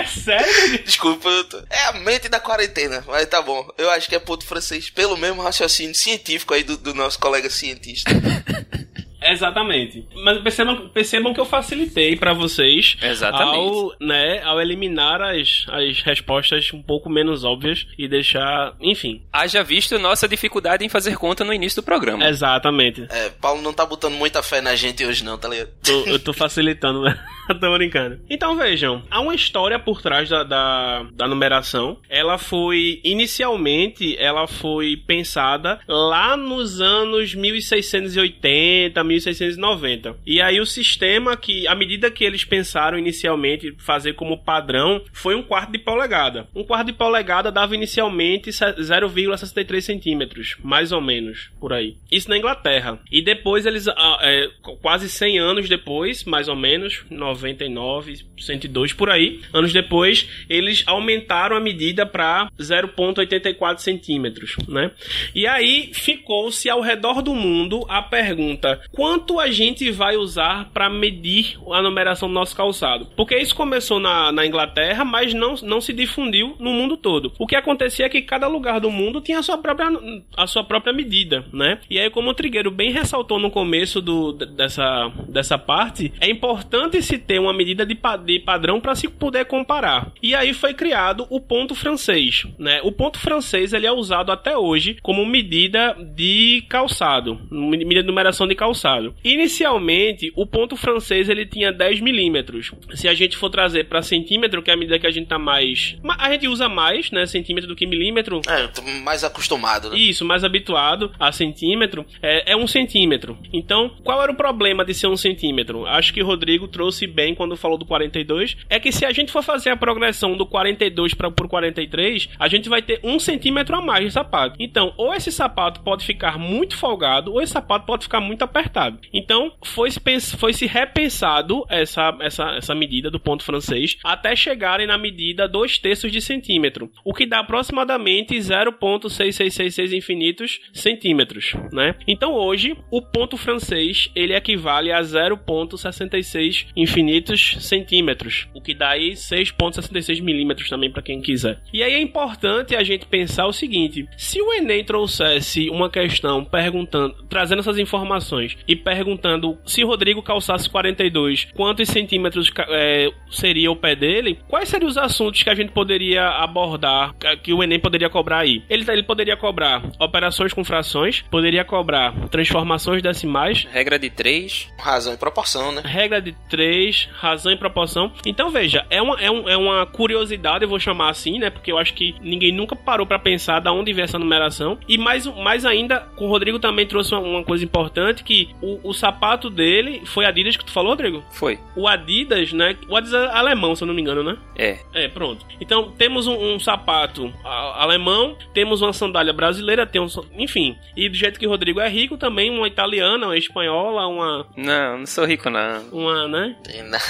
É 0.00 0.04
sério? 0.06 0.84
Desculpa, 0.84 1.28
eu 1.28 1.44
tô- 1.44 1.62
é 1.70 1.84
a 1.86 1.92
mente 1.94 2.28
da 2.28 2.38
quarentena, 2.40 3.02
mas 3.06 3.26
tá 3.26 3.40
bom. 3.42 3.68
Eu 3.76 3.90
acho 3.90 4.08
que 4.08 4.14
é 4.14 4.18
ponto 4.18 4.44
francês, 4.46 4.90
pelo 4.90 5.16
mesmo 5.16 5.42
raciocínio 5.42 5.94
científico 5.94 6.54
aí 6.54 6.62
do, 6.62 6.76
do 6.76 6.94
nosso 6.94 7.18
colega 7.18 7.48
cientista. 7.50 8.10
Exatamente. 9.32 10.06
Mas 10.24 10.38
percebam, 10.38 10.88
percebam 10.88 11.34
que 11.34 11.40
eu 11.40 11.44
facilitei 11.44 12.16
pra 12.16 12.32
vocês 12.32 12.96
Exatamente. 13.02 13.56
ao, 13.56 13.92
né, 14.00 14.42
ao 14.42 14.60
eliminar 14.60 15.20
as, 15.22 15.66
as 15.68 16.02
respostas 16.02 16.72
um 16.72 16.82
pouco 16.82 17.08
menos 17.10 17.44
óbvias 17.44 17.86
e 17.98 18.08
deixar, 18.08 18.74
enfim. 18.80 19.22
Haja 19.32 19.62
visto 19.62 19.98
nossa 19.98 20.28
dificuldade 20.28 20.84
em 20.84 20.88
fazer 20.88 21.16
conta 21.16 21.44
no 21.44 21.52
início 21.52 21.82
do 21.82 21.84
programa. 21.84 22.26
Exatamente. 22.28 23.06
É, 23.10 23.30
Paulo 23.30 23.62
não 23.62 23.72
tá 23.72 23.84
botando 23.86 24.14
muita 24.14 24.42
fé 24.42 24.60
na 24.60 24.74
gente 24.74 25.04
hoje 25.04 25.24
não, 25.24 25.38
tá 25.38 25.48
ligado? 25.48 25.70
Tô- 25.82 26.04
eu 26.06 26.18
tô 26.18 26.32
facilitando, 26.32 27.02
né? 27.02 27.18
tô 27.60 27.72
brincando. 27.72 28.20
Então 28.28 28.56
vejam, 28.56 29.02
há 29.10 29.20
uma 29.20 29.34
história 29.34 29.78
por 29.78 30.02
trás 30.02 30.28
da, 30.28 30.42
da, 30.42 31.06
da 31.12 31.26
numeração. 31.28 31.98
Ela 32.08 32.38
foi, 32.38 33.00
inicialmente, 33.04 34.16
ela 34.18 34.46
foi 34.46 34.96
pensada 34.96 35.80
lá 35.88 36.36
nos 36.36 36.80
anos 36.80 37.34
1680, 37.34 39.02
1690. 39.26 40.16
E 40.26 40.40
aí 40.40 40.60
o 40.60 40.66
sistema 40.66 41.36
que, 41.36 41.66
à 41.66 41.74
medida 41.74 42.10
que 42.10 42.24
eles 42.24 42.44
pensaram 42.44 42.98
inicialmente 42.98 43.74
fazer 43.78 44.14
como 44.14 44.38
padrão, 44.42 45.02
foi 45.12 45.34
um 45.34 45.42
quarto 45.42 45.72
de 45.72 45.78
polegada. 45.78 46.48
Um 46.54 46.64
quarto 46.64 46.86
de 46.86 46.92
polegada 46.92 47.50
dava 47.52 47.74
inicialmente 47.74 48.52
se- 48.52 48.64
0,63 48.82 49.80
centímetros, 49.84 50.56
mais 50.62 50.92
ou 50.92 51.00
menos, 51.00 51.50
por 51.60 51.72
aí. 51.72 51.96
Isso 52.10 52.28
na 52.28 52.36
Inglaterra. 52.38 52.98
E 53.10 53.22
depois 53.22 53.66
eles, 53.66 53.88
ah, 53.88 54.18
é, 54.22 54.48
qu- 54.62 54.76
quase 54.76 55.08
100 55.08 55.38
anos 55.38 55.68
depois, 55.68 56.24
mais 56.24 56.48
ou 56.48 56.56
menos, 56.56 57.04
99, 57.10 58.14
102 58.38 58.92
por 58.92 59.10
aí, 59.10 59.40
anos 59.52 59.72
depois, 59.72 60.28
eles 60.48 60.82
aumentaram 60.86 61.56
a 61.56 61.60
medida 61.60 62.06
para 62.06 62.50
0,84 62.58 63.78
centímetros, 63.78 64.56
né? 64.68 64.90
E 65.34 65.46
aí 65.46 65.90
ficou-se 65.92 66.68
ao 66.68 66.80
redor 66.80 67.22
do 67.22 67.34
mundo 67.34 67.84
a 67.88 68.02
pergunta: 68.02 68.80
quanto 68.92 69.07
a 69.38 69.50
gente 69.50 69.90
vai 69.90 70.16
usar 70.16 70.70
para 70.72 70.90
medir 70.90 71.56
a 71.70 71.80
numeração 71.80 72.28
do 72.28 72.34
nosso 72.34 72.54
calçado? 72.56 73.06
Porque 73.16 73.36
isso 73.36 73.54
começou 73.54 74.00
na, 74.00 74.32
na 74.32 74.46
Inglaterra, 74.46 75.04
mas 75.04 75.32
não, 75.32 75.54
não 75.62 75.80
se 75.80 75.92
difundiu 75.92 76.56
no 76.58 76.70
mundo 76.70 76.96
todo. 76.96 77.32
O 77.38 77.46
que 77.46 77.56
acontecia 77.56 78.06
é 78.06 78.08
que 78.08 78.22
cada 78.22 78.46
lugar 78.46 78.80
do 78.80 78.90
mundo 78.90 79.20
tinha 79.20 79.38
a 79.38 79.42
sua 79.42 79.58
própria, 79.58 79.88
a 80.36 80.46
sua 80.46 80.64
própria 80.64 80.92
medida, 80.92 81.44
né? 81.52 81.80
E 81.88 81.98
aí, 81.98 82.10
como 82.10 82.30
o 82.30 82.34
Trigueiro 82.34 82.70
bem 82.70 82.90
ressaltou 82.90 83.38
no 83.38 83.50
começo 83.50 84.00
do, 84.00 84.32
dessa, 84.32 85.10
dessa 85.28 85.56
parte, 85.56 86.12
é 86.20 86.28
importante 86.28 87.00
se 87.02 87.18
ter 87.18 87.38
uma 87.38 87.52
medida 87.52 87.86
de, 87.86 87.96
de 88.24 88.38
padrão 88.40 88.80
para 88.80 88.94
se 88.94 89.08
poder 89.08 89.44
comparar. 89.46 90.12
E 90.22 90.34
aí 90.34 90.52
foi 90.52 90.74
criado 90.74 91.26
o 91.30 91.40
ponto 91.40 91.74
francês, 91.74 92.44
né? 92.58 92.80
O 92.82 92.92
ponto 92.92 93.18
francês 93.18 93.72
ele 93.72 93.86
é 93.86 93.92
usado 93.92 94.32
até 94.32 94.56
hoje 94.56 94.98
como 95.02 95.24
medida 95.24 95.96
de 96.14 96.64
calçado, 96.68 97.40
medida 97.50 98.02
de 98.02 98.06
numeração 98.06 98.46
de 98.46 98.54
calçado. 98.54 98.97
Inicialmente, 99.24 100.32
o 100.34 100.46
ponto 100.46 100.76
francês 100.76 101.28
ele 101.28 101.46
tinha 101.46 101.72
10 101.72 102.00
milímetros. 102.00 102.72
Se 102.94 103.08
a 103.08 103.14
gente 103.14 103.36
for 103.36 103.50
trazer 103.50 103.84
para 103.84 104.02
centímetro, 104.02 104.62
que 104.62 104.70
é 104.70 104.74
a 104.74 104.76
medida 104.76 104.98
que 104.98 105.06
a 105.06 105.10
gente 105.10 105.28
tá 105.28 105.38
mais. 105.38 105.96
A 106.18 106.32
gente 106.32 106.48
usa 106.48 106.68
mais, 106.68 107.10
né? 107.10 107.26
Centímetro 107.26 107.68
do 107.68 107.76
que 107.76 107.86
milímetro. 107.86 108.40
É, 108.48 108.66
tô 108.68 108.82
mais 108.82 109.24
acostumado, 109.24 109.90
né? 109.90 109.98
Isso, 109.98 110.24
mais 110.24 110.44
habituado 110.44 111.12
a 111.18 111.30
centímetro. 111.32 112.04
É, 112.22 112.52
é 112.52 112.56
um 112.56 112.66
centímetro. 112.66 113.38
Então, 113.52 113.90
qual 114.02 114.22
era 114.22 114.32
o 114.32 114.36
problema 114.36 114.84
de 114.84 114.94
ser 114.94 115.06
um 115.06 115.16
centímetro? 115.16 115.86
Acho 115.86 116.12
que 116.12 116.22
o 116.22 116.26
Rodrigo 116.26 116.68
trouxe 116.68 117.06
bem 117.06 117.34
quando 117.34 117.56
falou 117.56 117.78
do 117.78 117.86
42. 117.86 118.56
É 118.68 118.80
que 118.80 118.92
se 118.92 119.04
a 119.04 119.12
gente 119.12 119.32
for 119.32 119.42
fazer 119.42 119.70
a 119.70 119.76
progressão 119.76 120.36
do 120.36 120.46
42 120.46 121.14
para 121.14 121.30
por 121.30 121.48
43, 121.48 122.28
a 122.38 122.48
gente 122.48 122.68
vai 122.68 122.82
ter 122.82 123.00
um 123.02 123.18
centímetro 123.18 123.76
a 123.76 123.80
mais 123.80 124.04
de 124.04 124.10
sapato. 124.12 124.56
Então, 124.58 124.92
ou 124.96 125.14
esse 125.14 125.30
sapato 125.30 125.80
pode 125.80 126.04
ficar 126.04 126.38
muito 126.38 126.76
folgado, 126.76 127.32
ou 127.32 127.40
esse 127.40 127.52
sapato 127.52 127.86
pode 127.86 128.04
ficar 128.04 128.20
muito 128.20 128.42
apertado. 128.42 128.87
Então, 129.12 129.52
foi 129.64 129.90
se, 129.90 130.00
foi 130.36 130.52
se 130.52 130.66
repensado 130.66 131.64
essa, 131.68 132.16
essa, 132.20 132.56
essa 132.56 132.74
medida 132.74 133.10
do 133.10 133.20
ponto 133.20 133.44
francês 133.44 133.96
até 134.04 134.34
chegarem 134.34 134.86
na 134.86 134.98
medida 134.98 135.48
2 135.48 135.78
terços 135.78 136.10
de 136.10 136.20
centímetro, 136.20 136.90
o 137.04 137.12
que 137.12 137.26
dá 137.26 137.40
aproximadamente 137.40 138.34
0,6666 138.34 139.92
infinitos 139.92 140.60
centímetros, 140.72 141.54
né? 141.72 141.94
Então, 142.06 142.32
hoje, 142.32 142.76
o 142.90 143.02
ponto 143.02 143.36
francês 143.36 144.10
ele 144.14 144.34
equivale 144.34 144.92
a 144.92 145.00
0,66 145.00 146.66
infinitos 146.76 147.56
centímetros, 147.60 148.48
o 148.54 148.60
que 148.60 148.74
dá 148.74 148.90
aí 148.90 149.12
6,66 149.12 150.22
milímetros 150.22 150.68
também 150.68 150.90
para 150.90 151.02
quem 151.02 151.20
quiser. 151.20 151.60
E 151.72 151.82
aí 151.82 151.92
é 151.92 152.00
importante 152.00 152.74
a 152.74 152.82
gente 152.82 153.06
pensar 153.06 153.46
o 153.46 153.52
seguinte: 153.52 154.06
se 154.16 154.40
o 154.40 154.52
Enem 154.52 154.84
trouxesse 154.84 155.68
uma 155.70 155.90
questão 155.90 156.44
perguntando, 156.44 157.14
trazendo 157.28 157.60
essas 157.60 157.78
informações 157.78 158.56
e 158.68 158.76
perguntando 158.76 159.58
se 159.64 159.82
Rodrigo 159.82 160.22
calçasse 160.22 160.68
42, 160.68 161.46
quantos 161.56 161.88
centímetros 161.88 162.52
é, 162.68 163.10
seria 163.30 163.70
o 163.70 163.76
pé 163.76 163.96
dele, 163.96 164.38
quais 164.46 164.68
seriam 164.68 164.88
os 164.88 164.98
assuntos 164.98 165.42
que 165.42 165.48
a 165.48 165.54
gente 165.54 165.72
poderia 165.72 166.28
abordar, 166.28 167.14
que 167.42 167.52
o 167.52 167.62
Enem 167.62 167.80
poderia 167.80 168.10
cobrar 168.10 168.40
aí? 168.40 168.62
Ele, 168.68 168.84
ele 168.90 169.02
poderia 169.02 169.36
cobrar 169.36 169.82
operações 169.98 170.52
com 170.52 170.62
frações, 170.62 171.22
poderia 171.30 171.64
cobrar 171.64 172.12
transformações 172.28 173.02
decimais. 173.02 173.66
Regra 173.72 173.98
de 173.98 174.10
3. 174.10 174.68
Razão 174.78 175.14
e 175.14 175.16
proporção, 175.16 175.72
né? 175.72 175.82
Regra 175.84 176.20
de 176.20 176.32
3, 176.50 177.08
razão 177.14 177.52
e 177.52 177.56
proporção. 177.56 178.12
Então 178.26 178.50
veja, 178.50 178.84
é 178.90 179.00
uma, 179.00 179.20
é, 179.20 179.30
um, 179.30 179.48
é 179.48 179.56
uma 179.56 179.86
curiosidade, 179.86 180.64
eu 180.64 180.68
vou 180.68 180.78
chamar 180.78 181.10
assim, 181.10 181.38
né? 181.38 181.48
Porque 181.48 181.72
eu 181.72 181.78
acho 181.78 181.94
que 181.94 182.14
ninguém 182.20 182.52
nunca 182.52 182.76
parou 182.76 183.06
para 183.06 183.18
pensar 183.18 183.60
da 183.60 183.72
onde 183.72 183.92
vem 183.92 184.04
essa 184.04 184.18
numeração. 184.18 184.78
E 184.86 184.98
mais, 184.98 185.26
mais 185.26 185.64
ainda, 185.64 186.06
o 186.18 186.26
Rodrigo 186.26 186.58
também 186.58 186.86
trouxe 186.86 187.14
uma, 187.14 187.20
uma 187.20 187.44
coisa 187.44 187.64
importante, 187.64 188.22
que 188.22 188.48
o, 188.60 188.88
o, 188.88 188.92
sapato 188.92 189.48
dele 189.50 190.02
foi 190.04 190.24
Adidas 190.24 190.56
que 190.56 190.64
tu 190.64 190.72
falou, 190.72 190.90
Rodrigo? 190.90 191.24
Foi. 191.30 191.58
O 191.76 191.86
Adidas, 191.86 192.52
né? 192.52 192.76
O 192.88 192.96
Adidas 192.96 193.14
é 193.14 193.36
alemão, 193.36 193.74
se 193.74 193.82
eu 193.82 193.86
não 193.86 193.94
me 193.94 194.00
engano, 194.00 194.22
né? 194.22 194.36
É. 194.56 194.78
É, 194.92 195.08
pronto. 195.08 195.44
Então, 195.60 195.90
temos 195.92 196.26
um, 196.26 196.54
um 196.54 196.58
sapato 196.58 197.32
alemão, 197.44 198.36
temos 198.52 198.82
uma 198.82 198.92
sandália 198.92 199.32
brasileira, 199.32 199.86
temos, 199.86 200.18
enfim. 200.36 200.76
E 200.96 201.08
do 201.08 201.14
jeito 201.14 201.38
que 201.38 201.46
o 201.46 201.50
Rodrigo 201.50 201.80
é 201.80 201.88
rico, 201.88 202.16
também 202.16 202.50
uma 202.50 202.66
italiana, 202.66 203.26
uma 203.26 203.36
espanhola, 203.36 204.06
uma... 204.06 204.46
Não, 204.56 204.98
não 204.98 205.06
sou 205.06 205.24
rico, 205.24 205.48
não. 205.50 205.82
Uma, 205.92 206.28
né? 206.28 206.56
Tem 206.64 206.82
nada. 206.82 207.04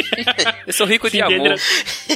eu 0.66 0.72
sou 0.72 0.86
rico 0.86 1.10
de 1.10 1.20
amor. 1.20 1.54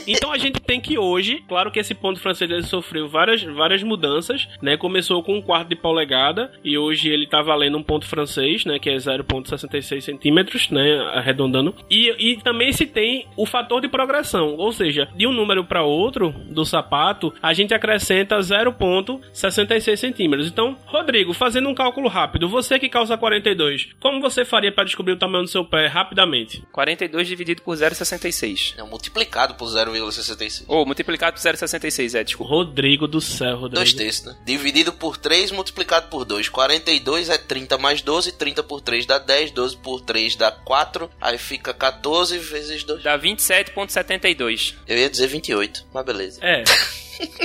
Então 0.07 0.33
a 0.33 0.39
gente 0.39 0.61
tem 0.61 0.81
que 0.81 0.99
hoje, 0.99 1.43
claro 1.49 1.71
que 1.71 1.79
esse 1.79 1.95
ponto 1.95 2.21
francês 2.21 2.51
ele 2.51 2.63
sofreu 2.63 3.09
várias, 3.09 3.43
várias 3.43 3.83
mudanças, 3.83 4.49
né? 4.61 4.77
Começou 4.77 5.23
com 5.23 5.37
um 5.37 5.43
quarto 5.43 5.69
de 5.69 5.77
polegada 5.77 6.53
e 6.65 6.77
hoje 6.77 7.09
ele 7.09 7.27
tá 7.27 7.43
valendo 7.43 7.79
um 7.79 7.83
ponto 7.83 8.07
francês, 8.07 8.54
né? 8.65 8.79
Que 8.79 8.91
é 8.91 8.97
0,66 8.97 10.03
centímetros, 10.03 10.71
né? 10.71 11.01
Arredondando. 11.15 11.75
E, 11.91 12.11
e 12.19 12.37
também 12.43 12.73
se 12.73 12.85
tem 12.85 13.27
o 13.37 13.47
fator 13.47 13.81
de 13.81 13.89
progressão, 13.89 14.57
ou 14.57 14.71
seja, 14.71 15.09
de 15.17 15.27
um 15.27 15.33
número 15.33 15.65
para 15.65 15.83
outro 15.83 16.31
do 16.51 16.65
sapato, 16.65 17.33
a 17.43 17.55
gente 17.55 17.73
acrescenta 17.73 18.37
0,66 18.37 19.97
centímetros. 19.97 20.49
Então, 20.49 20.77
Rodrigo, 20.85 21.33
fazendo 21.33 21.69
um 21.69 21.75
cálculo 21.75 22.09
rápido, 22.09 22.49
você 22.49 22.79
que 22.79 22.89
calça 22.89 23.17
42, 23.17 23.89
como 24.01 24.21
você 24.21 24.45
faria 24.45 24.73
para 24.73 24.85
descobrir 24.85 25.13
o 25.13 25.19
tamanho 25.19 25.45
do 25.45 25.51
seu 25.51 25.65
pé 25.65 25.87
rapidamente? 25.87 26.63
42 26.71 27.27
dividido 27.27 27.63
por 27.63 27.77
0,66. 27.77 28.75
É 28.79 28.83
multiplicado 28.83 29.55
por 29.55 29.67
0,66. 29.67 30.65
Ou 30.69 30.83
oh, 30.83 30.87
multiplicado 30.87 31.35
por 31.35 31.43
0,66, 31.43 32.19
é, 32.19 32.25
desculpa. 32.25 32.53
Rodrigo 32.53 33.07
do 33.07 33.21
céu, 33.21 33.57
Rodrigo. 33.57 33.77
Dois 33.77 33.93
terços, 33.93 34.27
né? 34.27 34.37
Dividido 34.45 34.93
por 34.93 35.17
3, 35.17 35.53
multiplicado 35.53 36.09
por 36.09 36.25
2. 36.25 36.49
42 36.49 37.29
é 37.29 37.39
30 37.39 37.79
mais 37.79 38.03
12, 38.03 38.33
30 38.33 38.44
por 38.63 38.81
3 38.81 39.07
dá 39.07 39.19
10, 39.19 39.51
12 39.53 39.77
por 39.79 40.01
3 40.01 40.37
dá 40.37 40.51
4, 40.51 41.11
aí 41.21 41.39
fica 41.39 41.73
14 41.73 42.39
vezes 42.39 42.85
2. 42.85 43.03
Dá 43.03 43.19
27,72. 43.19 44.75
Eu 44.87 44.99
ia 44.99 45.11
dizer 45.11 45.27
28, 45.27 45.87
mas 45.93 46.05
beleza. 46.05 46.41
É. 46.43 46.65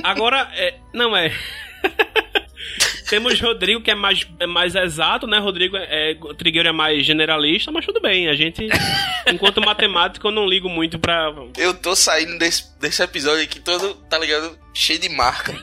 Agora, 0.03 0.49
é, 0.55 0.75
não 0.93 1.15
é. 1.15 1.31
Temos 3.09 3.41
Rodrigo, 3.41 3.81
que 3.81 3.89
é 3.89 3.95
mais, 3.95 4.27
é 4.39 4.45
mais 4.45 4.75
exato, 4.75 5.25
né? 5.25 5.39
Rodrigo 5.39 5.75
é, 5.75 6.11
é, 6.11 6.15
Trigueiro 6.37 6.69
é 6.69 6.71
mais 6.71 7.03
generalista, 7.03 7.71
mas 7.71 7.83
tudo 7.83 7.99
bem. 7.99 8.29
A 8.29 8.35
gente, 8.35 8.67
enquanto 9.27 9.59
matemático, 9.61 10.27
eu 10.27 10.31
não 10.31 10.45
ligo 10.45 10.69
muito 10.69 10.99
pra. 10.99 11.33
Eu 11.57 11.73
tô 11.73 11.95
saindo 11.95 12.37
desse, 12.37 12.65
desse 12.79 13.01
episódio 13.01 13.43
aqui 13.43 13.59
todo, 13.59 13.95
tá 14.07 14.19
ligado? 14.19 14.55
Cheio 14.75 14.99
de 14.99 15.09
marca. 15.09 15.59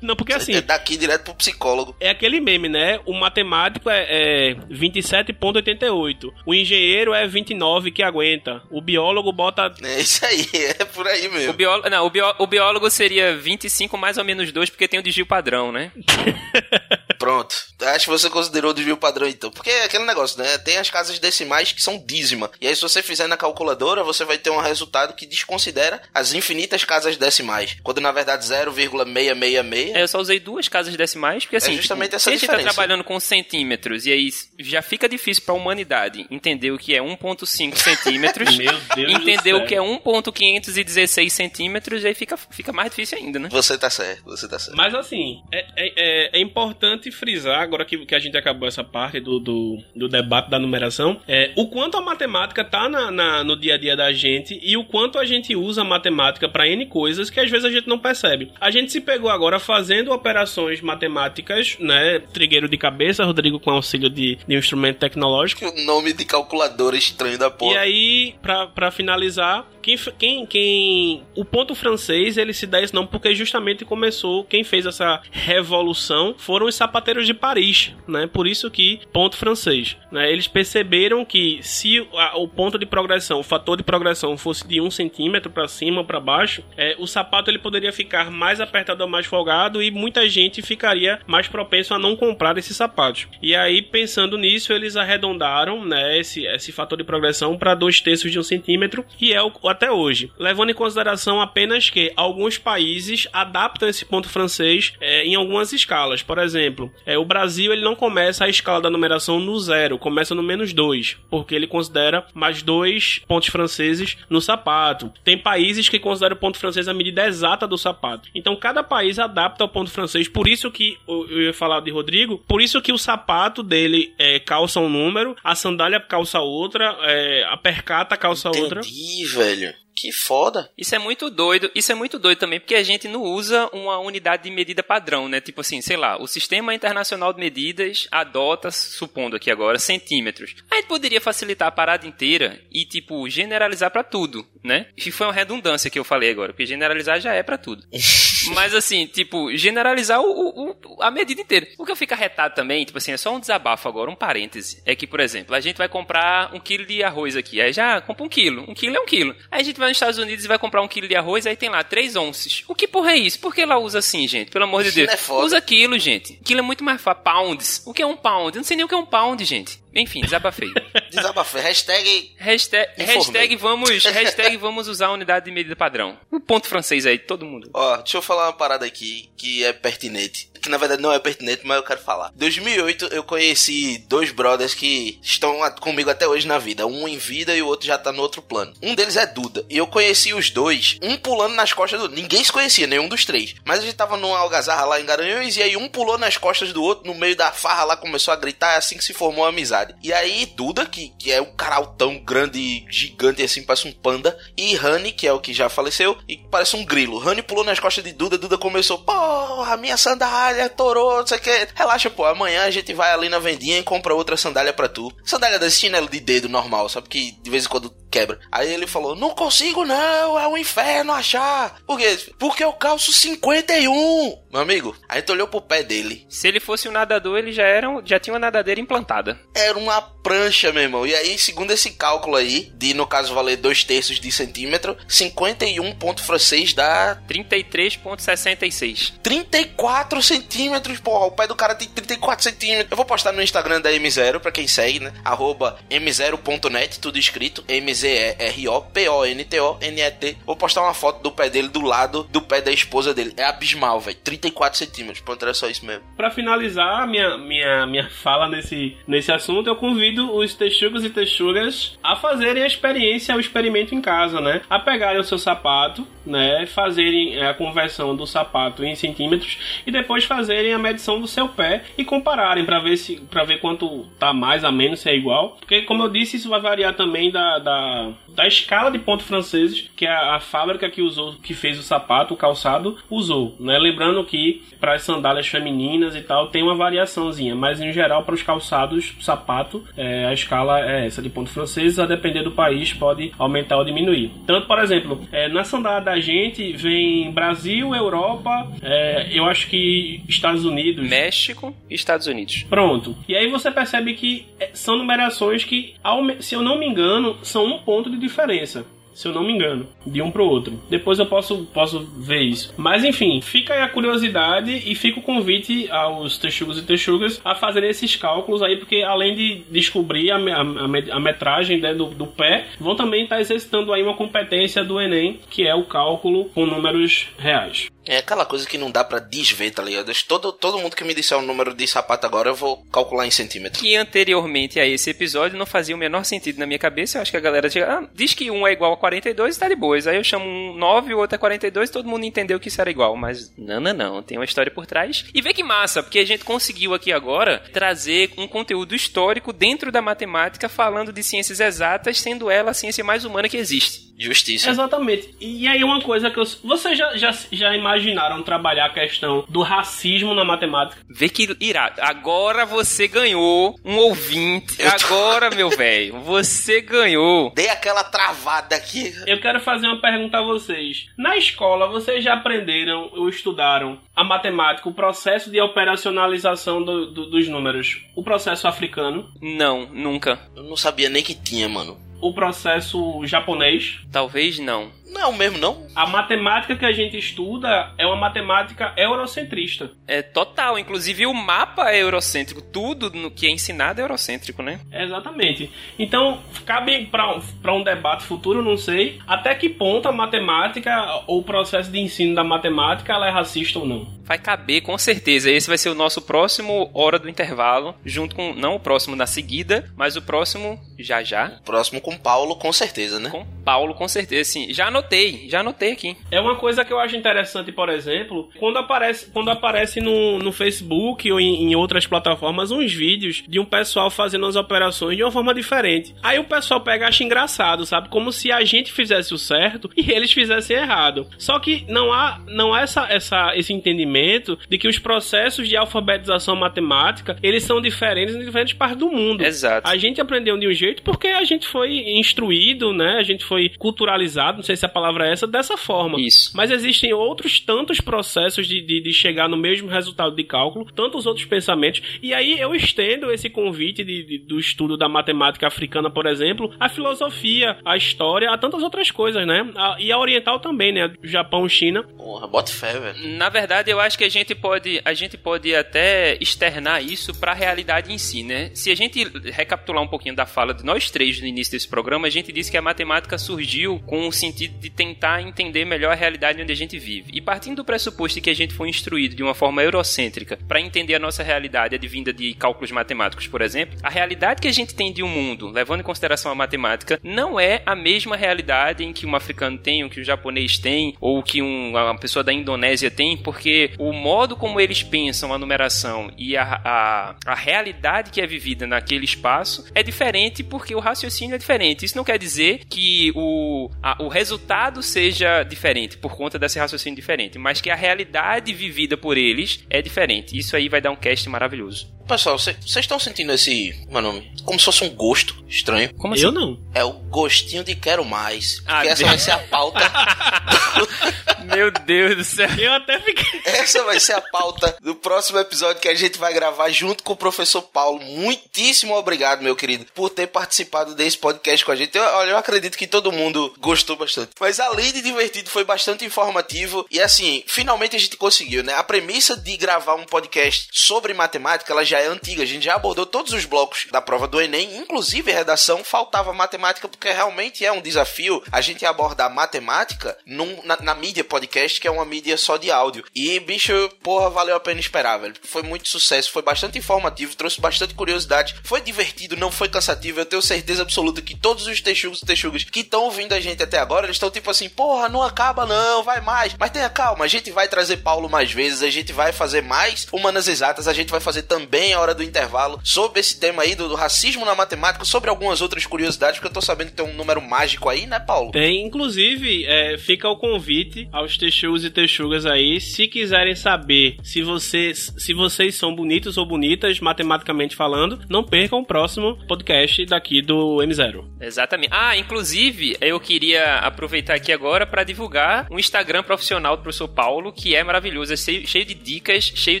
Não, 0.04 0.14
porque 0.14 0.34
assim. 0.34 0.54
É 0.54 0.60
daqui 0.60 0.96
direto 0.96 1.24
pro 1.24 1.34
psicólogo. 1.34 1.96
É 1.98 2.10
aquele 2.10 2.40
meme, 2.40 2.68
né? 2.68 3.00
O 3.06 3.14
matemático 3.14 3.88
é, 3.88 4.50
é 4.50 4.54
27,88. 4.70 6.30
O 6.44 6.54
engenheiro 6.54 7.14
é 7.14 7.26
29 7.26 7.90
que 7.90 8.02
aguenta. 8.02 8.62
O 8.70 8.82
biólogo 8.82 9.32
bota. 9.32 9.72
É 9.82 10.00
isso 10.00 10.24
aí, 10.26 10.46
é 10.78 10.84
por 10.84 11.06
aí 11.06 11.28
mesmo. 11.28 11.52
O, 11.52 11.54
bió... 11.54 11.80
Não, 11.90 12.06
o, 12.06 12.10
bió... 12.10 12.34
o 12.38 12.46
biólogo 12.46 12.90
seria 12.90 13.34
25 13.36 13.96
mais 13.96 14.18
ou 14.18 14.24
menos 14.24 14.52
2, 14.52 14.70
porque 14.70 14.86
tem 14.86 15.00
o 15.00 15.02
desvio 15.02 15.24
padrão, 15.24 15.72
né? 15.72 15.90
Pronto. 17.24 17.56
Acho 17.80 18.04
que 18.04 18.10
você 18.10 18.28
considerou 18.28 18.70
o 18.70 18.74
desvio 18.74 18.98
padrão 18.98 19.26
então. 19.26 19.50
Porque 19.50 19.70
é 19.70 19.84
aquele 19.84 20.04
negócio, 20.04 20.38
né? 20.38 20.58
Tem 20.58 20.76
as 20.76 20.90
casas 20.90 21.18
decimais 21.18 21.72
que 21.72 21.82
são 21.82 21.98
dízima. 21.98 22.50
E 22.60 22.66
aí, 22.66 22.76
se 22.76 22.82
você 22.82 23.02
fizer 23.02 23.26
na 23.26 23.36
calculadora, 23.36 24.04
você 24.04 24.26
vai 24.26 24.36
ter 24.36 24.50
um 24.50 24.60
resultado 24.60 25.14
que 25.14 25.24
desconsidera 25.24 26.02
as 26.12 26.34
infinitas 26.34 26.84
casas 26.84 27.16
decimais. 27.16 27.76
Quando 27.82 28.00
na 28.02 28.12
verdade 28.12 28.44
0,666 28.44 29.94
é, 29.94 30.02
eu 30.02 30.08
só 30.08 30.18
usei 30.18 30.38
duas 30.38 30.68
casas 30.68 30.94
decimais, 30.96 31.44
porque 31.44 31.56
assim, 31.56 31.72
é 31.72 31.76
justamente 31.76 32.10
tipo, 32.10 32.16
essa 32.16 32.24
se 32.24 32.30
a 32.30 32.36
gente 32.36 32.46
tá 32.46 32.58
trabalhando 32.58 33.02
com 33.02 33.18
centímetros, 33.18 34.04
e 34.04 34.12
aí 34.12 34.28
já 34.58 34.82
fica 34.82 35.08
difícil 35.08 35.44
pra 35.44 35.54
humanidade 35.54 36.26
entender 36.30 36.72
o 36.72 36.78
que 36.78 36.94
é 36.94 37.00
1.5 37.00 37.76
centímetros, 37.76 38.48
entender 38.96 39.54
o 39.54 39.66
que 39.66 39.74
é 39.74 39.78
1.516 39.78 41.30
centímetros, 41.30 42.02
e 42.04 42.08
aí 42.08 42.14
fica, 42.14 42.36
fica 42.36 42.72
mais 42.72 42.90
difícil 42.90 43.16
ainda, 43.16 43.38
né? 43.38 43.48
Você 43.50 43.78
tá 43.78 43.88
certo, 43.88 44.24
você 44.24 44.46
tá 44.46 44.58
certo. 44.58 44.76
Mas 44.76 44.94
assim, 44.94 45.42
é, 45.52 45.64
é, 45.76 46.38
é 46.38 46.40
importante 46.40 47.10
frisar, 47.14 47.60
agora 47.60 47.84
que, 47.84 47.96
que 48.04 48.14
a 48.14 48.18
gente 48.18 48.36
acabou 48.36 48.68
essa 48.68 48.84
parte 48.84 49.20
do, 49.20 49.38
do, 49.38 49.78
do 49.94 50.08
debate 50.08 50.50
da 50.50 50.58
numeração, 50.58 51.20
é, 51.26 51.52
o 51.56 51.68
quanto 51.68 51.96
a 51.96 52.00
matemática 52.00 52.64
tá 52.64 52.88
na, 52.88 53.10
na, 53.10 53.44
no 53.44 53.56
dia 53.56 53.74
a 53.74 53.78
dia 53.78 53.96
da 53.96 54.12
gente 54.12 54.58
e 54.62 54.76
o 54.76 54.84
quanto 54.84 55.18
a 55.18 55.24
gente 55.24 55.54
usa 55.56 55.82
a 55.82 55.84
matemática 55.84 56.48
para 56.48 56.68
N 56.68 56.86
coisas 56.86 57.30
que 57.30 57.40
às 57.40 57.50
vezes 57.50 57.64
a 57.64 57.70
gente 57.70 57.88
não 57.88 57.98
percebe. 57.98 58.50
A 58.60 58.70
gente 58.70 58.92
se 58.92 59.00
pegou 59.00 59.30
agora 59.30 59.58
fazendo 59.58 60.12
operações 60.12 60.80
matemáticas, 60.80 61.76
né? 61.78 62.18
Trigueiro 62.32 62.68
de 62.68 62.76
cabeça, 62.76 63.24
Rodrigo 63.24 63.60
com 63.60 63.70
auxílio 63.70 64.10
de, 64.10 64.38
de 64.46 64.56
um 64.56 64.58
instrumento 64.58 64.98
tecnológico. 64.98 65.64
O 65.64 65.84
nome 65.84 66.12
de 66.12 66.24
calculadora 66.24 66.96
estranho 66.96 67.38
da 67.38 67.50
porra. 67.50 67.74
E 67.74 67.78
aí, 67.78 68.34
pra, 68.42 68.66
pra 68.66 68.90
finalizar, 68.90 69.66
quem, 69.84 69.96
quem, 70.18 70.46
quem. 70.46 71.22
O 71.36 71.44
ponto 71.44 71.74
francês 71.74 72.38
ele 72.38 72.52
se 72.52 72.66
dá 72.66 72.80
esse 72.80 72.94
nome 72.94 73.08
porque 73.10 73.34
justamente 73.34 73.84
começou. 73.84 74.44
Quem 74.44 74.64
fez 74.64 74.86
essa 74.86 75.20
revolução 75.30 76.34
foram 76.38 76.66
os 76.66 76.74
sapateiros 76.74 77.03
de 77.12 77.34
Paris, 77.34 77.92
né? 78.08 78.26
Por 78.26 78.46
isso 78.46 78.70
que 78.70 79.00
ponto 79.12 79.36
francês. 79.36 79.96
Né? 80.10 80.32
Eles 80.32 80.48
perceberam 80.48 81.24
que 81.24 81.58
se 81.62 82.06
a, 82.14 82.38
o 82.38 82.48
ponto 82.48 82.78
de 82.78 82.86
progressão, 82.86 83.40
o 83.40 83.42
fator 83.42 83.76
de 83.76 83.82
progressão 83.82 84.36
fosse 84.36 84.66
de 84.66 84.80
um 84.80 84.90
centímetro 84.90 85.50
para 85.50 85.68
cima 85.68 85.98
ou 86.00 86.04
para 86.04 86.20
baixo, 86.20 86.62
é, 86.76 86.96
o 86.98 87.06
sapato 87.06 87.50
ele 87.50 87.58
poderia 87.58 87.92
ficar 87.92 88.30
mais 88.30 88.60
apertado 88.60 89.02
ou 89.02 89.08
mais 89.08 89.26
folgado 89.26 89.82
e 89.82 89.90
muita 89.90 90.28
gente 90.28 90.62
ficaria 90.62 91.20
mais 91.26 91.48
propenso 91.48 91.94
a 91.94 91.98
não 91.98 92.16
comprar 92.16 92.56
esses 92.56 92.76
sapatos. 92.76 93.26
E 93.42 93.54
aí, 93.54 93.82
pensando 93.82 94.38
nisso, 94.38 94.72
eles 94.72 94.96
arredondaram 94.96 95.84
né, 95.84 96.18
esse, 96.18 96.46
esse 96.46 96.72
fator 96.72 96.96
de 96.96 97.04
progressão 97.04 97.56
para 97.58 97.74
dois 97.74 98.00
terços 98.00 98.30
de 98.30 98.38
um 98.38 98.42
centímetro, 98.42 99.04
que 99.18 99.32
é 99.32 99.42
o 99.42 99.52
até 99.68 99.90
hoje. 99.90 100.30
Levando 100.38 100.70
em 100.70 100.74
consideração 100.74 101.40
apenas 101.40 101.90
que 101.90 102.12
alguns 102.16 102.58
países 102.58 103.26
adaptam 103.32 103.88
esse 103.88 104.04
ponto 104.04 104.28
francês 104.28 104.92
é, 105.00 105.13
é, 105.24 105.26
em 105.26 105.34
algumas 105.34 105.72
escalas. 105.72 106.22
Por 106.22 106.38
exemplo, 106.38 106.92
é, 107.06 107.16
o 107.16 107.24
Brasil 107.24 107.72
ele 107.72 107.82
não 107.82 107.96
começa 107.96 108.44
a 108.44 108.48
escala 108.48 108.80
da 108.80 108.90
numeração 108.90 109.40
no 109.40 109.58
zero, 109.58 109.98
começa 109.98 110.34
no 110.34 110.42
menos 110.42 110.72
dois, 110.72 111.16
porque 111.30 111.54
ele 111.54 111.66
considera 111.66 112.26
mais 112.34 112.62
dois 112.62 113.20
pontos 113.26 113.48
franceses 113.48 114.16
no 114.28 114.40
sapato. 114.40 115.12
Tem 115.24 115.38
países 115.38 115.88
que 115.88 115.98
consideram 115.98 116.36
o 116.36 116.38
ponto 116.38 116.58
francês 116.58 116.88
a 116.88 116.94
medida 116.94 117.26
exata 117.26 117.66
do 117.66 117.78
sapato. 117.78 118.28
Então 118.34 118.56
cada 118.56 118.82
país 118.82 119.18
adapta 119.18 119.64
ao 119.64 119.68
ponto 119.68 119.90
francês. 119.90 120.28
Por 120.28 120.46
isso 120.46 120.70
que 120.70 120.98
eu 121.08 121.42
ia 121.42 121.54
falar 121.54 121.80
de 121.80 121.90
Rodrigo, 121.90 122.38
por 122.46 122.60
isso 122.60 122.82
que 122.82 122.92
o 122.92 122.98
sapato 122.98 123.62
dele 123.62 124.12
é, 124.18 124.38
calça 124.38 124.80
um 124.80 124.88
número, 124.88 125.36
a 125.42 125.54
sandália 125.54 126.00
calça 126.00 126.40
outra, 126.40 126.96
é, 127.02 127.44
a 127.48 127.56
percata 127.56 128.16
calça 128.16 128.48
outra. 128.48 128.80
Entendi, 128.80 129.26
velho. 129.26 129.84
Que 129.94 130.10
foda. 130.12 130.70
Isso 130.76 130.94
é 130.94 130.98
muito 130.98 131.30
doido. 131.30 131.70
Isso 131.74 131.90
é 131.92 131.94
muito 131.94 132.18
doido 132.18 132.38
também, 132.38 132.58
porque 132.60 132.74
a 132.74 132.82
gente 132.82 133.06
não 133.08 133.22
usa 133.22 133.68
uma 133.72 133.98
unidade 133.98 134.42
de 134.44 134.50
medida 134.50 134.82
padrão, 134.82 135.28
né? 135.28 135.40
Tipo 135.40 135.60
assim, 135.60 135.80
sei 135.80 135.96
lá, 135.96 136.20
o 136.20 136.26
Sistema 136.26 136.74
Internacional 136.74 137.32
de 137.32 137.38
Medidas 137.40 138.08
adota, 138.10 138.70
supondo 138.70 139.36
aqui 139.36 139.50
agora, 139.50 139.78
centímetros. 139.78 140.54
A 140.70 140.76
gente 140.76 140.86
poderia 140.88 141.20
facilitar 141.20 141.68
a 141.68 141.72
parada 141.72 142.06
inteira 142.06 142.60
e, 142.72 142.84
tipo, 142.84 143.28
generalizar 143.28 143.90
pra 143.90 144.02
tudo, 144.02 144.46
né? 144.62 144.86
E 144.96 145.10
foi 145.10 145.26
uma 145.26 145.32
redundância 145.32 145.88
que 145.90 145.98
eu 145.98 146.04
falei 146.04 146.30
agora, 146.30 146.52
porque 146.52 146.66
generalizar 146.66 147.20
já 147.20 147.32
é 147.32 147.42
pra 147.42 147.56
tudo. 147.56 147.84
Mas 148.54 148.74
assim, 148.74 149.06
tipo, 149.06 149.54
generalizar 149.56 150.20
o, 150.20 150.26
o- 150.26 150.70
o- 150.70 151.02
a 151.02 151.10
medida 151.10 151.40
inteira. 151.40 151.66
O 151.78 151.84
que 151.86 151.92
eu 151.92 151.96
fico 151.96 152.12
arretado 152.14 152.54
também, 152.54 152.84
tipo 152.84 152.98
assim, 152.98 153.12
é 153.12 153.16
só 153.16 153.34
um 153.34 153.40
desabafo 153.40 153.88
agora, 153.88 154.10
um 154.10 154.14
parêntese. 154.16 154.82
É 154.84 154.94
que, 154.94 155.06
por 155.06 155.20
exemplo, 155.20 155.54
a 155.54 155.60
gente 155.60 155.76
vai 155.76 155.88
comprar 155.88 156.54
um 156.54 156.60
quilo 156.60 156.84
de 156.84 157.02
arroz 157.02 157.36
aqui. 157.36 157.60
Aí 157.60 157.72
já 157.72 158.00
compra 158.00 158.24
um 158.24 158.28
quilo. 158.28 158.64
Um 158.68 158.74
quilo 158.74 158.96
é 158.96 159.00
um 159.00 159.06
quilo. 159.06 159.34
Aí 159.50 159.60
a 159.60 159.64
gente 159.64 159.78
vai 159.78 159.83
nos 159.88 159.96
Estados 159.96 160.18
Unidos 160.18 160.44
e 160.44 160.48
vai 160.48 160.58
comprar 160.58 160.82
um 160.82 160.88
quilo 160.88 161.08
de 161.08 161.14
arroz, 161.16 161.46
aí 161.46 161.56
tem 161.56 161.68
lá 161.68 161.82
três 161.84 162.16
onças. 162.16 162.64
O 162.68 162.74
que 162.74 162.86
porra 162.88 163.12
é 163.12 163.16
isso? 163.16 163.38
Por 163.38 163.54
que 163.54 163.60
ela 163.62 163.78
usa 163.78 163.98
assim, 163.98 164.26
gente? 164.28 164.50
Pelo 164.50 164.64
amor 164.64 164.82
de 164.82 164.88
Isso 164.88 164.98
Deus. 164.98 165.10
é 165.10 165.16
foda. 165.16 165.46
usa 165.46 165.60
quilo, 165.60 165.98
gente. 165.98 166.38
Quilo 166.44 166.60
é 166.60 166.62
muito 166.62 166.82
mais 166.84 167.00
fácil. 167.00 167.22
Pounds. 167.22 167.82
O 167.86 167.92
que 167.94 168.02
é 168.02 168.06
um 168.06 168.16
pound? 168.16 168.56
Eu 168.56 168.60
não 168.60 168.64
sei 168.64 168.76
nem 168.76 168.84
o 168.84 168.88
que 168.88 168.94
é 168.94 168.98
um 168.98 169.06
pound, 169.06 169.44
gente. 169.44 169.80
Enfim, 169.94 170.20
desabafei. 170.22 170.70
Desabafei. 171.10 171.62
Hashtag. 171.62 172.32
hashtag, 172.36 172.90
Informei. 172.98 173.16
hashtag 173.16 173.56
vamos, 173.56 173.90
hashtag 174.04 174.56
vamos 174.56 174.88
usar 174.88 175.06
a 175.06 175.12
unidade 175.12 175.44
de 175.44 175.52
medida 175.52 175.76
padrão. 175.76 176.18
Um 176.32 176.40
ponto 176.40 176.66
francês 176.66 177.06
aí, 177.06 177.18
todo 177.18 177.44
mundo. 177.46 177.70
Ó, 177.72 177.96
deixa 177.98 178.16
eu 178.16 178.22
falar 178.22 178.46
uma 178.46 178.52
parada 178.52 178.84
aqui 178.84 179.30
que 179.36 179.64
é 179.64 179.72
pertinente. 179.72 180.50
Que 180.60 180.70
na 180.70 180.78
verdade 180.78 181.02
não 181.02 181.12
é 181.12 181.18
pertinente, 181.18 181.60
mas 181.64 181.76
eu 181.76 181.82
quero 181.82 182.00
falar. 182.00 182.32
2008 182.34 183.08
eu 183.12 183.22
conheci 183.22 183.98
dois 184.08 184.30
brothers 184.32 184.72
que 184.72 185.18
estão 185.22 185.58
comigo 185.78 186.08
até 186.08 186.26
hoje 186.26 186.46
na 186.46 186.58
vida. 186.58 186.86
Um 186.86 187.06
em 187.06 187.18
vida 187.18 187.54
e 187.54 187.60
o 187.60 187.66
outro 187.66 187.86
já 187.86 187.98
tá 187.98 188.10
no 188.10 188.22
outro 188.22 188.40
plano. 188.40 188.72
Um 188.82 188.94
deles 188.94 189.16
é 189.16 189.26
Duda. 189.26 189.64
E 189.68 189.76
eu 189.76 189.86
conheci 189.86 190.32
os 190.32 190.48
dois, 190.50 190.98
um 191.02 191.16
pulando 191.18 191.54
nas 191.54 191.72
costas 191.72 192.00
do. 192.00 192.08
Ninguém 192.08 192.42
se 192.42 192.50
conhecia, 192.50 192.86
nenhum 192.86 193.08
dos 193.08 193.24
três. 193.26 193.54
Mas 193.64 193.80
a 193.80 193.82
gente 193.82 193.94
tava 193.94 194.16
numa 194.16 194.38
algazarra 194.38 194.86
lá 194.86 195.00
em 195.00 195.04
Garanhuns 195.04 195.56
e 195.56 195.62
aí 195.62 195.76
um 195.76 195.88
pulou 195.88 196.16
nas 196.16 196.38
costas 196.38 196.72
do 196.72 196.82
outro, 196.82 197.06
no 197.06 197.14
meio 197.14 197.36
da 197.36 197.52
farra 197.52 197.84
lá, 197.84 197.96
começou 197.96 198.32
a 198.32 198.36
gritar. 198.36 198.72
É 198.72 198.76
assim 198.78 198.96
que 198.96 199.04
se 199.04 199.12
formou 199.12 199.44
a 199.44 199.50
amizade. 199.50 199.83
E 200.02 200.12
aí 200.12 200.46
Duda, 200.46 200.86
que, 200.86 201.10
que 201.18 201.32
é 201.32 201.40
um 201.40 201.52
caraltão 201.56 202.18
grande, 202.18 202.84
gigante 202.90 203.42
assim, 203.42 203.62
parece 203.62 203.88
um 203.88 203.92
panda. 203.92 204.36
E 204.56 204.74
Rani, 204.76 205.12
que 205.12 205.26
é 205.26 205.32
o 205.32 205.40
que 205.40 205.52
já 205.52 205.68
faleceu, 205.68 206.16
e 206.28 206.36
parece 206.36 206.76
um 206.76 206.84
grilo. 206.84 207.18
Rani 207.18 207.42
pulou 207.42 207.64
nas 207.64 207.80
costas 207.80 208.04
de 208.04 208.12
Duda, 208.12 208.38
Duda 208.38 208.58
começou, 208.58 208.98
porra, 208.98 209.76
minha 209.76 209.96
sandália 209.96 210.68
torou, 210.68 211.18
não 211.18 211.26
sei 211.26 211.38
o 211.38 211.40
que. 211.40 211.68
Relaxa, 211.74 212.10
pô, 212.10 212.24
amanhã 212.24 212.64
a 212.64 212.70
gente 212.70 212.92
vai 212.92 213.12
ali 213.12 213.28
na 213.28 213.38
vendinha 213.38 213.78
e 213.78 213.82
compra 213.82 214.14
outra 214.14 214.36
sandália 214.36 214.72
pra 214.72 214.88
tu. 214.88 215.12
Sandália 215.24 215.58
desse 215.58 215.80
chinelo 215.80 216.08
de 216.08 216.20
dedo 216.20 216.48
normal, 216.48 216.88
sabe 216.88 217.08
que 217.08 217.32
de 217.42 217.50
vez 217.50 217.64
em 217.64 217.68
quando 217.68 217.94
quebra. 218.10 218.38
Aí 218.50 218.72
ele 218.72 218.86
falou, 218.86 219.16
não 219.16 219.30
consigo 219.30 219.84
não, 219.84 220.38
é 220.38 220.46
um 220.46 220.56
inferno 220.56 221.12
achar. 221.12 221.80
Por 221.86 221.98
quê? 221.98 222.16
Porque 222.38 222.62
eu 222.62 222.72
calço 222.72 223.12
51. 223.12 224.43
Meu 224.54 224.62
amigo, 224.62 224.96
a 225.08 225.16
gente 225.16 225.32
olhou 225.32 225.48
pro 225.48 225.60
pé 225.60 225.82
dele. 225.82 226.24
Se 226.28 226.46
ele 226.46 226.60
fosse 226.60 226.88
um 226.88 226.92
nadador, 226.92 227.36
ele 227.36 227.50
já 227.50 227.64
era, 227.64 227.88
já 228.04 228.20
tinha 228.20 228.32
uma 228.32 228.38
nadadeira 228.38 228.80
implantada. 228.80 229.36
Era 229.52 229.76
uma 229.76 230.00
prancha, 230.00 230.72
meu 230.72 230.84
irmão. 230.84 231.04
E 231.04 231.12
aí, 231.12 231.36
segundo 231.36 231.72
esse 231.72 231.90
cálculo 231.90 232.36
aí, 232.36 232.72
de 232.76 232.94
no 232.94 233.04
caso 233.04 233.34
valer 233.34 233.56
2 233.56 233.82
terços 233.82 234.20
de 234.20 234.30
centímetro, 234.30 234.96
51 235.08 235.92
ponto 235.96 236.22
francês 236.22 236.72
dá 236.72 237.20
33.66. 237.28 239.14
34 239.24 240.22
centímetros, 240.22 241.00
porra. 241.00 241.26
O 241.26 241.32
pé 241.32 241.48
do 241.48 241.56
cara 241.56 241.74
tem 241.74 241.88
34 241.88 242.44
centímetros. 242.44 242.92
Eu 242.92 242.96
vou 242.96 243.04
postar 243.04 243.32
no 243.32 243.42
Instagram 243.42 243.80
da 243.80 243.90
M0, 243.90 244.38
pra 244.38 244.52
quem 244.52 244.68
segue, 244.68 245.00
né? 245.00 245.12
Arroba 245.24 245.80
m0.net, 245.90 247.00
tudo 247.00 247.18
escrito. 247.18 247.64
M-Z-E-R-O-P-O-N-T-O-N-E-T. 247.66 250.36
Vou 250.46 250.54
postar 250.54 250.82
uma 250.82 250.94
foto 250.94 251.20
do 251.24 251.32
pé 251.32 251.50
dele 251.50 251.66
do 251.66 251.80
lado 251.80 252.22
do 252.30 252.40
pé 252.40 252.60
da 252.60 252.70
esposa 252.70 253.12
dele. 253.12 253.34
É 253.36 253.42
abismal, 253.42 253.98
velho. 253.98 254.16
34 254.44 254.78
centímetros. 254.78 255.20
Pronto, 255.20 255.42
era 255.42 255.54
só 255.54 255.68
isso 255.68 255.86
mesmo. 255.86 256.02
Pra 256.16 256.30
finalizar 256.30 257.06
minha, 257.08 257.38
minha, 257.38 257.86
minha 257.86 258.10
fala 258.10 258.48
nesse, 258.48 258.96
nesse 259.06 259.32
assunto, 259.32 259.68
eu 259.68 259.76
convido 259.76 260.34
os 260.34 260.54
texugos 260.54 261.04
e 261.04 261.10
texugas 261.10 261.98
a 262.02 262.16
fazerem 262.16 262.62
a 262.62 262.66
experiência, 262.66 263.36
o 263.36 263.40
experimento 263.40 263.94
em 263.94 264.00
casa, 264.00 264.40
né? 264.40 264.62
A 264.68 264.78
pegarem 264.78 265.20
o 265.20 265.24
seu 265.24 265.38
sapato, 265.38 266.06
né? 266.26 266.66
Fazerem 266.66 267.36
é, 267.36 267.48
a 267.48 267.54
conversão 267.54 268.14
do 268.14 268.26
sapato 268.26 268.84
em 268.84 268.94
centímetros 268.94 269.58
e 269.86 269.90
depois 269.90 270.24
fazerem 270.24 270.72
a 270.72 270.78
medição 270.78 271.20
do 271.20 271.26
seu 271.26 271.48
pé 271.48 271.84
e 271.96 272.04
compararem 272.04 272.64
pra 272.64 272.80
ver 272.80 272.96
se 272.96 273.16
para 273.30 273.44
ver 273.44 273.60
quanto 273.60 274.06
tá 274.18 274.32
mais 274.32 274.64
a 274.64 274.72
menos, 274.72 275.00
se 275.00 275.08
é 275.08 275.16
igual. 275.16 275.56
Porque, 275.60 275.82
como 275.82 276.02
eu 276.02 276.08
disse, 276.08 276.36
isso 276.36 276.48
vai 276.48 276.60
variar 276.60 276.94
também 276.94 277.30
da, 277.30 277.58
da, 277.58 278.12
da 278.28 278.46
escala 278.46 278.90
de 278.90 278.98
pontos 278.98 279.26
franceses 279.26 279.90
que 279.96 280.06
a, 280.06 280.36
a 280.36 280.40
fábrica 280.40 280.90
que 280.90 281.02
usou, 281.02 281.34
que 281.34 281.54
fez 281.54 281.78
o 281.78 281.82
sapato, 281.82 282.34
o 282.34 282.36
calçado, 282.36 282.98
usou, 283.10 283.54
né? 283.58 283.78
Lembrando 283.78 284.24
que 284.24 284.33
para 284.80 284.94
as 284.94 285.02
sandálias 285.02 285.46
femininas 285.46 286.14
e 286.14 286.20
tal 286.20 286.48
tem 286.48 286.62
uma 286.62 286.74
variaçãozinha, 286.74 287.54
mas 287.54 287.80
em 287.80 287.92
geral 287.92 288.22
para 288.24 288.34
os 288.34 288.42
calçados, 288.42 289.14
sapato, 289.20 289.84
é, 289.96 290.26
a 290.26 290.32
escala 290.32 290.80
é 290.80 291.06
essa 291.06 291.22
de 291.22 291.30
ponto 291.30 291.50
francês, 291.50 291.98
a 291.98 292.06
depender 292.06 292.42
do 292.42 292.52
país 292.52 292.92
pode 292.92 293.32
aumentar 293.38 293.76
ou 293.76 293.84
diminuir. 293.84 294.30
Tanto, 294.46 294.66
por 294.66 294.78
exemplo, 294.78 295.20
é, 295.32 295.48
na 295.48 295.64
sandália 295.64 296.00
da 296.00 296.20
gente 296.20 296.72
vem 296.72 297.30
Brasil, 297.32 297.94
Europa, 297.94 298.68
é, 298.82 299.28
eu 299.32 299.44
acho 299.44 299.68
que 299.68 300.22
Estados 300.28 300.64
Unidos, 300.64 301.08
México 301.08 301.74
e 301.88 301.94
Estados 301.94 302.26
Unidos. 302.26 302.64
Pronto. 302.68 303.16
E 303.28 303.36
aí 303.36 303.48
você 303.50 303.70
percebe 303.70 304.14
que 304.14 304.46
é, 304.58 304.70
são 304.74 304.96
numerações 304.96 305.64
que, 305.64 305.94
se 306.40 306.54
eu 306.54 306.62
não 306.62 306.78
me 306.78 306.86
engano, 306.86 307.36
são 307.42 307.64
um 307.66 307.78
ponto 307.78 308.10
de 308.10 308.18
diferença. 308.18 308.84
Se 309.14 309.28
eu 309.28 309.32
não 309.32 309.44
me 309.44 309.52
engano, 309.52 309.86
de 310.04 310.20
um 310.20 310.30
pro 310.30 310.44
outro. 310.44 310.78
Depois 310.90 311.18
eu 311.18 311.26
posso, 311.26 311.64
posso 311.72 312.00
ver 312.18 312.42
isso. 312.42 312.74
Mas 312.76 313.04
enfim, 313.04 313.40
fica 313.40 313.72
aí 313.74 313.80
a 313.82 313.88
curiosidade 313.88 314.72
e 314.90 314.94
fica 314.94 315.20
o 315.20 315.22
convite 315.22 315.88
aos 315.90 316.36
texugos 316.36 316.78
e 316.78 316.82
texugas 316.82 317.40
a 317.44 317.54
fazerem 317.54 317.90
esses 317.90 318.16
cálculos 318.16 318.62
aí, 318.62 318.76
porque 318.76 319.02
além 319.02 319.34
de 319.34 319.62
descobrir 319.70 320.30
a, 320.30 320.36
a, 320.36 320.60
a 320.60 320.88
me- 320.88 321.10
a 321.10 321.20
metragem 321.20 321.80
né, 321.80 321.94
do, 321.94 322.06
do 322.06 322.26
pé, 322.26 322.66
vão 322.80 322.96
também 322.96 323.22
estar 323.24 323.40
exercitando 323.40 323.92
aí 323.92 324.02
uma 324.02 324.14
competência 324.16 324.82
do 324.84 325.00
Enem, 325.00 325.38
que 325.48 325.66
é 325.66 325.74
o 325.74 325.84
cálculo 325.84 326.46
com 326.46 326.66
números 326.66 327.28
reais. 327.38 327.88
É 328.06 328.18
aquela 328.18 328.44
coisa 328.44 328.66
que 328.66 328.78
não 328.78 328.90
dá 328.90 329.02
pra 329.02 329.18
desver, 329.18 329.70
tá 329.70 329.82
ligado? 329.82 330.12
Todo, 330.26 330.52
todo 330.52 330.78
mundo 330.78 330.96
que 330.96 331.04
me 331.04 331.14
disser 331.14 331.38
o 331.38 331.42
número 331.42 331.74
de 331.74 331.86
sapato 331.86 332.26
agora, 332.26 332.50
eu 332.50 332.54
vou 332.54 332.84
calcular 332.92 333.26
em 333.26 333.30
centímetros. 333.30 333.80
Que 333.80 333.96
anteriormente 333.96 334.78
a 334.78 334.86
esse 334.86 335.10
episódio 335.10 335.58
não 335.58 335.66
fazia 335.66 335.94
o 335.94 335.98
menor 335.98 336.24
sentido 336.24 336.58
na 336.58 336.66
minha 336.66 336.78
cabeça. 336.78 337.18
Eu 337.18 337.22
acho 337.22 337.30
que 337.30 337.36
a 337.36 337.40
galera 337.40 337.68
chega, 337.68 337.86
ah, 337.86 338.08
diz 338.14 338.34
que 338.34 338.50
um 338.50 338.66
é 338.66 338.72
igual 338.72 338.92
a 338.92 338.96
42 338.96 339.56
e 339.56 339.58
tá 339.58 339.68
de 339.68 339.76
boas. 339.76 340.06
Aí 340.06 340.16
eu 340.16 340.24
chamo 340.24 340.44
um 340.44 340.74
9 340.76 341.10
e 341.10 341.14
o 341.14 341.18
outro 341.18 341.36
é 341.36 341.38
42 341.38 341.90
todo 341.90 342.08
mundo 342.08 342.24
entendeu 342.24 342.60
que 342.60 342.68
isso 342.68 342.80
era 342.80 342.90
igual. 342.90 343.16
Mas 343.16 343.52
não, 343.56 343.80
não, 343.80 343.94
não. 343.94 344.22
Tem 344.22 344.38
uma 344.38 344.44
história 344.44 344.70
por 344.70 344.86
trás. 344.86 345.24
E 345.34 345.40
vê 345.40 345.52
que 345.52 345.62
massa, 345.62 346.02
porque 346.02 346.18
a 346.18 346.26
gente 346.26 346.44
conseguiu 346.44 346.94
aqui 346.94 347.12
agora 347.12 347.62
trazer 347.72 348.32
um 348.36 348.46
conteúdo 348.46 348.94
histórico 348.94 349.52
dentro 349.52 349.90
da 349.90 350.02
matemática 350.02 350.68
falando 350.68 351.12
de 351.12 351.22
ciências 351.22 351.60
exatas, 351.60 352.20
sendo 352.20 352.50
ela 352.50 352.70
a 352.70 352.74
ciência 352.74 353.04
mais 353.04 353.24
humana 353.24 353.48
que 353.48 353.56
existe. 353.56 354.12
Justiça. 354.16 354.70
Exatamente. 354.70 355.34
E 355.40 355.66
aí 355.66 355.82
uma 355.82 356.00
coisa 356.00 356.30
que 356.30 356.38
eu... 356.38 356.44
Vocês 356.62 356.96
já, 356.96 357.16
já, 357.16 357.36
já 357.50 357.74
imaginaram 357.94 358.42
trabalhar 358.42 358.86
a 358.86 358.90
questão 358.92 359.44
do 359.48 359.62
racismo 359.62 360.34
na 360.34 360.44
matemática? 360.44 361.00
Vê 361.08 361.28
que 361.28 361.56
irado. 361.60 362.00
Agora 362.00 362.66
você 362.66 363.06
ganhou 363.06 363.76
um 363.84 363.96
ouvinte. 363.96 364.76
Agora, 364.82 365.50
meu 365.50 365.70
velho, 365.70 366.20
você 366.20 366.80
ganhou. 366.80 367.52
Dei 367.54 367.68
aquela 367.68 368.02
travada 368.04 368.76
aqui. 368.76 369.12
Eu 369.26 369.40
quero 369.40 369.60
fazer 369.60 369.86
uma 369.86 370.00
pergunta 370.00 370.38
a 370.38 370.42
vocês. 370.42 371.06
Na 371.16 371.36
escola, 371.36 371.86
vocês 371.88 372.22
já 372.24 372.34
aprenderam 372.34 373.10
ou 373.12 373.28
estudaram 373.28 373.98
a 374.14 374.24
matemática, 374.24 374.88
o 374.88 374.94
processo 374.94 375.50
de 375.50 375.60
operacionalização 375.60 376.82
do- 376.82 377.06
do- 377.12 377.30
dos 377.30 377.48
números? 377.48 378.02
O 378.14 378.22
processo 378.22 378.66
africano, 378.66 379.28
Não, 379.40 379.86
nunca. 379.92 380.38
Eu 380.56 380.62
não 380.64 380.76
sabia 380.76 381.08
nem 381.08 381.22
que 381.22 381.34
tinha, 381.34 381.68
mano. 381.68 381.98
o 382.20 382.32
processo 382.32 383.20
japonês, 383.26 383.98
Talvez 384.10 384.58
não. 384.58 384.90
Não, 385.14 385.32
mesmo 385.32 385.58
não. 385.58 385.86
A 385.94 386.06
matemática 386.06 386.76
que 386.76 386.84
a 386.84 386.92
gente 386.92 387.16
estuda 387.16 387.92
é 387.96 388.04
uma 388.04 388.16
matemática 388.16 388.92
eurocentrista. 388.96 389.92
É 390.06 390.20
total, 390.20 390.78
inclusive 390.78 391.24
o 391.26 391.32
mapa 391.32 391.90
é 391.90 392.02
eurocêntrico, 392.02 392.60
tudo 392.60 393.10
no 393.10 393.30
que 393.30 393.46
é 393.46 393.50
ensinado 393.50 394.00
é 394.00 394.04
eurocêntrico, 394.04 394.62
né? 394.62 394.80
Exatamente. 394.92 395.70
Então, 395.98 396.42
cabe 396.66 397.06
para 397.06 397.34
um, 397.34 397.40
um 397.78 397.82
debate 397.84 398.24
futuro, 398.24 398.62
não 398.62 398.76
sei, 398.76 399.20
até 399.26 399.54
que 399.54 399.68
ponto 399.68 400.08
a 400.08 400.12
matemática 400.12 401.22
ou 401.26 401.38
o 401.38 401.42
processo 401.42 401.90
de 401.90 401.98
ensino 401.98 402.34
da 402.34 402.42
matemática 402.42 403.12
ela 403.12 403.28
é 403.28 403.30
racista 403.30 403.78
ou 403.78 403.86
não. 403.86 404.24
Vai 404.24 404.38
caber, 404.38 404.80
com 404.80 404.96
certeza. 404.96 405.50
Esse 405.50 405.68
vai 405.68 405.76
ser 405.76 405.90
o 405.90 405.94
nosso 405.94 406.22
próximo 406.22 406.90
Hora 406.94 407.18
do 407.18 407.28
Intervalo, 407.28 407.94
junto 408.04 408.34
com, 408.34 408.54
não 408.54 408.76
o 408.76 408.80
próximo 408.80 409.14
na 409.14 409.26
seguida, 409.26 409.92
mas 409.96 410.16
o 410.16 410.22
próximo 410.22 410.80
já 410.98 411.22
já. 411.22 411.58
O 411.60 411.62
próximo 411.62 412.00
com 412.00 412.16
Paulo, 412.16 412.56
com 412.56 412.72
certeza, 412.72 413.20
né? 413.20 413.28
Com 413.28 413.44
Paulo, 413.64 413.94
com 413.94 414.08
certeza, 414.08 414.50
sim. 414.50 414.72
Já 414.72 414.90
anotei, 415.04 415.46
já 415.48 415.60
anotei 415.60 415.92
aqui. 415.92 416.16
É 416.30 416.40
uma 416.40 416.56
coisa 416.56 416.84
que 416.84 416.92
eu 416.92 416.98
acho 416.98 417.16
interessante, 417.16 417.70
por 417.70 417.88
exemplo, 417.88 418.48
quando 418.58 418.78
aparece, 418.78 419.30
quando 419.30 419.50
aparece 419.50 420.00
no, 420.00 420.38
no 420.38 420.52
Facebook 420.52 421.30
ou 421.30 421.38
em, 421.38 421.70
em 421.70 421.74
outras 421.74 422.06
plataformas 422.06 422.70
uns 422.70 422.92
vídeos 422.92 423.44
de 423.46 423.60
um 423.60 423.64
pessoal 423.64 424.10
fazendo 424.10 424.46
as 424.46 424.56
operações 424.56 425.16
de 425.16 425.22
uma 425.22 425.30
forma 425.30 425.54
diferente. 425.54 426.14
Aí 426.22 426.38
o 426.38 426.44
pessoal 426.44 426.80
pega 426.80 427.04
e 427.04 427.08
acha 427.08 427.24
engraçado, 427.24 427.84
sabe? 427.84 428.08
Como 428.08 428.32
se 428.32 428.50
a 428.50 428.64
gente 428.64 428.92
fizesse 428.92 429.34
o 429.34 429.38
certo 429.38 429.90
e 429.96 430.10
eles 430.10 430.32
fizessem 430.32 430.76
errado. 430.76 431.26
Só 431.38 431.58
que 431.58 431.84
não 431.88 432.12
há, 432.12 432.40
não 432.46 432.72
há 432.72 432.82
essa, 432.82 433.06
essa, 433.10 433.52
esse 433.56 433.72
entendimento 433.72 434.58
de 434.68 434.78
que 434.78 434.88
os 434.88 434.98
processos 434.98 435.68
de 435.68 435.76
alfabetização 435.76 436.56
matemática, 436.56 437.36
eles 437.42 437.62
são 437.62 437.80
diferentes 437.80 438.34
em 438.34 438.44
diferentes 438.44 438.74
partes 438.74 438.98
do 438.98 439.10
mundo. 439.10 439.44
Exato. 439.44 439.88
A 439.88 439.96
gente 439.96 440.20
aprendeu 440.20 440.56
de 440.56 440.66
um 440.66 440.72
jeito 440.72 441.02
porque 441.02 441.28
a 441.28 441.44
gente 441.44 441.66
foi 441.66 442.18
instruído, 442.18 442.92
né? 442.92 443.16
A 443.18 443.22
gente 443.22 443.44
foi 443.44 443.70
culturalizado, 443.78 444.58
não 444.58 444.64
sei 444.64 444.76
se 444.76 444.83
a 444.84 444.88
palavra 444.88 445.28
é 445.28 445.32
essa, 445.32 445.46
dessa 445.46 445.76
forma. 445.76 446.20
Isso. 446.20 446.50
Mas 446.54 446.70
existem 446.70 447.12
outros 447.12 447.60
tantos 447.60 448.00
processos 448.00 448.66
de, 448.66 448.80
de, 448.80 449.02
de 449.02 449.12
chegar 449.12 449.48
no 449.48 449.56
mesmo 449.56 449.88
resultado 449.88 450.34
de 450.34 450.44
cálculo, 450.44 450.86
tantos 450.92 451.26
outros 451.26 451.46
pensamentos. 451.46 452.02
E 452.22 452.32
aí 452.34 452.58
eu 452.58 452.74
estendo 452.74 453.30
esse 453.30 453.48
convite 453.48 454.04
de, 454.04 454.24
de, 454.24 454.38
do 454.38 454.58
estudo 454.58 454.96
da 454.96 455.08
matemática 455.08 455.66
africana, 455.66 456.10
por 456.10 456.26
exemplo, 456.26 456.74
a 456.78 456.88
filosofia, 456.88 457.78
a 457.84 457.96
história, 457.96 458.50
a 458.50 458.58
tantas 458.58 458.82
outras 458.82 459.10
coisas, 459.10 459.46
né? 459.46 459.70
A, 459.76 459.96
e 459.98 460.12
a 460.12 460.18
oriental 460.18 460.58
também, 460.60 460.92
né? 460.92 461.12
Japão, 461.22 461.68
China. 461.68 462.02
Porra, 462.02 462.46
bota 462.46 462.72
fé, 462.72 462.98
velho. 462.98 463.36
Na 463.36 463.48
verdade, 463.48 463.90
eu 463.90 464.00
acho 464.00 464.18
que 464.18 464.24
a 464.24 464.28
gente 464.28 464.54
pode, 464.54 465.00
a 465.04 465.14
gente 465.14 465.36
pode 465.36 465.74
até 465.74 466.36
externar 466.40 467.02
isso 467.02 467.38
para 467.38 467.52
a 467.52 467.54
realidade 467.54 468.12
em 468.12 468.18
si, 468.18 468.42
né? 468.42 468.70
Se 468.74 468.90
a 468.90 468.94
gente 468.94 469.24
recapitular 469.50 470.02
um 470.02 470.08
pouquinho 470.08 470.34
da 470.34 470.46
fala 470.46 470.74
de 470.74 470.84
nós 470.84 471.10
três 471.10 471.40
no 471.40 471.46
início 471.46 471.72
desse 471.72 471.88
programa, 471.88 472.26
a 472.26 472.30
gente 472.30 472.52
disse 472.52 472.70
que 472.70 472.76
a 472.76 472.82
matemática 472.82 473.38
surgiu 473.38 474.00
com 474.06 474.26
o 474.26 474.32
sentido 474.32 474.73
de 474.80 474.90
tentar 474.90 475.42
entender 475.42 475.84
melhor 475.84 476.12
a 476.12 476.14
realidade 476.14 476.62
onde 476.62 476.72
a 476.72 476.76
gente 476.76 476.98
vive. 476.98 477.30
E 477.32 477.40
partindo 477.40 477.76
do 477.76 477.84
pressuposto 477.84 478.36
de 478.36 478.40
que 478.40 478.50
a 478.50 478.54
gente 478.54 478.74
foi 478.74 478.88
instruído 478.88 479.34
de 479.34 479.42
uma 479.42 479.54
forma 479.54 479.82
eurocêntrica 479.82 480.58
para 480.68 480.80
entender 480.80 481.14
a 481.14 481.18
nossa 481.18 481.42
realidade 481.42 481.94
advinda 481.94 482.32
de 482.32 482.54
cálculos 482.54 482.90
matemáticos, 482.90 483.46
por 483.46 483.60
exemplo, 483.62 483.98
a 484.02 484.10
realidade 484.10 484.60
que 484.60 484.68
a 484.68 484.72
gente 484.72 484.94
tem 484.94 485.12
de 485.12 485.22
um 485.22 485.28
mundo, 485.28 485.68
levando 485.68 486.00
em 486.00 486.04
consideração 486.04 486.50
a 486.50 486.54
matemática, 486.54 487.18
não 487.22 487.58
é 487.58 487.82
a 487.86 487.94
mesma 487.94 488.36
realidade 488.36 489.04
em 489.04 489.12
que 489.12 489.26
um 489.26 489.34
africano 489.34 489.78
tem, 489.78 490.04
ou 490.04 490.10
que 490.10 490.20
um 490.20 490.24
japonês 490.24 490.78
tem, 490.78 491.14
ou 491.20 491.42
que 491.42 491.62
um, 491.62 491.90
uma 491.90 492.18
pessoa 492.18 492.42
da 492.42 492.52
Indonésia 492.52 493.10
tem, 493.10 493.36
porque 493.36 493.92
o 493.98 494.12
modo 494.12 494.56
como 494.56 494.80
eles 494.80 495.02
pensam 495.02 495.52
a 495.52 495.58
numeração 495.58 496.30
e 496.36 496.56
a, 496.56 496.80
a, 496.84 497.36
a 497.46 497.54
realidade 497.54 498.30
que 498.30 498.40
é 498.40 498.46
vivida 498.46 498.86
naquele 498.86 499.24
espaço 499.24 499.84
é 499.94 500.02
diferente 500.02 500.62
porque 500.62 500.94
o 500.94 501.00
raciocínio 501.00 501.54
é 501.54 501.58
diferente. 501.58 502.04
Isso 502.04 502.16
não 502.16 502.24
quer 502.24 502.38
dizer 502.38 502.82
que 502.88 503.32
o, 503.34 503.90
a, 504.02 504.22
o 504.22 504.28
resultado 504.28 504.63
seja 505.02 505.62
diferente 505.62 506.16
por 506.16 506.36
conta 506.36 506.58
desse 506.58 506.78
raciocínio 506.78 507.16
diferente, 507.16 507.58
mas 507.58 507.80
que 507.80 507.90
a 507.90 507.94
realidade 507.94 508.72
vivida 508.72 509.16
por 509.16 509.36
eles 509.36 509.80
é 509.90 510.00
diferente. 510.02 510.56
Isso 510.58 510.76
aí 510.76 510.88
vai 510.88 511.00
dar 511.00 511.10
um 511.10 511.16
cast 511.16 511.48
maravilhoso. 511.48 512.12
Pessoal, 512.26 512.58
vocês 512.58 512.78
estão 512.96 513.18
sentindo 513.18 513.52
esse, 513.52 513.94
meu 514.08 514.22
nome, 514.22 514.50
como 514.64 514.78
se 514.78 514.84
fosse 514.86 515.04
um 515.04 515.10
gosto 515.14 515.62
estranho? 515.68 516.12
Como 516.14 516.32
assim? 516.32 516.44
Eu 516.44 516.52
não. 516.52 516.80
É 516.94 517.04
o 517.04 517.12
gostinho 517.12 517.84
de 517.84 517.94
quero 517.94 518.24
mais. 518.24 518.82
Ah, 518.86 518.94
Porque 518.96 519.08
essa 519.08 519.18
Deus. 519.18 519.28
vai 519.30 519.38
ser 519.38 519.50
a 519.50 519.58
pauta. 519.58 520.00
Meu 521.64 521.90
Deus 521.90 522.36
do 522.36 522.44
céu. 522.44 522.68
Eu 522.78 522.92
até 522.92 523.18
fiquei. 523.20 523.60
essa 523.64 524.02
vai 524.04 524.20
ser 524.20 524.34
a 524.34 524.40
pauta 524.40 524.96
do 525.02 525.14
próximo 525.14 525.58
episódio 525.58 526.00
que 526.00 526.08
a 526.08 526.14
gente 526.14 526.38
vai 526.38 526.52
gravar 526.52 526.90
junto 526.90 527.22
com 527.22 527.32
o 527.32 527.36
professor 527.36 527.82
Paulo. 527.82 528.20
Muitíssimo 528.22 529.14
obrigado, 529.14 529.62
meu 529.62 529.74
querido, 529.74 530.04
por 530.14 530.28
ter 530.30 530.46
participado 530.46 531.14
desse 531.14 531.38
podcast 531.38 531.84
com 531.84 531.90
a 531.92 531.96
gente. 531.96 532.16
Eu, 532.16 532.22
olha, 532.22 532.50
eu 532.50 532.56
acredito 532.58 532.98
que 532.98 533.06
todo 533.06 533.32
mundo 533.32 533.74
gostou 533.80 534.16
bastante. 534.16 534.50
Mas 534.60 534.78
além 534.78 535.12
de 535.12 535.20
divertido, 535.20 535.68
foi 535.68 535.84
bastante 535.84 536.24
informativo. 536.24 537.06
E 537.10 537.20
assim, 537.20 537.64
finalmente 537.66 538.16
a 538.16 538.18
gente 538.18 538.36
conseguiu, 538.36 538.84
né? 538.84 538.94
A 538.94 539.02
premissa 539.02 539.56
de 539.56 539.76
gravar 539.76 540.14
um 540.14 540.24
podcast 540.24 540.88
sobre 540.92 541.34
matemática, 541.34 541.92
ela 541.92 542.04
já 542.04 542.20
é 542.20 542.26
antiga. 542.26 542.62
A 542.62 542.66
gente 542.66 542.84
já 542.84 542.94
abordou 542.94 543.26
todos 543.26 543.52
os 543.52 543.64
blocos 543.64 544.06
da 544.12 544.20
prova 544.20 544.46
do 544.46 544.60
Enem, 544.60 544.96
inclusive 544.96 545.50
a 545.50 545.54
redação, 545.54 546.04
faltava 546.04 546.52
matemática, 546.52 547.08
porque 547.08 547.30
realmente 547.30 547.84
é 547.84 547.90
um 547.92 548.00
desafio 548.00 548.62
a 548.70 548.80
gente 548.80 549.04
abordar 549.04 549.52
matemática 549.52 550.36
num- 550.46 550.80
na, 550.84 550.96
na 551.00 551.14
mídia 551.14 551.42
podcast, 551.42 552.00
que 552.00 552.06
é 552.06 552.10
uma 552.10 552.24
mídia 552.24 552.56
só 552.56 552.76
de 552.76 552.90
áudio. 552.90 553.24
E, 553.34 553.58
bicho, 553.60 553.92
porra, 554.22 554.50
valeu 554.50 554.76
a 554.76 554.80
pena 554.80 555.00
esperar, 555.00 555.38
velho. 555.38 555.54
Foi 555.64 555.82
muito 555.82 556.08
sucesso, 556.08 556.52
foi 556.52 556.62
bastante 556.62 556.96
informativo, 556.98 557.56
trouxe 557.56 557.80
bastante 557.80 558.14
curiosidade, 558.14 558.76
foi 558.84 559.00
divertido, 559.00 559.56
não 559.56 559.72
foi 559.72 559.88
cansativo. 559.88 560.40
Eu 560.40 560.46
tenho 560.46 560.62
certeza 560.62 561.02
absoluta 561.02 561.42
que 561.42 561.56
todos 561.56 561.86
os 561.86 562.00
texugos 562.00 562.40
e 562.40 562.46
texugas 562.46 562.84
que 562.84 563.00
estão 563.00 563.24
ouvindo 563.24 563.52
a 563.52 563.60
gente 563.60 563.82
até 563.82 563.98
agora, 563.98 564.26
eles 564.26 564.43
estão 564.44 564.50
tipo 564.50 564.70
assim, 564.70 564.88
porra, 564.88 565.28
não 565.28 565.42
acaba 565.42 565.86
não, 565.86 566.22
vai 566.22 566.40
mais. 566.40 566.74
Mas 566.78 566.90
tenha 566.90 567.08
calma, 567.08 567.44
a 567.44 567.48
gente 567.48 567.70
vai 567.70 567.88
trazer 567.88 568.18
Paulo 568.18 568.48
mais 568.48 568.72
vezes, 568.72 569.02
a 569.02 569.10
gente 569.10 569.32
vai 569.32 569.52
fazer 569.52 569.82
mais 569.82 570.26
Humanas 570.32 570.68
Exatas, 570.68 571.08
a 571.08 571.12
gente 571.12 571.30
vai 571.30 571.40
fazer 571.40 571.62
também 571.62 572.12
a 572.12 572.20
hora 572.20 572.34
do 572.34 572.42
intervalo 572.42 573.00
sobre 573.02 573.40
esse 573.40 573.58
tema 573.58 573.82
aí 573.82 573.94
do, 573.94 574.08
do 574.08 574.14
racismo 574.14 574.64
na 574.64 574.74
matemática, 574.74 575.24
sobre 575.24 575.50
algumas 575.50 575.80
outras 575.80 576.06
curiosidades, 576.06 576.58
porque 576.58 576.68
eu 576.68 576.74
tô 576.74 576.80
sabendo 576.80 577.08
que 577.08 577.16
tem 577.16 577.26
um 577.26 577.34
número 577.34 577.60
mágico 577.60 578.08
aí, 578.08 578.26
né, 578.26 578.38
Paulo? 578.40 578.72
Tem, 578.72 579.04
inclusive, 579.04 579.84
é, 579.86 580.18
fica 580.18 580.48
o 580.48 580.56
convite 580.56 581.28
aos 581.32 581.56
texugos 581.56 582.04
e 582.04 582.10
texugas 582.10 582.66
aí, 582.66 583.00
se 583.00 583.26
quiserem 583.26 583.74
saber 583.74 584.36
se 584.42 584.62
vocês, 584.62 585.32
se 585.36 585.54
vocês 585.54 585.94
são 585.94 586.14
bonitos 586.14 586.56
ou 586.56 586.66
bonitas, 586.66 587.20
matematicamente 587.20 587.96
falando, 587.96 588.40
não 588.48 588.62
percam 588.62 589.00
o 589.00 589.06
próximo 589.06 589.56
podcast 589.66 590.24
daqui 590.26 590.60
do 590.60 590.98
M0. 590.98 591.44
Exatamente. 591.60 592.10
Ah, 592.12 592.36
inclusive, 592.36 593.16
eu 593.20 593.38
queria 593.40 593.96
aproveitar 593.98 594.33
aqui 594.52 594.72
agora 594.72 595.06
para 595.06 595.24
divulgar 595.24 595.86
um 595.90 595.98
Instagram 595.98 596.42
profissional 596.42 596.96
do 596.96 597.02
professor 597.02 597.28
Paulo, 597.28 597.72
que 597.72 597.94
é 597.94 598.02
maravilhoso, 598.02 598.52
é 598.52 598.56
cheio, 598.56 598.86
cheio 598.86 599.04
de 599.04 599.14
dicas, 599.14 599.64
cheio 599.64 600.00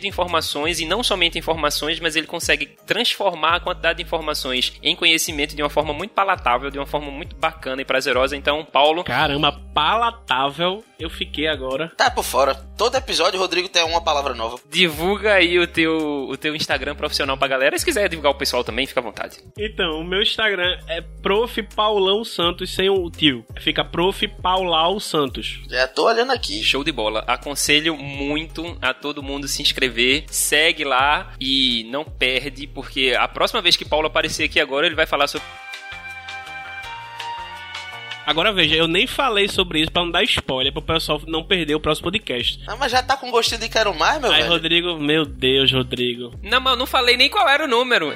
de 0.00 0.08
informações, 0.08 0.80
e 0.80 0.86
não 0.86 1.02
somente 1.02 1.38
informações, 1.38 2.00
mas 2.00 2.16
ele 2.16 2.26
consegue 2.26 2.66
transformar 2.86 3.56
a 3.56 3.60
quantidade 3.60 3.98
de 3.98 4.02
informações 4.04 4.72
em 4.82 4.96
conhecimento 4.96 5.54
de 5.54 5.62
uma 5.62 5.70
forma 5.70 5.92
muito 5.92 6.12
palatável, 6.12 6.70
de 6.70 6.78
uma 6.78 6.86
forma 6.86 7.10
muito 7.10 7.36
bacana 7.36 7.82
e 7.82 7.84
prazerosa. 7.84 8.36
Então, 8.36 8.64
Paulo, 8.64 9.04
Caramba, 9.04 9.52
palatável, 9.74 10.84
eu 10.98 11.10
fiquei 11.10 11.46
agora. 11.46 11.92
Tá 11.96 12.10
por 12.10 12.24
fora. 12.24 12.54
Todo 12.76 12.96
episódio, 12.96 13.38
Rodrigo 13.38 13.68
tem 13.68 13.84
uma 13.84 14.02
palavra 14.02 14.34
nova. 14.34 14.58
divulga 14.68 15.34
aí 15.34 15.58
o 15.60 15.66
teu, 15.66 16.26
o 16.28 16.36
teu 16.36 16.56
Instagram 16.56 16.96
profissional 16.96 17.36
pra 17.38 17.46
galera. 17.46 17.78
Se 17.78 17.84
quiser 17.84 18.08
divulgar 18.08 18.32
o 18.32 18.34
pessoal 18.34 18.64
também, 18.64 18.84
fica 18.84 18.98
à 18.98 19.02
vontade. 19.02 19.38
Então, 19.56 20.00
o 20.00 20.04
meu 20.04 20.20
Instagram 20.20 20.76
é 20.88 21.00
prof. 21.00 21.62
Paulão 21.74 22.24
Santos 22.24 22.74
sem 22.74 22.90
o 22.90 23.08
tio. 23.10 23.44
Fica 23.60 23.84
prof. 23.84 24.26
Paulau 24.26 24.98
Santos. 24.98 25.60
Já 25.70 25.86
tô 25.86 26.06
olhando 26.06 26.32
aqui. 26.32 26.62
Show 26.64 26.82
de 26.82 26.90
bola. 26.90 27.24
Aconselho 27.28 27.96
muito 27.96 28.76
a 28.82 28.92
todo 28.92 29.22
mundo 29.22 29.46
se 29.46 29.62
inscrever. 29.62 30.24
Segue 30.28 30.84
lá 30.84 31.32
e 31.40 31.86
não 31.90 32.04
perde, 32.04 32.66
porque 32.66 33.14
a 33.16 33.28
próxima 33.28 33.62
vez 33.62 33.76
que 33.76 33.84
Paulo 33.84 34.08
aparecer 34.08 34.44
aqui 34.44 34.58
agora, 34.58 34.86
ele 34.86 34.96
vai 34.96 35.06
falar 35.06 35.28
sobre. 35.28 35.46
Agora 38.26 38.52
veja, 38.52 38.74
eu 38.74 38.88
nem 38.88 39.06
falei 39.06 39.48
sobre 39.48 39.80
isso 39.80 39.92
pra 39.92 40.02
não 40.02 40.10
dar 40.10 40.22
spoiler, 40.22 40.72
pro 40.72 40.80
pessoal 40.80 41.20
não 41.26 41.44
perder 41.44 41.74
o 41.74 41.80
próximo 41.80 42.04
podcast. 42.04 42.58
Ah, 42.66 42.76
mas 42.76 42.90
já 42.90 43.02
tá 43.02 43.16
com 43.16 43.30
gostinho 43.30 43.60
de 43.60 43.68
quero 43.68 43.94
mais, 43.94 44.20
meu 44.20 44.30
Aí, 44.30 44.42
velho. 44.42 44.52
Rodrigo, 44.52 44.98
meu 44.98 45.26
Deus, 45.26 45.70
Rodrigo. 45.70 46.32
Não, 46.42 46.60
mas 46.60 46.72
eu 46.72 46.78
não 46.78 46.86
falei 46.86 47.16
nem 47.16 47.28
qual 47.28 47.48
era 47.48 47.64
o 47.64 47.68
número. 47.68 48.14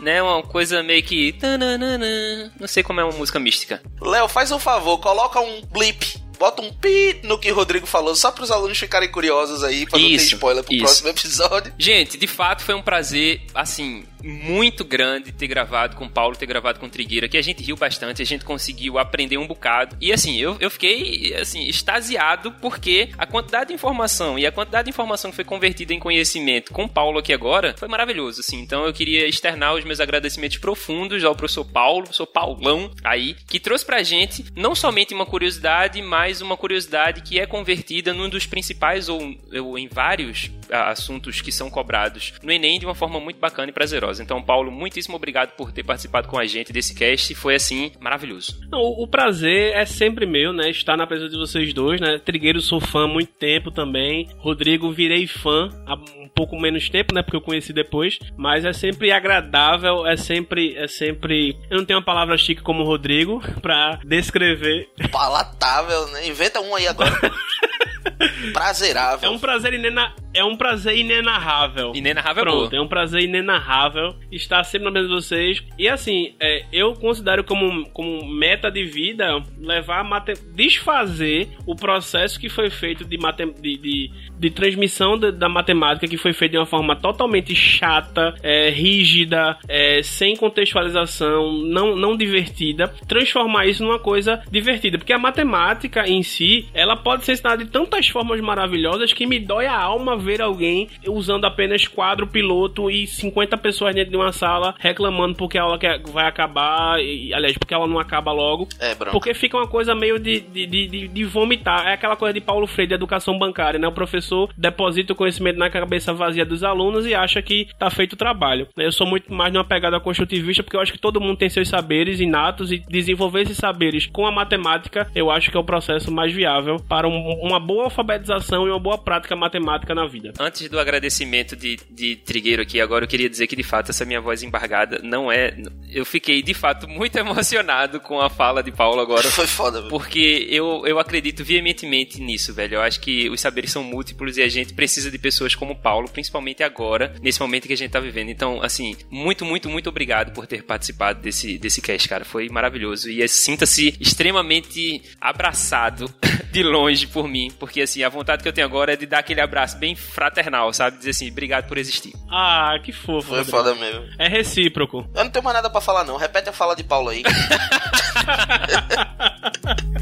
Né, 0.00 0.22
uma 0.22 0.42
coisa 0.42 0.82
meio 0.82 1.02
que. 1.02 1.32
tananana. 1.32 2.52
Não 2.58 2.68
sei 2.68 2.82
como 2.82 3.00
é 3.00 3.04
uma 3.04 3.16
música 3.16 3.38
mística. 3.38 3.82
Léo, 4.00 4.28
faz 4.28 4.50
um 4.52 4.58
favor, 4.58 4.98
coloca 4.98 5.40
um 5.40 5.62
blip 5.62 6.26
bota 6.38 6.62
um 6.62 6.72
pi 6.72 7.20
no 7.22 7.38
que 7.38 7.50
o 7.50 7.54
Rodrigo 7.54 7.86
falou, 7.86 8.14
só 8.14 8.30
pros 8.30 8.50
alunos 8.50 8.78
ficarem 8.78 9.10
curiosos 9.10 9.64
aí, 9.64 9.86
pra 9.86 9.98
não 9.98 10.06
ter 10.06 10.14
spoiler 10.16 10.62
pro 10.62 10.74
isso. 10.74 10.84
próximo 10.84 11.08
episódio. 11.08 11.72
Gente, 11.78 12.16
de 12.16 12.26
fato 12.26 12.62
foi 12.62 12.74
um 12.74 12.82
prazer, 12.82 13.40
assim, 13.54 14.04
muito 14.22 14.84
grande 14.84 15.32
ter 15.32 15.46
gravado 15.46 15.96
com 15.96 16.04
o 16.04 16.10
Paulo, 16.10 16.36
ter 16.36 16.46
gravado 16.46 16.78
com 16.78 16.86
o 16.86 16.90
Trigueira, 16.90 17.28
que 17.28 17.36
a 17.36 17.42
gente 17.42 17.62
riu 17.62 17.76
bastante, 17.76 18.22
a 18.22 18.26
gente 18.26 18.44
conseguiu 18.44 18.98
aprender 18.98 19.38
um 19.38 19.46
bocado. 19.46 19.96
E 20.00 20.12
assim, 20.12 20.38
eu, 20.38 20.56
eu 20.60 20.70
fiquei, 20.70 21.34
assim, 21.34 21.66
extasiado 21.66 22.52
porque 22.52 23.10
a 23.18 23.26
quantidade 23.26 23.68
de 23.68 23.74
informação 23.74 24.38
e 24.38 24.46
a 24.46 24.52
quantidade 24.52 24.84
de 24.84 24.90
informação 24.90 25.30
que 25.30 25.36
foi 25.36 25.44
convertida 25.44 25.92
em 25.92 25.98
conhecimento 25.98 26.72
com 26.72 26.84
o 26.84 26.88
Paulo 26.88 27.18
aqui 27.18 27.32
agora 27.32 27.74
foi 27.78 27.88
maravilhoso, 27.88 28.40
assim. 28.40 28.60
Então 28.60 28.84
eu 28.86 28.92
queria 28.92 29.26
externar 29.26 29.74
os 29.74 29.84
meus 29.84 30.00
agradecimentos 30.00 30.58
profundos 30.58 31.24
ao 31.24 31.34
professor 31.34 31.64
Paulo, 31.64 32.04
professor 32.04 32.26
Paulão 32.26 32.90
aí, 33.04 33.36
que 33.46 33.60
trouxe 33.60 33.84
pra 33.84 34.02
gente 34.02 34.44
não 34.54 34.74
somente 34.74 35.14
uma 35.14 35.26
curiosidade, 35.26 36.00
mas 36.02 36.40
uma 36.40 36.56
curiosidade 36.56 37.22
que 37.22 37.38
é 37.38 37.46
convertida 37.46 38.12
num 38.12 38.28
dos 38.28 38.46
principais 38.46 39.08
ou, 39.08 39.34
ou 39.62 39.78
em 39.78 39.88
vários 39.88 40.50
assuntos 40.70 41.40
que 41.40 41.52
são 41.52 41.70
cobrados 41.70 42.34
no 42.42 42.52
Enem 42.52 42.78
de 42.78 42.86
uma 42.86 42.94
forma 42.94 43.20
muito 43.20 43.38
bacana 43.38 43.70
e 43.70 43.72
prazerosa. 43.72 44.22
Então, 44.22 44.42
Paulo, 44.42 44.70
muitíssimo 44.70 45.16
obrigado 45.16 45.52
por 45.56 45.72
ter 45.72 45.84
participado 45.84 46.28
com 46.28 46.38
a 46.38 46.46
gente 46.46 46.72
desse 46.72 46.94
cast. 46.94 47.34
Foi 47.34 47.54
assim 47.54 47.92
maravilhoso. 48.00 48.58
Não, 48.70 48.80
o, 48.80 49.04
o 49.04 49.08
prazer 49.08 49.74
é 49.74 49.84
sempre 49.84 50.26
meu, 50.26 50.52
né? 50.52 50.70
Estar 50.70 50.96
na 50.96 51.06
presença 51.06 51.30
de 51.30 51.38
vocês 51.38 51.72
dois, 51.72 52.00
né? 52.00 52.18
Trigueiro 52.18 52.60
sou 52.60 52.80
fã 52.80 53.04
há 53.04 53.08
muito 53.08 53.32
tempo 53.32 53.70
também. 53.70 54.28
Rodrigo 54.38 54.90
virei 54.92 55.26
fã 55.26 55.68
há 55.86 55.94
um 55.94 56.28
pouco 56.28 56.58
menos 56.58 56.88
tempo, 56.88 57.14
né? 57.14 57.22
Porque 57.22 57.36
eu 57.36 57.40
conheci 57.40 57.72
depois. 57.72 58.18
Mas 58.36 58.64
é 58.64 58.72
sempre 58.72 59.12
agradável, 59.12 60.06
é 60.06 60.16
sempre. 60.16 60.76
É 60.76 60.88
sempre. 60.88 61.56
Eu 61.70 61.78
não 61.78 61.84
tenho 61.84 61.98
uma 61.98 62.04
palavra 62.04 62.36
chique 62.36 62.62
como 62.62 62.82
o 62.82 62.86
Rodrigo 62.86 63.42
pra 63.60 63.98
descrever. 64.04 64.88
Palatável, 65.10 66.06
né? 66.08 66.26
Inventa 66.26 66.60
um 66.60 66.74
aí 66.74 66.86
agora. 66.86 67.12
Prazerável. 68.52 69.28
É 69.28 69.32
um 69.32 69.38
prazer 69.38 69.74
inena... 69.74 70.14
é 70.36 70.44
um 70.44 70.56
prazer 70.56 70.96
inenarrável. 70.96 71.92
Inenarrável 71.94 72.42
é 72.42 72.44
Pronto, 72.44 72.70
boa. 72.70 72.76
é 72.76 72.80
um 72.80 72.88
prazer 72.88 73.22
inenarrável 73.22 74.14
estar 74.30 74.62
sempre 74.64 74.84
na 74.84 74.90
mesa 74.90 75.08
de 75.08 75.14
vocês. 75.14 75.62
E 75.78 75.88
assim, 75.88 76.34
é, 76.38 76.64
eu 76.72 76.92
considero 76.92 77.42
como, 77.42 77.88
como 77.90 78.26
meta 78.26 78.70
de 78.70 78.84
vida 78.84 79.42
levar 79.58 80.00
a 80.00 80.04
mate... 80.04 80.34
desfazer 80.54 81.48
o 81.66 81.74
processo 81.74 82.38
que 82.38 82.48
foi 82.48 82.68
feito 82.68 83.04
de, 83.04 83.16
mate... 83.16 83.46
de, 83.46 83.78
de, 83.78 84.10
de 84.38 84.50
transmissão 84.50 85.18
da, 85.18 85.30
da 85.30 85.48
matemática, 85.48 86.06
que 86.06 86.18
foi 86.18 86.32
feito 86.32 86.52
de 86.52 86.58
uma 86.58 86.66
forma 86.66 86.94
totalmente 86.94 87.54
chata, 87.54 88.34
é, 88.42 88.68
rígida, 88.68 89.56
é, 89.68 90.02
sem 90.02 90.36
contextualização, 90.36 91.52
não, 91.62 91.96
não 91.96 92.16
divertida, 92.16 92.88
transformar 93.08 93.66
isso 93.66 93.82
numa 93.82 93.98
coisa 93.98 94.42
divertida. 94.50 94.98
Porque 94.98 95.12
a 95.12 95.18
matemática 95.18 96.06
em 96.06 96.22
si, 96.22 96.68
ela 96.74 96.96
pode 96.96 97.24
ser 97.24 97.32
ensinada 97.32 97.64
de 97.64 97.70
tantas 97.70 98.08
formas 98.08 98.40
maravilhosas 98.40 99.12
que 99.12 99.26
me 99.26 99.38
dói 99.38 99.66
a 99.66 99.78
alma 99.78 100.16
ver 100.26 100.42
alguém 100.42 100.88
usando 101.06 101.44
apenas 101.44 101.86
quadro 101.86 102.26
piloto 102.26 102.90
e 102.90 103.06
50 103.06 103.56
pessoas 103.56 103.94
dentro 103.94 104.10
de 104.10 104.16
uma 104.16 104.32
sala 104.32 104.74
reclamando 104.78 105.36
porque 105.36 105.56
a 105.56 105.62
aula 105.62 105.78
quer- 105.78 106.00
vai 106.12 106.26
acabar, 106.26 107.00
e, 107.00 107.32
aliás, 107.32 107.56
porque 107.56 107.72
ela 107.72 107.86
não 107.86 107.98
acaba 107.98 108.32
logo. 108.32 108.68
É, 108.80 108.94
bronca. 108.94 109.12
Porque 109.12 109.32
fica 109.34 109.56
uma 109.56 109.68
coisa 109.68 109.94
meio 109.94 110.18
de, 110.18 110.40
de, 110.40 110.66
de, 110.66 111.08
de- 111.08 111.24
vomitar. 111.24 111.86
É 111.86 111.92
aquela 111.92 112.16
coisa 112.16 112.34
de 112.34 112.40
Paulo 112.40 112.66
Freire 112.66 112.88
de 112.88 112.94
educação 112.94 113.38
bancária, 113.38 113.78
né? 113.78 113.86
O 113.86 113.92
professor 113.92 114.50
deposita 114.56 115.12
o 115.12 115.16
conhecimento 115.16 115.58
na 115.58 115.70
cabeça 115.70 116.12
vazia 116.12 116.44
dos 116.44 116.62
alunos 116.64 117.06
e 117.06 117.14
acha 117.14 117.40
que 117.42 117.68
tá 117.78 117.88
feito 117.90 118.14
o 118.14 118.16
trabalho. 118.16 118.66
Eu 118.76 118.90
sou 118.92 119.06
muito 119.06 119.32
mais 119.32 119.52
de 119.52 119.58
uma 119.58 119.64
pegada 119.64 120.00
construtivista 120.00 120.62
porque 120.62 120.76
eu 120.76 120.80
acho 120.80 120.92
que 120.92 120.98
todo 120.98 121.20
mundo 121.20 121.36
tem 121.36 121.48
seus 121.48 121.68
saberes 121.68 122.20
inatos 122.20 122.72
e 122.72 122.78
desenvolver 122.78 123.42
esses 123.42 123.56
saberes 123.56 124.06
com 124.06 124.26
a 124.26 124.32
matemática, 124.32 125.08
eu 125.14 125.30
acho 125.30 125.50
que 125.50 125.56
é 125.56 125.60
o 125.60 125.64
processo 125.64 126.12
mais 126.12 126.32
viável 126.32 126.76
para 126.88 127.06
um- 127.08 127.40
uma 127.42 127.60
boa 127.60 127.84
alfabetização 127.84 128.66
e 128.66 128.70
uma 128.70 128.78
boa 128.80 128.98
prática 128.98 129.36
matemática 129.36 129.94
na 129.94 130.06
vida. 130.06 130.15
Antes 130.38 130.68
do 130.68 130.78
agradecimento 130.78 131.56
de, 131.56 131.78
de 131.90 132.16
Trigueiro 132.16 132.62
aqui, 132.62 132.80
agora 132.80 133.04
eu 133.04 133.08
queria 133.08 133.28
dizer 133.28 133.46
que 133.46 133.56
de 133.56 133.62
fato 133.62 133.90
essa 133.90 134.04
minha 134.04 134.20
voz 134.20 134.42
embargada 134.42 135.00
não 135.02 135.30
é. 135.30 135.56
Eu 135.90 136.04
fiquei 136.04 136.42
de 136.42 136.54
fato 136.54 136.86
muito 136.88 137.16
emocionado 137.16 138.00
com 138.00 138.20
a 138.20 138.28
fala 138.28 138.62
de 138.62 138.70
Paulo 138.70 139.00
agora. 139.00 139.30
Foi 139.30 139.46
foda, 139.46 139.78
velho. 139.78 139.90
Porque 139.90 140.46
eu, 140.50 140.82
eu 140.86 140.98
acredito 140.98 141.44
veementemente 141.44 142.20
nisso, 142.20 142.52
velho. 142.52 142.76
Eu 142.76 142.82
acho 142.82 143.00
que 143.00 143.28
os 143.30 143.40
saberes 143.40 143.72
são 143.72 143.82
múltiplos 143.82 144.36
e 144.36 144.42
a 144.42 144.48
gente 144.48 144.74
precisa 144.74 145.10
de 145.10 145.18
pessoas 145.18 145.54
como 145.54 145.72
o 145.72 145.76
Paulo, 145.76 146.08
principalmente 146.08 146.62
agora, 146.62 147.14
nesse 147.22 147.40
momento 147.40 147.66
que 147.66 147.72
a 147.72 147.76
gente 147.76 147.90
tá 147.90 148.00
vivendo. 148.00 148.30
Então, 148.30 148.62
assim, 148.62 148.96
muito, 149.10 149.44
muito, 149.44 149.68
muito 149.68 149.88
obrigado 149.88 150.32
por 150.32 150.46
ter 150.46 150.62
participado 150.62 151.20
desse, 151.20 151.58
desse 151.58 151.80
cast, 151.80 152.08
cara. 152.08 152.24
Foi 152.24 152.48
maravilhoso. 152.48 153.10
E 153.10 153.22
eh, 153.22 153.28
sinta-se 153.28 153.96
extremamente 154.00 155.02
abraçado 155.20 156.12
de 156.52 156.62
longe 156.62 157.06
por 157.06 157.28
mim, 157.28 157.50
porque, 157.58 157.80
assim, 157.80 158.02
a 158.02 158.08
vontade 158.08 158.42
que 158.42 158.48
eu 158.48 158.52
tenho 158.52 158.66
agora 158.66 158.92
é 158.92 158.96
de 158.96 159.06
dar 159.06 159.18
aquele 159.18 159.40
abraço 159.40 159.78
bem 159.78 159.95
fraternal, 159.96 160.72
sabe? 160.72 160.98
Dizer 160.98 161.10
assim, 161.10 161.30
obrigado 161.30 161.66
por 161.66 161.78
existir. 161.78 162.12
Ah, 162.30 162.78
que 162.82 162.92
fofo. 162.92 163.28
Foi 163.28 163.38
Rodrigo. 163.38 163.56
foda 163.56 163.74
mesmo. 163.74 164.04
É 164.18 164.28
recíproco. 164.28 165.06
Eu 165.14 165.24
não 165.24 165.30
tenho 165.30 165.44
mais 165.44 165.56
nada 165.56 165.68
pra 165.70 165.80
falar, 165.80 166.04
não. 166.04 166.16
Repete 166.16 166.48
a 166.48 166.52
fala 166.52 166.74
de 166.76 166.84
Paulo 166.84 167.08
aí. 167.10 167.22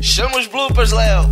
Chama 0.02 0.38
os 0.38 0.46
bloopers, 0.46 0.92
Léo. 0.92 1.24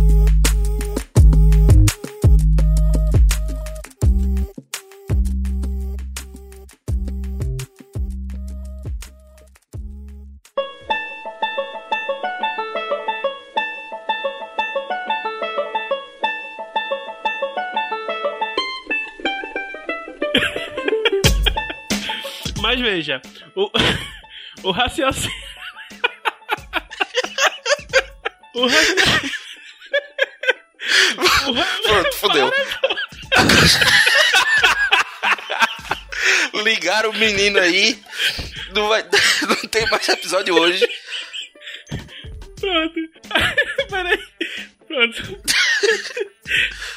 Mas 22.73 22.81
veja, 22.81 23.21
o, 23.55 23.69
o 24.67 24.71
raciocínio. 24.71 25.31
o 28.55 28.65
raciocínio. 28.65 29.31
Pronto, 31.83 32.13
fodeu. 32.13 32.51
Ligaram 36.63 37.11
o 37.11 37.13
menino 37.13 37.59
aí. 37.59 38.01
Não, 38.73 38.87
vai, 38.87 39.03
não 39.47 39.69
tem 39.69 39.87
mais 39.91 40.09
episódio 40.09 40.55
hoje. 40.55 40.83
Pronto. 42.59 42.95
Peraí. 43.87 44.17
Pronto. 44.87 45.43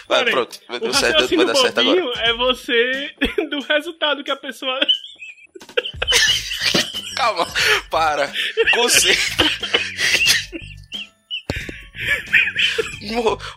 Vai, 0.08 0.24
pronto. 0.24 0.58
Vai 0.68 0.78
O 0.78 0.80
dar 0.80 0.94
certo, 0.94 1.36
vai 1.36 1.44
dar 1.44 1.54
certo 1.54 1.80
agora. 1.80 2.00
é 2.20 2.32
você 2.32 3.14
do 3.50 3.60
resultado 3.60 4.24
que 4.24 4.30
a 4.30 4.36
pessoa. 4.36 4.80
Calma, 7.16 7.46
para. 7.90 8.32
Concentra. 8.74 9.50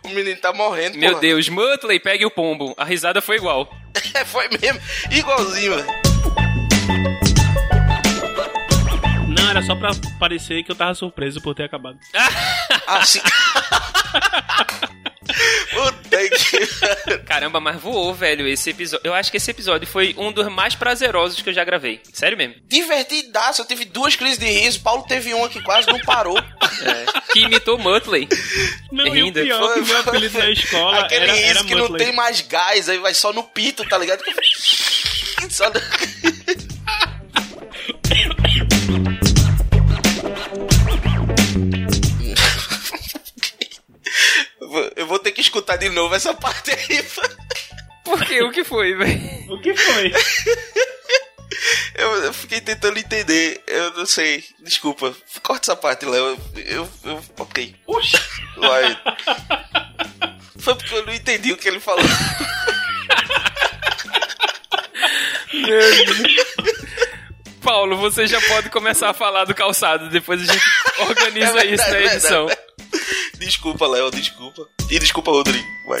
O 0.04 0.08
menino 0.08 0.36
tá 0.40 0.52
morrendo, 0.52 0.96
Meu 0.96 1.10
porra. 1.10 1.20
Deus, 1.20 1.48
Muttley, 1.48 2.00
pegue 2.00 2.24
o 2.24 2.30
pombo. 2.30 2.74
A 2.76 2.84
risada 2.84 3.20
foi 3.20 3.36
igual. 3.36 3.70
É, 4.14 4.24
foi 4.24 4.48
mesmo. 4.48 4.80
Igualzinho, 5.10 5.76
velho. 5.76 5.86
Não, 9.28 9.50
era 9.50 9.62
só 9.62 9.74
pra 9.74 9.90
parecer 10.18 10.62
que 10.62 10.70
eu 10.70 10.76
tava 10.76 10.94
surpreso 10.94 11.40
por 11.40 11.54
ter 11.54 11.64
acabado. 11.64 11.98
Assim. 12.86 13.20
Puta 15.72 16.28
que. 16.28 17.18
Caramba, 17.26 17.60
mas 17.60 17.80
voou, 17.80 18.14
velho, 18.14 18.46
esse 18.46 18.70
episódio. 18.70 19.06
Eu 19.06 19.14
acho 19.14 19.30
que 19.30 19.36
esse 19.36 19.50
episódio 19.50 19.86
foi 19.86 20.14
um 20.18 20.32
dos 20.32 20.48
mais 20.48 20.74
prazerosos 20.74 21.40
que 21.42 21.48
eu 21.48 21.52
já 21.54 21.64
gravei. 21.64 22.00
Sério 22.12 22.36
mesmo. 22.36 22.54
Divertidaço. 22.66 23.62
Eu 23.62 23.66
tive 23.66 23.84
duas 23.84 24.16
crises 24.16 24.38
de 24.38 24.46
riso. 24.46 24.80
Paulo 24.80 25.04
teve 25.08 25.32
uma 25.34 25.48
que 25.48 25.62
quase 25.62 25.86
não 25.88 25.98
parou. 26.00 26.38
É, 26.38 27.32
que 27.32 27.40
imitou 27.40 27.78
Muttley. 27.78 28.28
Não, 28.90 29.06
e 29.06 29.10
o 29.10 29.12
Rindo. 29.12 29.42
pior 29.42 29.74
que 29.74 29.80
meu 29.82 29.98
apelido 30.00 30.38
na 30.38 30.50
escola 30.50 31.00
Aquele 31.00 31.24
era, 31.24 31.32
riso 31.32 31.44
era 31.46 31.64
que 31.64 31.74
não 31.74 31.82
Muttley. 31.82 32.06
tem 32.06 32.14
mais 32.14 32.40
gás, 32.40 32.88
aí 32.88 32.98
vai 32.98 33.14
só 33.14 33.32
no 33.32 33.42
pito, 33.42 33.84
tá 33.88 33.98
ligado? 33.98 34.22
Só 35.48 35.70
no- 35.70 35.80
Eu 44.96 45.06
vou- 45.06 45.18
ter 45.18 45.32
que 45.32 45.40
escutar 45.40 45.76
de 45.76 45.88
novo 45.88 46.14
essa 46.14 46.32
parte 46.34 46.70
aí. 46.70 47.04
Por 48.04 48.24
quê? 48.24 48.42
O 48.42 48.50
que 48.50 48.64
foi, 48.64 48.94
velho? 48.94 49.52
O 49.52 49.60
que 49.60 49.74
foi? 49.76 50.12
Eu, 51.94 52.14
eu 52.24 52.32
fiquei 52.32 52.60
tentando 52.60 52.98
entender. 52.98 53.62
Eu 53.66 53.92
não 53.92 54.06
sei. 54.06 54.42
Desculpa. 54.60 55.14
Corta 55.42 55.70
essa 55.72 55.76
parte, 55.76 56.06
Léo. 56.06 56.38
Eu, 56.56 56.62
eu, 56.64 56.88
eu. 57.04 57.24
Ok. 57.38 57.74
Oxi. 57.86 58.16
Vai. 58.56 58.98
Foi 60.58 60.74
porque 60.74 60.94
eu 60.94 61.04
não 61.06 61.12
entendi 61.12 61.52
o 61.52 61.56
que 61.56 61.68
ele 61.68 61.80
falou. 61.80 62.04
Paulo, 67.62 67.96
você 67.96 68.26
já 68.26 68.40
pode 68.40 68.70
começar 68.70 69.10
a 69.10 69.14
falar 69.14 69.44
do 69.44 69.54
calçado. 69.54 70.08
Depois 70.08 70.40
a 70.48 70.52
gente 70.52 70.64
organiza 71.00 71.50
É 71.50 71.52
verdade, 71.52 71.74
isso 71.74 71.90
na 71.90 71.96
é 71.98 72.04
edição. 72.06 72.46
verdade. 72.46 72.69
Desculpa, 73.38 73.86
Léo, 73.86 74.10
desculpa. 74.10 74.68
E 74.90 74.98
desculpa, 74.98 75.30
Rodrigo. 75.30 75.66
Vai. 75.86 76.00